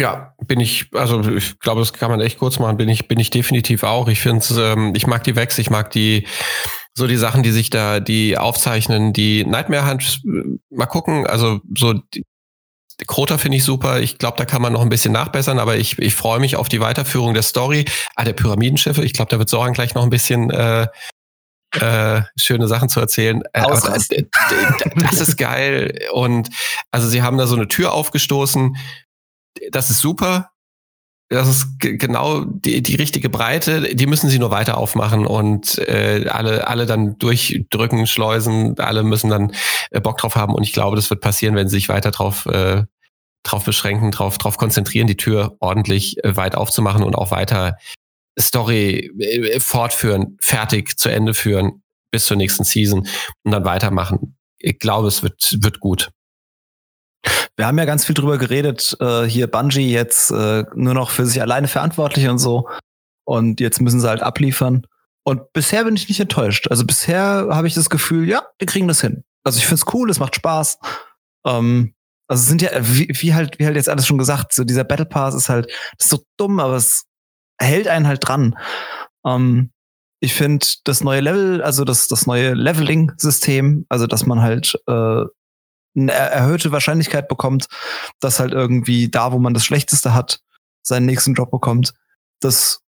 ja, 0.00 0.34
bin 0.46 0.60
ich, 0.60 0.88
also 0.94 1.20
ich 1.30 1.58
glaube, 1.58 1.80
das 1.80 1.92
kann 1.92 2.10
man 2.10 2.20
echt 2.20 2.38
kurz 2.38 2.58
machen, 2.58 2.76
bin 2.76 2.88
ich, 2.88 3.06
bin 3.06 3.18
ich 3.18 3.30
definitiv 3.30 3.82
auch. 3.82 4.08
Ich 4.08 4.20
finde 4.20 4.44
ähm, 4.58 4.94
ich 4.96 5.06
mag 5.06 5.24
die 5.24 5.36
Wechsel, 5.36 5.60
ich 5.60 5.70
mag 5.70 5.90
die, 5.90 6.26
so 6.94 7.06
die 7.06 7.16
Sachen, 7.16 7.42
die 7.42 7.50
sich 7.50 7.70
da, 7.70 8.00
die 8.00 8.38
aufzeichnen, 8.38 9.12
die 9.12 9.44
Nightmare 9.44 9.90
Hunt, 9.90 10.22
äh, 10.24 10.58
mal 10.70 10.86
gucken, 10.86 11.26
also 11.26 11.60
so 11.76 11.92
die, 11.92 12.24
Krota 13.06 13.38
finde 13.38 13.56
ich 13.56 13.64
super. 13.64 14.00
Ich 14.00 14.18
glaube, 14.18 14.36
da 14.36 14.44
kann 14.44 14.62
man 14.62 14.72
noch 14.72 14.82
ein 14.82 14.88
bisschen 14.88 15.12
nachbessern, 15.12 15.58
aber 15.58 15.76
ich, 15.76 15.98
ich 15.98 16.14
freue 16.14 16.40
mich 16.40 16.56
auf 16.56 16.68
die 16.68 16.80
Weiterführung 16.80 17.34
der 17.34 17.42
Story. 17.42 17.84
Ah, 18.16 18.24
der 18.24 18.32
Pyramidenschiffe, 18.32 19.04
ich 19.04 19.12
glaube, 19.12 19.30
da 19.30 19.38
wird 19.38 19.48
Soran 19.48 19.72
gleich 19.72 19.94
noch 19.94 20.02
ein 20.02 20.10
bisschen 20.10 20.50
äh, 20.50 20.86
äh, 21.72 22.22
schöne 22.36 22.68
Sachen 22.68 22.88
zu 22.88 23.00
erzählen. 23.00 23.42
Äh, 23.52 23.62
das, 23.62 24.08
das 24.96 25.20
ist 25.20 25.36
geil. 25.36 25.98
Und 26.12 26.48
also 26.90 27.08
sie 27.08 27.22
haben 27.22 27.38
da 27.38 27.46
so 27.46 27.56
eine 27.56 27.68
Tür 27.68 27.92
aufgestoßen. 27.92 28.76
Das 29.70 29.90
ist 29.90 30.00
super 30.00 30.50
das 31.30 31.48
ist 31.48 31.78
genau 31.78 32.44
die, 32.44 32.82
die 32.82 32.96
richtige 32.96 33.30
Breite, 33.30 33.94
die 33.94 34.06
müssen 34.06 34.28
sie 34.28 34.40
nur 34.40 34.50
weiter 34.50 34.76
aufmachen 34.76 35.26
und 35.26 35.78
äh, 35.78 36.26
alle, 36.28 36.66
alle 36.66 36.86
dann 36.86 37.18
durchdrücken, 37.18 38.08
schleusen, 38.08 38.76
alle 38.80 39.04
müssen 39.04 39.30
dann 39.30 39.52
äh, 39.92 40.00
Bock 40.00 40.18
drauf 40.18 40.34
haben 40.34 40.54
und 40.54 40.64
ich 40.64 40.72
glaube, 40.72 40.96
das 40.96 41.08
wird 41.08 41.20
passieren, 41.20 41.54
wenn 41.54 41.68
sie 41.68 41.76
sich 41.76 41.88
weiter 41.88 42.10
drauf, 42.10 42.46
äh, 42.46 42.82
drauf 43.44 43.64
beschränken, 43.64 44.10
drauf, 44.10 44.38
drauf 44.38 44.56
konzentrieren, 44.56 45.06
die 45.06 45.16
Tür 45.16 45.56
ordentlich 45.60 46.22
äh, 46.24 46.36
weit 46.36 46.56
aufzumachen 46.56 47.04
und 47.04 47.14
auch 47.14 47.30
weiter 47.30 47.76
Story 48.38 49.12
äh, 49.20 49.60
fortführen, 49.60 50.36
fertig 50.40 50.98
zu 50.98 51.10
Ende 51.10 51.32
führen 51.32 51.84
bis 52.10 52.26
zur 52.26 52.38
nächsten 52.38 52.64
Season 52.64 53.06
und 53.44 53.52
dann 53.52 53.64
weitermachen. 53.64 54.36
Ich 54.58 54.80
glaube, 54.80 55.06
es 55.06 55.22
wird, 55.22 55.58
wird 55.60 55.78
gut. 55.78 56.10
Wir 57.60 57.66
haben 57.66 57.76
ja 57.76 57.84
ganz 57.84 58.06
viel 58.06 58.14
drüber 58.14 58.38
geredet, 58.38 58.96
äh, 59.00 59.24
hier 59.24 59.46
Bungie 59.46 59.92
jetzt 59.92 60.30
äh, 60.30 60.64
nur 60.74 60.94
noch 60.94 61.10
für 61.10 61.26
sich 61.26 61.42
alleine 61.42 61.68
verantwortlich 61.68 62.26
und 62.26 62.38
so. 62.38 62.70
Und 63.24 63.60
jetzt 63.60 63.82
müssen 63.82 64.00
sie 64.00 64.08
halt 64.08 64.22
abliefern. 64.22 64.86
Und 65.24 65.52
bisher 65.52 65.84
bin 65.84 65.94
ich 65.94 66.08
nicht 66.08 66.20
enttäuscht. 66.20 66.68
Also 66.70 66.86
bisher 66.86 67.48
habe 67.50 67.66
ich 67.66 67.74
das 67.74 67.90
Gefühl, 67.90 68.26
ja, 68.26 68.44
wir 68.58 68.66
kriegen 68.66 68.88
das 68.88 69.02
hin. 69.02 69.24
Also 69.44 69.58
ich 69.58 69.66
finde 69.66 69.82
es 69.82 69.92
cool, 69.92 70.08
es 70.08 70.18
macht 70.18 70.36
Spaß. 70.36 70.78
Ähm, 71.44 71.92
also 72.28 72.40
es 72.40 72.48
sind 72.48 72.62
ja, 72.62 72.70
wie, 72.80 73.10
wie 73.12 73.34
halt, 73.34 73.58
wie 73.58 73.66
halt 73.66 73.76
jetzt 73.76 73.90
alles 73.90 74.06
schon 74.06 74.16
gesagt, 74.16 74.54
so 74.54 74.64
dieser 74.64 74.84
Battle 74.84 75.04
Pass 75.04 75.34
ist 75.34 75.50
halt, 75.50 75.70
ist 75.98 76.08
so 76.08 76.24
dumm, 76.38 76.60
aber 76.60 76.76
es 76.76 77.04
hält 77.60 77.88
einen 77.88 78.06
halt 78.06 78.26
dran. 78.26 78.56
Ähm, 79.26 79.70
ich 80.20 80.32
finde 80.32 80.64
das 80.84 81.04
neue 81.04 81.20
Level, 81.20 81.60
also 81.60 81.84
das, 81.84 82.08
das 82.08 82.26
neue 82.26 82.54
Leveling-System, 82.54 83.84
also 83.90 84.06
dass 84.06 84.24
man 84.24 84.40
halt 84.40 84.80
äh, 84.86 85.24
eine 85.96 86.12
erhöhte 86.12 86.72
Wahrscheinlichkeit 86.72 87.28
bekommt, 87.28 87.66
dass 88.20 88.40
halt 88.40 88.52
irgendwie 88.52 89.08
da, 89.08 89.32
wo 89.32 89.38
man 89.38 89.54
das 89.54 89.64
Schlechteste 89.64 90.14
hat, 90.14 90.40
seinen 90.82 91.06
nächsten 91.06 91.34
Job 91.34 91.50
bekommt. 91.50 91.94
Das 92.40 92.80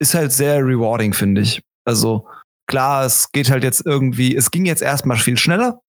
ist 0.00 0.14
halt 0.14 0.32
sehr 0.32 0.58
rewarding, 0.58 1.12
finde 1.12 1.42
ich. 1.42 1.62
Also 1.84 2.26
klar, 2.66 3.04
es 3.04 3.30
geht 3.32 3.50
halt 3.50 3.64
jetzt 3.64 3.84
irgendwie, 3.84 4.34
es 4.36 4.50
ging 4.50 4.66
jetzt 4.66 4.82
erstmal 4.82 5.16
viel 5.16 5.38
schneller 5.38 5.80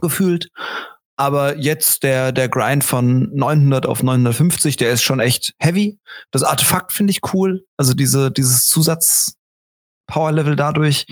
gefühlt, 0.00 0.48
aber 1.16 1.58
jetzt 1.58 2.02
der, 2.02 2.32
der 2.32 2.48
Grind 2.48 2.84
von 2.84 3.34
900 3.34 3.86
auf 3.86 4.02
950, 4.02 4.76
der 4.76 4.92
ist 4.92 5.02
schon 5.02 5.20
echt 5.20 5.54
heavy. 5.58 5.98
Das 6.30 6.42
Artefakt 6.42 6.92
finde 6.92 7.10
ich 7.10 7.20
cool. 7.34 7.66
Also 7.76 7.94
diese, 7.94 8.30
dieses 8.30 8.66
Zusatz-Power-Level 8.68 10.56
dadurch. 10.56 11.06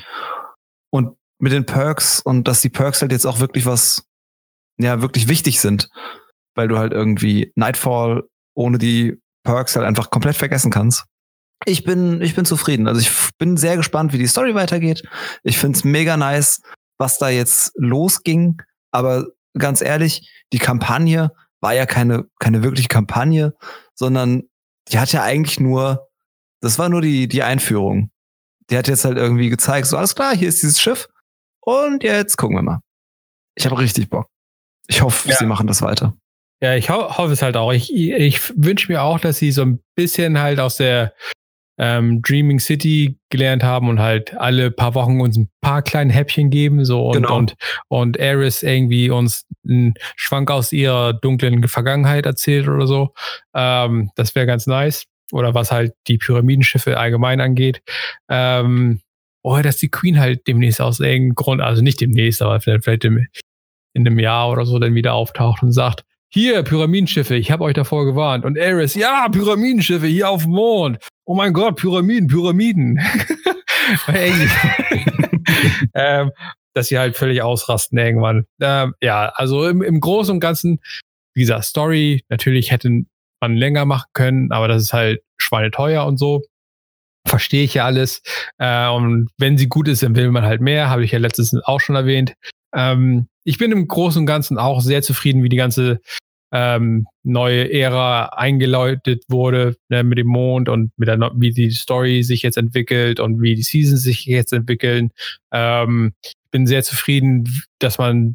Und 0.91 1.17
mit 1.39 1.53
den 1.53 1.67
Perks 1.67 2.21
und 2.21 2.49
dass 2.49 2.61
die 2.61 2.69
Perks 2.71 3.03
halt 3.03 3.13
jetzt 3.13 3.27
auch 3.27 3.41
wirklich 3.41 3.67
was 3.67 4.05
ja 4.83 5.03
wirklich 5.03 5.29
wichtig 5.29 5.61
sind, 5.61 5.88
weil 6.55 6.69
du 6.69 6.79
halt 6.79 6.93
irgendwie 6.93 7.53
Nightfall 7.57 8.23
ohne 8.55 8.79
die 8.79 9.19
Perks 9.45 9.77
halt 9.77 9.87
einfach 9.87 10.11
komplett 10.11 10.37
vergessen 10.37 10.71
kannst. 10.71 11.05
Ich 11.66 11.85
bin, 11.85 12.23
ich 12.23 12.35
bin 12.35 12.45
zufrieden. 12.45 12.88
Also 12.88 13.01
ich 13.01 13.11
bin 13.38 13.57
sehr 13.57 13.77
gespannt, 13.77 14.12
wie 14.12 14.19
die 14.19 14.27
Story 14.27 14.55
weitergeht. 14.55 15.03
Ich 15.43 15.59
find's 15.59 15.85
mega 15.85 16.16
nice, 16.16 16.62
was 16.99 17.19
da 17.19 17.29
jetzt 17.29 17.73
losging. 17.77 18.61
Aber 18.93 19.27
ganz 19.57 19.83
ehrlich, 19.83 20.31
die 20.53 20.59
Kampagne 20.59 21.31
war 21.61 21.75
ja 21.75 21.87
keine, 21.87 22.25
keine 22.38 22.62
wirkliche 22.62 22.88
Kampagne, 22.88 23.55
sondern 23.95 24.45
die 24.88 24.99
hat 24.99 25.12
ja 25.12 25.23
eigentlich 25.23 25.61
nur, 25.61 26.09
das 26.61 26.79
war 26.79 26.88
nur 26.88 27.03
die, 27.03 27.29
die 27.29 27.43
Einführung. 27.43 28.11
Die 28.71 28.79
hat 28.79 28.88
jetzt 28.88 29.05
halt 29.05 29.19
irgendwie 29.19 29.51
gezeigt, 29.51 29.87
so 29.87 29.97
alles 29.97 30.14
klar, 30.14 30.35
hier 30.35 30.49
ist 30.49 30.62
dieses 30.62 30.81
Schiff 30.81 31.09
und 31.61 32.03
jetzt 32.03 32.37
gucken 32.37 32.57
wir 32.57 32.62
mal. 32.62 32.81
Ich 33.55 33.66
habe 33.66 33.79
richtig 33.79 34.09
Bock. 34.09 34.29
Ich 34.90 35.03
hoffe, 35.03 35.29
ja. 35.29 35.37
sie 35.37 35.46
machen 35.46 35.68
das 35.68 35.83
weiter. 35.83 36.14
Ja, 36.62 36.74
ich 36.74 36.90
ho 36.90 37.16
hoffe 37.16 37.33
es 37.33 37.42
halt 37.42 37.57
auch. 37.57 37.72
Ich, 37.72 37.94
ich 37.94 38.40
wünsche 38.57 38.90
mir 38.92 39.03
auch, 39.03 39.20
dass 39.20 39.38
sie 39.38 39.53
so 39.53 39.62
ein 39.62 39.81
bisschen 39.94 40.40
halt 40.40 40.61
aus 40.61 40.76
der 40.76 41.14
ähm, 41.79 42.20
Dreaming 42.20 42.59
City 42.59 43.18
gelernt 43.31 43.62
haben 43.62 43.88
und 43.88 44.00
halt 44.00 44.37
alle 44.37 44.70
paar 44.70 44.94
Wochen 44.94 45.20
uns 45.20 45.38
ein 45.38 45.48
paar 45.62 45.81
kleine 45.81 46.12
Häppchen 46.12 46.50
geben, 46.50 46.85
so 46.85 47.07
und, 47.07 47.14
genau. 47.14 47.37
und, 47.37 47.55
und 47.88 48.16
Eris 48.18 48.62
irgendwie 48.62 49.09
uns 49.11 49.46
einen 49.66 49.94
Schwank 50.16 50.50
aus 50.50 50.72
ihrer 50.72 51.14
dunklen 51.14 51.66
Vergangenheit 51.68 52.26
erzählt 52.26 52.68
oder 52.68 52.87
so. 52.87 53.14
Ähm, 53.55 54.11
das 54.16 54.35
wäre 54.35 54.46
ganz 54.46 54.66
nice. 54.66 55.07
Oder 55.33 55.55
was 55.55 55.70
halt 55.70 55.94
die 56.09 56.18
Pyramidenschiffe 56.18 56.98
allgemein 56.98 57.40
angeht. 57.40 57.81
Ähm, 58.29 59.00
oh, 59.42 59.59
dass 59.62 59.76
die 59.76 59.88
Queen 59.88 60.18
halt 60.18 60.46
demnächst 60.48 60.81
aus 60.81 60.98
irgendeinem 60.98 61.37
Grund, 61.37 61.62
also 61.62 61.81
nicht 61.81 62.00
demnächst, 62.00 62.42
aber 62.42 62.61
vielleicht, 62.61 62.85
vielleicht 62.85 63.05
im, 63.05 63.26
in 63.92 64.07
einem 64.07 64.18
Jahr 64.18 64.50
oder 64.50 64.64
so 64.66 64.79
dann 64.79 64.94
wieder 64.94 65.14
auftaucht 65.14 65.62
und 65.62 65.72
sagt, 65.72 66.05
hier, 66.33 66.62
Pyramidenschiffe, 66.62 67.35
ich 67.35 67.50
habe 67.50 67.64
euch 67.64 67.74
davor 67.74 68.05
gewarnt. 68.05 68.44
Und 68.44 68.59
Ares, 68.59 68.94
ja, 68.94 69.29
Pyramidenschiffe 69.29 70.07
hier 70.07 70.31
auf 70.31 70.44
dem 70.44 70.53
Mond. 70.53 70.98
Oh 71.24 71.35
mein 71.35 71.53
Gott, 71.53 71.76
Pyramiden, 71.76 72.29
Pyramiden. 72.29 73.00
ähm, 75.94 76.31
dass 76.74 76.88
sie 76.88 76.98
halt 76.98 77.16
völlig 77.16 77.42
ausrasten 77.42 77.98
irgendwann. 77.98 78.46
Ähm, 78.61 78.94
ja, 79.03 79.33
also 79.35 79.66
im, 79.68 79.83
im 79.83 80.00
Großen 80.00 80.33
und 80.33 80.40
Ganzen, 80.40 80.81
gesagt, 81.35 81.64
Story, 81.64 82.22
natürlich 82.29 82.70
hätte 82.70 83.05
man 83.40 83.57
länger 83.57 83.85
machen 83.85 84.09
können, 84.12 84.53
aber 84.53 84.68
das 84.68 84.83
ist 84.83 84.92
halt 84.92 85.22
schweineteuer 85.38 86.05
und 86.07 86.18
so. 86.18 86.42
Verstehe 87.26 87.64
ich 87.64 87.74
ja 87.74 87.85
alles. 87.85 88.22
Äh, 88.59 88.88
und 88.88 89.31
wenn 89.38 89.59
sie 89.59 89.68
gut 89.68 89.88
ist, 89.88 90.03
dann 90.03 90.16
will 90.16 90.31
man 90.31 90.44
halt 90.44 90.61
mehr, 90.61 90.90
habe 90.90 91.05
ich 91.05 91.12
ja 91.12 91.18
letztens 91.18 91.55
auch 91.64 91.81
schon 91.81 91.96
erwähnt. 91.96 92.35
Ähm, 92.75 93.29
ich 93.45 93.59
bin 93.59 93.73
im 93.73 93.89
Großen 93.89 94.21
und 94.21 94.27
Ganzen 94.27 94.59
auch 94.59 94.81
sehr 94.81 95.03
zufrieden, 95.03 95.43
wie 95.43 95.49
die 95.49 95.57
ganze 95.57 96.01
ähm, 96.53 97.07
neue 97.23 97.73
Ära 97.73 98.27
eingeläutet 98.27 99.25
wurde 99.29 99.77
ne, 99.89 100.03
mit 100.03 100.18
dem 100.18 100.27
Mond 100.27 100.68
und 100.68 100.93
mit 100.97 101.09
der, 101.09 101.18
wie 101.37 101.53
die 101.53 101.71
Story 101.71 102.23
sich 102.23 102.43
jetzt 102.43 102.57
entwickelt 102.57 103.21
und 103.21 103.41
wie 103.41 103.55
die 103.55 103.62
Seasons 103.62 104.03
sich 104.03 104.25
jetzt 104.27 104.53
entwickeln. 104.53 105.11
Ähm, 105.53 106.12
bin 106.51 106.66
sehr 106.66 106.83
zufrieden, 106.83 107.49
dass 107.79 107.99
man 107.99 108.35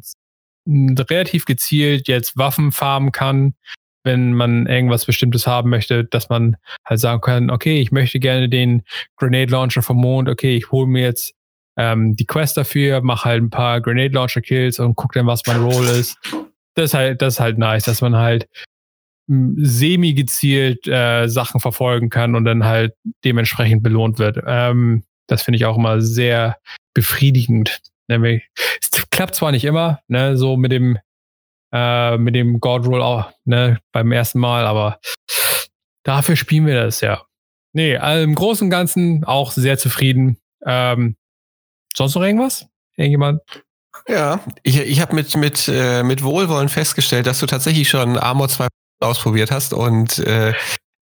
relativ 0.66 1.44
gezielt 1.44 2.08
jetzt 2.08 2.36
Waffen 2.36 2.72
farmen 2.72 3.12
kann, 3.12 3.54
wenn 4.02 4.32
man 4.32 4.66
irgendwas 4.66 5.04
Bestimmtes 5.04 5.46
haben 5.46 5.70
möchte, 5.70 6.04
dass 6.04 6.28
man 6.28 6.56
halt 6.84 7.00
sagen 7.00 7.20
kann, 7.20 7.50
okay, 7.50 7.80
ich 7.80 7.92
möchte 7.92 8.18
gerne 8.18 8.48
den 8.48 8.82
Grenade 9.16 9.52
Launcher 9.52 9.82
vom 9.82 9.98
Mond, 9.98 10.28
okay, 10.28 10.56
ich 10.56 10.70
hole 10.70 10.86
mir 10.86 11.02
jetzt 11.02 11.34
ähm, 11.76 12.16
die 12.16 12.26
Quest 12.26 12.56
dafür, 12.56 13.00
mach 13.02 13.24
halt 13.24 13.42
ein 13.42 13.50
paar 13.50 13.80
Grenade 13.80 14.14
Launcher 14.14 14.40
Kills 14.40 14.78
und 14.78 14.94
guck 14.94 15.12
dann, 15.12 15.26
was 15.26 15.42
mein 15.46 15.62
Roll 15.62 15.86
ist. 15.86 16.18
Das 16.74 16.86
ist 16.86 16.94
halt, 16.94 17.22
das 17.22 17.34
ist 17.34 17.40
halt 17.40 17.58
nice, 17.58 17.84
dass 17.84 18.00
man 18.00 18.16
halt 18.16 18.48
hm, 19.28 19.56
semi 19.58 20.14
gezielt 20.14 20.86
äh, 20.86 21.28
Sachen 21.28 21.60
verfolgen 21.60 22.10
kann 22.10 22.34
und 22.34 22.44
dann 22.44 22.64
halt 22.64 22.94
dementsprechend 23.24 23.82
belohnt 23.82 24.18
wird. 24.18 24.38
Ähm, 24.46 25.04
das 25.26 25.42
finde 25.42 25.56
ich 25.56 25.64
auch 25.64 25.76
immer 25.76 26.00
sehr 26.00 26.58
befriedigend. 26.94 27.80
Es 28.08 29.10
klappt 29.10 29.34
zwar 29.34 29.50
nicht 29.50 29.64
immer, 29.64 30.00
ne, 30.06 30.36
so 30.36 30.56
mit 30.56 30.70
dem 30.70 30.98
äh, 31.72 32.16
mit 32.16 32.34
dem 32.34 32.60
God 32.60 32.86
Roll 32.86 33.02
auch, 33.02 33.32
ne, 33.44 33.80
beim 33.92 34.12
ersten 34.12 34.38
Mal, 34.38 34.64
aber 34.66 35.00
dafür 36.04 36.36
spielen 36.36 36.66
wir 36.66 36.80
das 36.80 37.00
ja. 37.00 37.22
Nee, 37.72 37.96
also 37.96 38.24
im 38.24 38.34
Großen 38.34 38.66
und 38.66 38.70
Ganzen 38.70 39.24
auch 39.24 39.50
sehr 39.50 39.76
zufrieden. 39.76 40.38
Ähm, 40.64 41.16
sonst 41.96 42.14
noch 42.14 42.22
irgendwas? 42.22 42.66
Irgendjemand? 42.96 43.40
Ja, 44.08 44.40
ich, 44.62 44.78
ich 44.78 45.00
habe 45.00 45.14
mit, 45.14 45.36
mit, 45.36 45.68
äh, 45.68 46.02
mit 46.02 46.22
Wohlwollen 46.22 46.68
festgestellt, 46.68 47.26
dass 47.26 47.40
du 47.40 47.46
tatsächlich 47.46 47.88
schon 47.88 48.18
Armor 48.18 48.48
2 48.48 48.68
ausprobiert 49.00 49.50
hast 49.50 49.72
und 49.72 50.18
äh, 50.20 50.52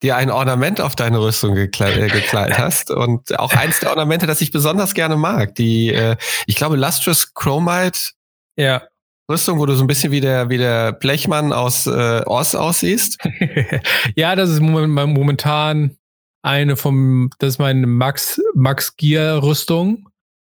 dir 0.02 0.16
ein 0.16 0.30
Ornament 0.30 0.80
auf 0.80 0.96
deine 0.96 1.20
Rüstung 1.20 1.54
gekleidet, 1.54 2.10
äh, 2.10 2.20
gekleidet 2.20 2.58
hast. 2.58 2.90
Und 2.90 3.38
auch 3.38 3.52
eins 3.52 3.80
der 3.80 3.90
Ornamente, 3.90 4.26
das 4.26 4.40
ich 4.40 4.52
besonders 4.52 4.94
gerne 4.94 5.16
mag. 5.16 5.54
Die, 5.54 5.92
äh, 5.92 6.16
ich 6.46 6.56
glaube, 6.56 6.76
Lustrous 6.76 7.34
Chromite 7.34 7.98
ja. 8.56 8.82
Rüstung, 9.30 9.58
wo 9.58 9.66
du 9.66 9.74
so 9.74 9.84
ein 9.84 9.86
bisschen 9.86 10.12
wie 10.12 10.20
der, 10.20 10.50
wie 10.50 10.58
der 10.58 10.92
Blechmann 10.92 11.52
aus 11.52 11.86
äh, 11.86 12.22
Oz 12.26 12.54
aussiehst. 12.54 13.18
ja, 14.14 14.36
das 14.36 14.50
ist 14.50 14.60
momentan 14.60 15.96
eine 16.42 16.76
vom, 16.76 17.30
das 17.38 17.54
ist 17.54 17.58
meine 17.58 17.86
Max, 17.86 18.40
Max 18.54 18.96
Gear 18.96 19.42
Rüstung 19.42 20.08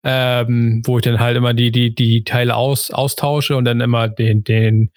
ähm, 0.09 0.82
wo 0.86 0.98
ich 0.98 1.04
dann 1.04 1.20
halt 1.20 1.36
immer 1.36 1.52
die, 1.52 1.70
die, 1.70 1.94
die 1.94 2.24
Teile 2.24 2.56
aus, 2.56 2.90
austausche 2.90 3.56
und 3.56 3.64
dann 3.66 3.80
immer 3.80 4.09
den, 4.09 4.42
den, 4.42 4.90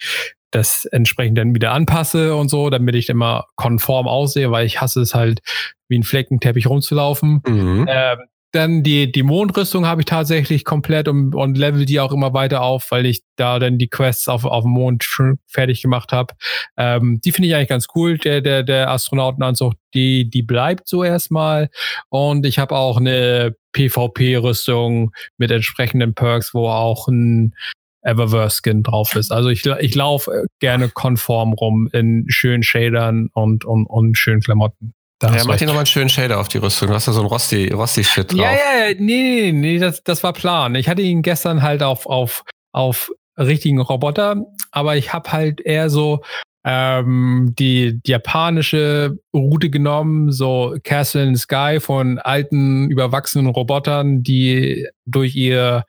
das 0.50 0.86
entsprechend 0.86 1.36
dann 1.36 1.54
wieder 1.54 1.72
anpasse 1.72 2.34
und 2.34 2.48
so, 2.48 2.70
damit 2.70 2.94
ich 2.94 3.08
immer 3.08 3.46
konform 3.56 4.08
aussehe, 4.08 4.50
weil 4.50 4.64
ich 4.66 4.80
hasse 4.80 5.02
es 5.02 5.14
halt, 5.14 5.40
wie 5.88 5.98
ein 5.98 6.02
Fleckenteppich 6.02 6.66
rumzulaufen. 6.66 7.42
Mhm. 7.46 7.86
Ähm, 7.88 8.18
dann 8.52 8.82
die, 8.82 9.10
die 9.10 9.22
Mondrüstung 9.22 9.86
habe 9.86 10.02
ich 10.02 10.04
tatsächlich 10.04 10.64
komplett 10.64 11.08
und, 11.08 11.34
und 11.34 11.56
level 11.56 11.86
die 11.86 12.00
auch 12.00 12.12
immer 12.12 12.34
weiter 12.34 12.62
auf, 12.62 12.90
weil 12.90 13.06
ich 13.06 13.22
da 13.36 13.58
dann 13.58 13.78
die 13.78 13.88
Quests 13.88 14.28
auf, 14.28 14.44
auf 14.44 14.64
dem 14.64 14.72
Mond 14.72 15.04
fertig 15.46 15.82
gemacht 15.82 16.12
habe. 16.12 16.34
Ähm, 16.76 17.20
die 17.24 17.32
finde 17.32 17.48
ich 17.48 17.54
eigentlich 17.54 17.70
ganz 17.70 17.86
cool, 17.94 18.18
der, 18.18 18.42
der, 18.42 18.62
der 18.62 18.90
Astronautenanzug, 18.90 19.72
die, 19.94 20.28
die 20.28 20.42
bleibt 20.42 20.86
so 20.86 21.02
erstmal. 21.02 21.70
Und 22.10 22.44
ich 22.44 22.58
habe 22.58 22.76
auch 22.76 22.98
eine 22.98 23.56
PvP-Rüstung 23.72 25.12
mit 25.38 25.50
entsprechenden 25.50 26.14
Perks, 26.14 26.52
wo 26.52 26.68
auch 26.68 27.08
ein 27.08 27.54
Eververse-Skin 28.02 28.82
drauf 28.82 29.16
ist. 29.16 29.32
Also 29.32 29.48
ich, 29.48 29.64
ich 29.64 29.94
laufe 29.94 30.44
gerne 30.60 30.88
konform 30.88 31.54
rum 31.54 31.88
in 31.92 32.26
schönen 32.28 32.62
Shadern 32.62 33.30
und, 33.32 33.64
und, 33.64 33.86
und 33.86 34.18
schönen 34.18 34.40
Klamotten. 34.40 34.92
Da 35.22 35.32
ja, 35.36 35.44
mach 35.44 35.56
dir 35.56 35.66
nochmal 35.66 35.82
einen 35.82 35.86
schönen 35.86 36.08
Shader 36.08 36.40
auf 36.40 36.48
die 36.48 36.58
Rüstung. 36.58 36.88
Du 36.88 36.94
hast 36.94 37.06
ja 37.06 37.12
so 37.12 37.20
ein 37.20 37.26
Rosti-Shit 37.26 37.72
Rosti 37.72 38.02
drauf. 38.02 38.32
Ja, 38.32 38.50
ja, 38.50 38.88
ja, 38.88 38.94
nee, 38.98 39.52
nee, 39.52 39.78
das, 39.78 40.02
das 40.02 40.24
war 40.24 40.32
Plan. 40.32 40.74
Ich 40.74 40.88
hatte 40.88 41.02
ihn 41.02 41.22
gestern 41.22 41.62
halt 41.62 41.84
auf, 41.84 42.06
auf, 42.06 42.42
auf 42.72 43.12
richtigen 43.38 43.80
Roboter, 43.80 44.44
aber 44.72 44.96
ich 44.96 45.12
habe 45.12 45.30
halt 45.30 45.60
eher 45.60 45.90
so 45.90 46.22
ähm, 46.64 47.54
die, 47.56 48.00
die 48.02 48.10
japanische 48.10 49.16
Route 49.32 49.70
genommen, 49.70 50.32
so 50.32 50.74
Castle 50.82 51.22
in 51.22 51.36
the 51.36 51.40
Sky 51.40 51.78
von 51.78 52.18
alten, 52.18 52.90
überwachsenen 52.90 53.46
Robotern, 53.46 54.24
die 54.24 54.88
durch 55.06 55.36
ihr 55.36 55.84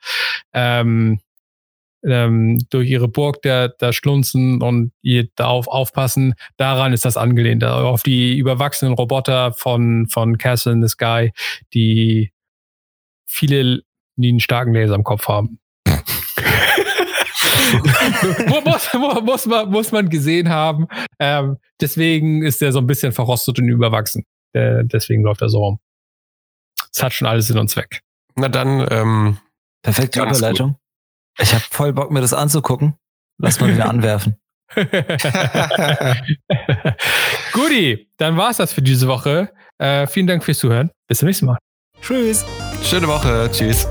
ähm, 0.52 1.18
ähm, 2.04 2.60
durch 2.70 2.88
ihre 2.88 3.08
Burg 3.08 3.42
da, 3.42 3.68
da 3.68 3.92
schlunzen 3.92 4.62
und 4.62 4.92
ihr 5.02 5.28
darauf 5.36 5.68
aufpassen. 5.68 6.34
Daran 6.56 6.92
ist 6.92 7.04
das 7.04 7.16
angelehnt. 7.16 7.64
Auf 7.64 8.02
die 8.02 8.36
überwachsenen 8.36 8.94
Roboter 8.94 9.52
von, 9.52 10.06
von 10.08 10.38
Castle 10.38 10.72
in 10.72 10.82
the 10.82 10.88
Sky, 10.88 11.32
die 11.72 12.32
viele, 13.26 13.82
die 14.16 14.28
einen 14.28 14.40
starken 14.40 14.74
Laser 14.74 14.94
im 14.94 15.04
Kopf 15.04 15.28
haben. 15.28 15.58
muss, 18.64 18.92
muss, 19.22 19.46
man, 19.46 19.70
muss 19.70 19.92
man 19.92 20.08
gesehen 20.08 20.48
haben. 20.48 20.86
Ähm, 21.18 21.58
deswegen 21.80 22.42
ist 22.42 22.60
der 22.60 22.72
so 22.72 22.78
ein 22.78 22.86
bisschen 22.86 23.12
verrostet 23.12 23.58
und 23.58 23.68
überwachsen. 23.68 24.24
Äh, 24.52 24.84
deswegen 24.84 25.22
läuft 25.22 25.42
er 25.42 25.48
so 25.48 25.58
rum. 25.64 25.78
Es 26.92 27.02
hat 27.02 27.12
schon 27.12 27.26
alles 27.26 27.50
in 27.50 27.58
uns 27.58 27.76
weg. 27.76 28.02
Na 28.36 28.48
dann, 28.48 28.86
ähm, 28.90 29.38
perfekte 29.82 30.22
Überleitung. 30.22 30.76
Ich 31.38 31.52
habe 31.52 31.64
voll 31.70 31.92
Bock, 31.92 32.10
mir 32.10 32.20
das 32.20 32.32
anzugucken. 32.32 32.94
Lass 33.38 33.60
mal 33.60 33.72
wieder 33.72 33.88
anwerfen. 33.88 34.36
Guti, 37.52 38.08
dann 38.16 38.36
war's 38.36 38.58
das 38.58 38.72
für 38.72 38.82
diese 38.82 39.08
Woche. 39.08 39.52
Äh, 39.78 40.06
vielen 40.06 40.26
Dank 40.26 40.44
fürs 40.44 40.58
Zuhören. 40.58 40.90
Bis 41.08 41.18
zum 41.18 41.26
nächsten 41.26 41.46
Mal. 41.46 41.58
Tschüss. 42.00 42.44
Schöne 42.82 43.08
Woche. 43.08 43.48
Tschüss. 43.52 43.88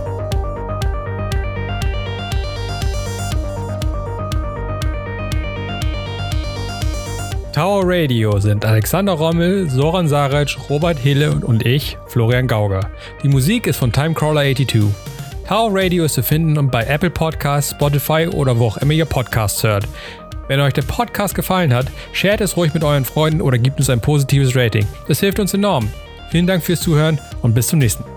Tower 7.53 7.83
Radio 7.85 8.39
sind 8.39 8.65
Alexander 8.65 9.13
Rommel, 9.13 9.69
Soran 9.69 10.07
Saric, 10.07 10.57
Robert 10.69 10.97
Hille 10.97 11.35
und 11.35 11.63
ich, 11.65 11.99
Florian 12.07 12.47
Gauger. 12.47 12.89
Die 13.21 13.27
Musik 13.27 13.67
ist 13.67 13.77
von 13.77 13.91
Timecrawler82. 13.91 15.12
Tower 15.47 15.71
Radio 15.73 16.05
ist 16.05 16.13
zu 16.13 16.23
finden 16.23 16.69
bei 16.69 16.85
Apple 16.85 17.09
Podcasts, 17.09 17.71
Spotify 17.71 18.27
oder 18.27 18.57
wo 18.57 18.67
auch 18.67 18.77
immer 18.77 18.93
ihr 18.93 19.05
Podcasts 19.05 19.61
hört. 19.63 19.85
Wenn 20.47 20.59
euch 20.59 20.73
der 20.73 20.83
Podcast 20.83 21.35
gefallen 21.35 21.73
hat, 21.73 21.87
shared 22.13 22.41
es 22.41 22.55
ruhig 22.55 22.73
mit 22.73 22.83
euren 22.83 23.05
Freunden 23.05 23.41
oder 23.41 23.57
gebt 23.57 23.77
uns 23.77 23.89
ein 23.89 24.01
positives 24.01 24.55
Rating. 24.55 24.87
Das 25.07 25.19
hilft 25.19 25.39
uns 25.39 25.53
enorm. 25.53 25.89
Vielen 26.31 26.47
Dank 26.47 26.63
fürs 26.63 26.81
Zuhören 26.81 27.19
und 27.41 27.53
bis 27.53 27.67
zum 27.67 27.79
nächsten 27.79 28.03
Mal. 28.03 28.12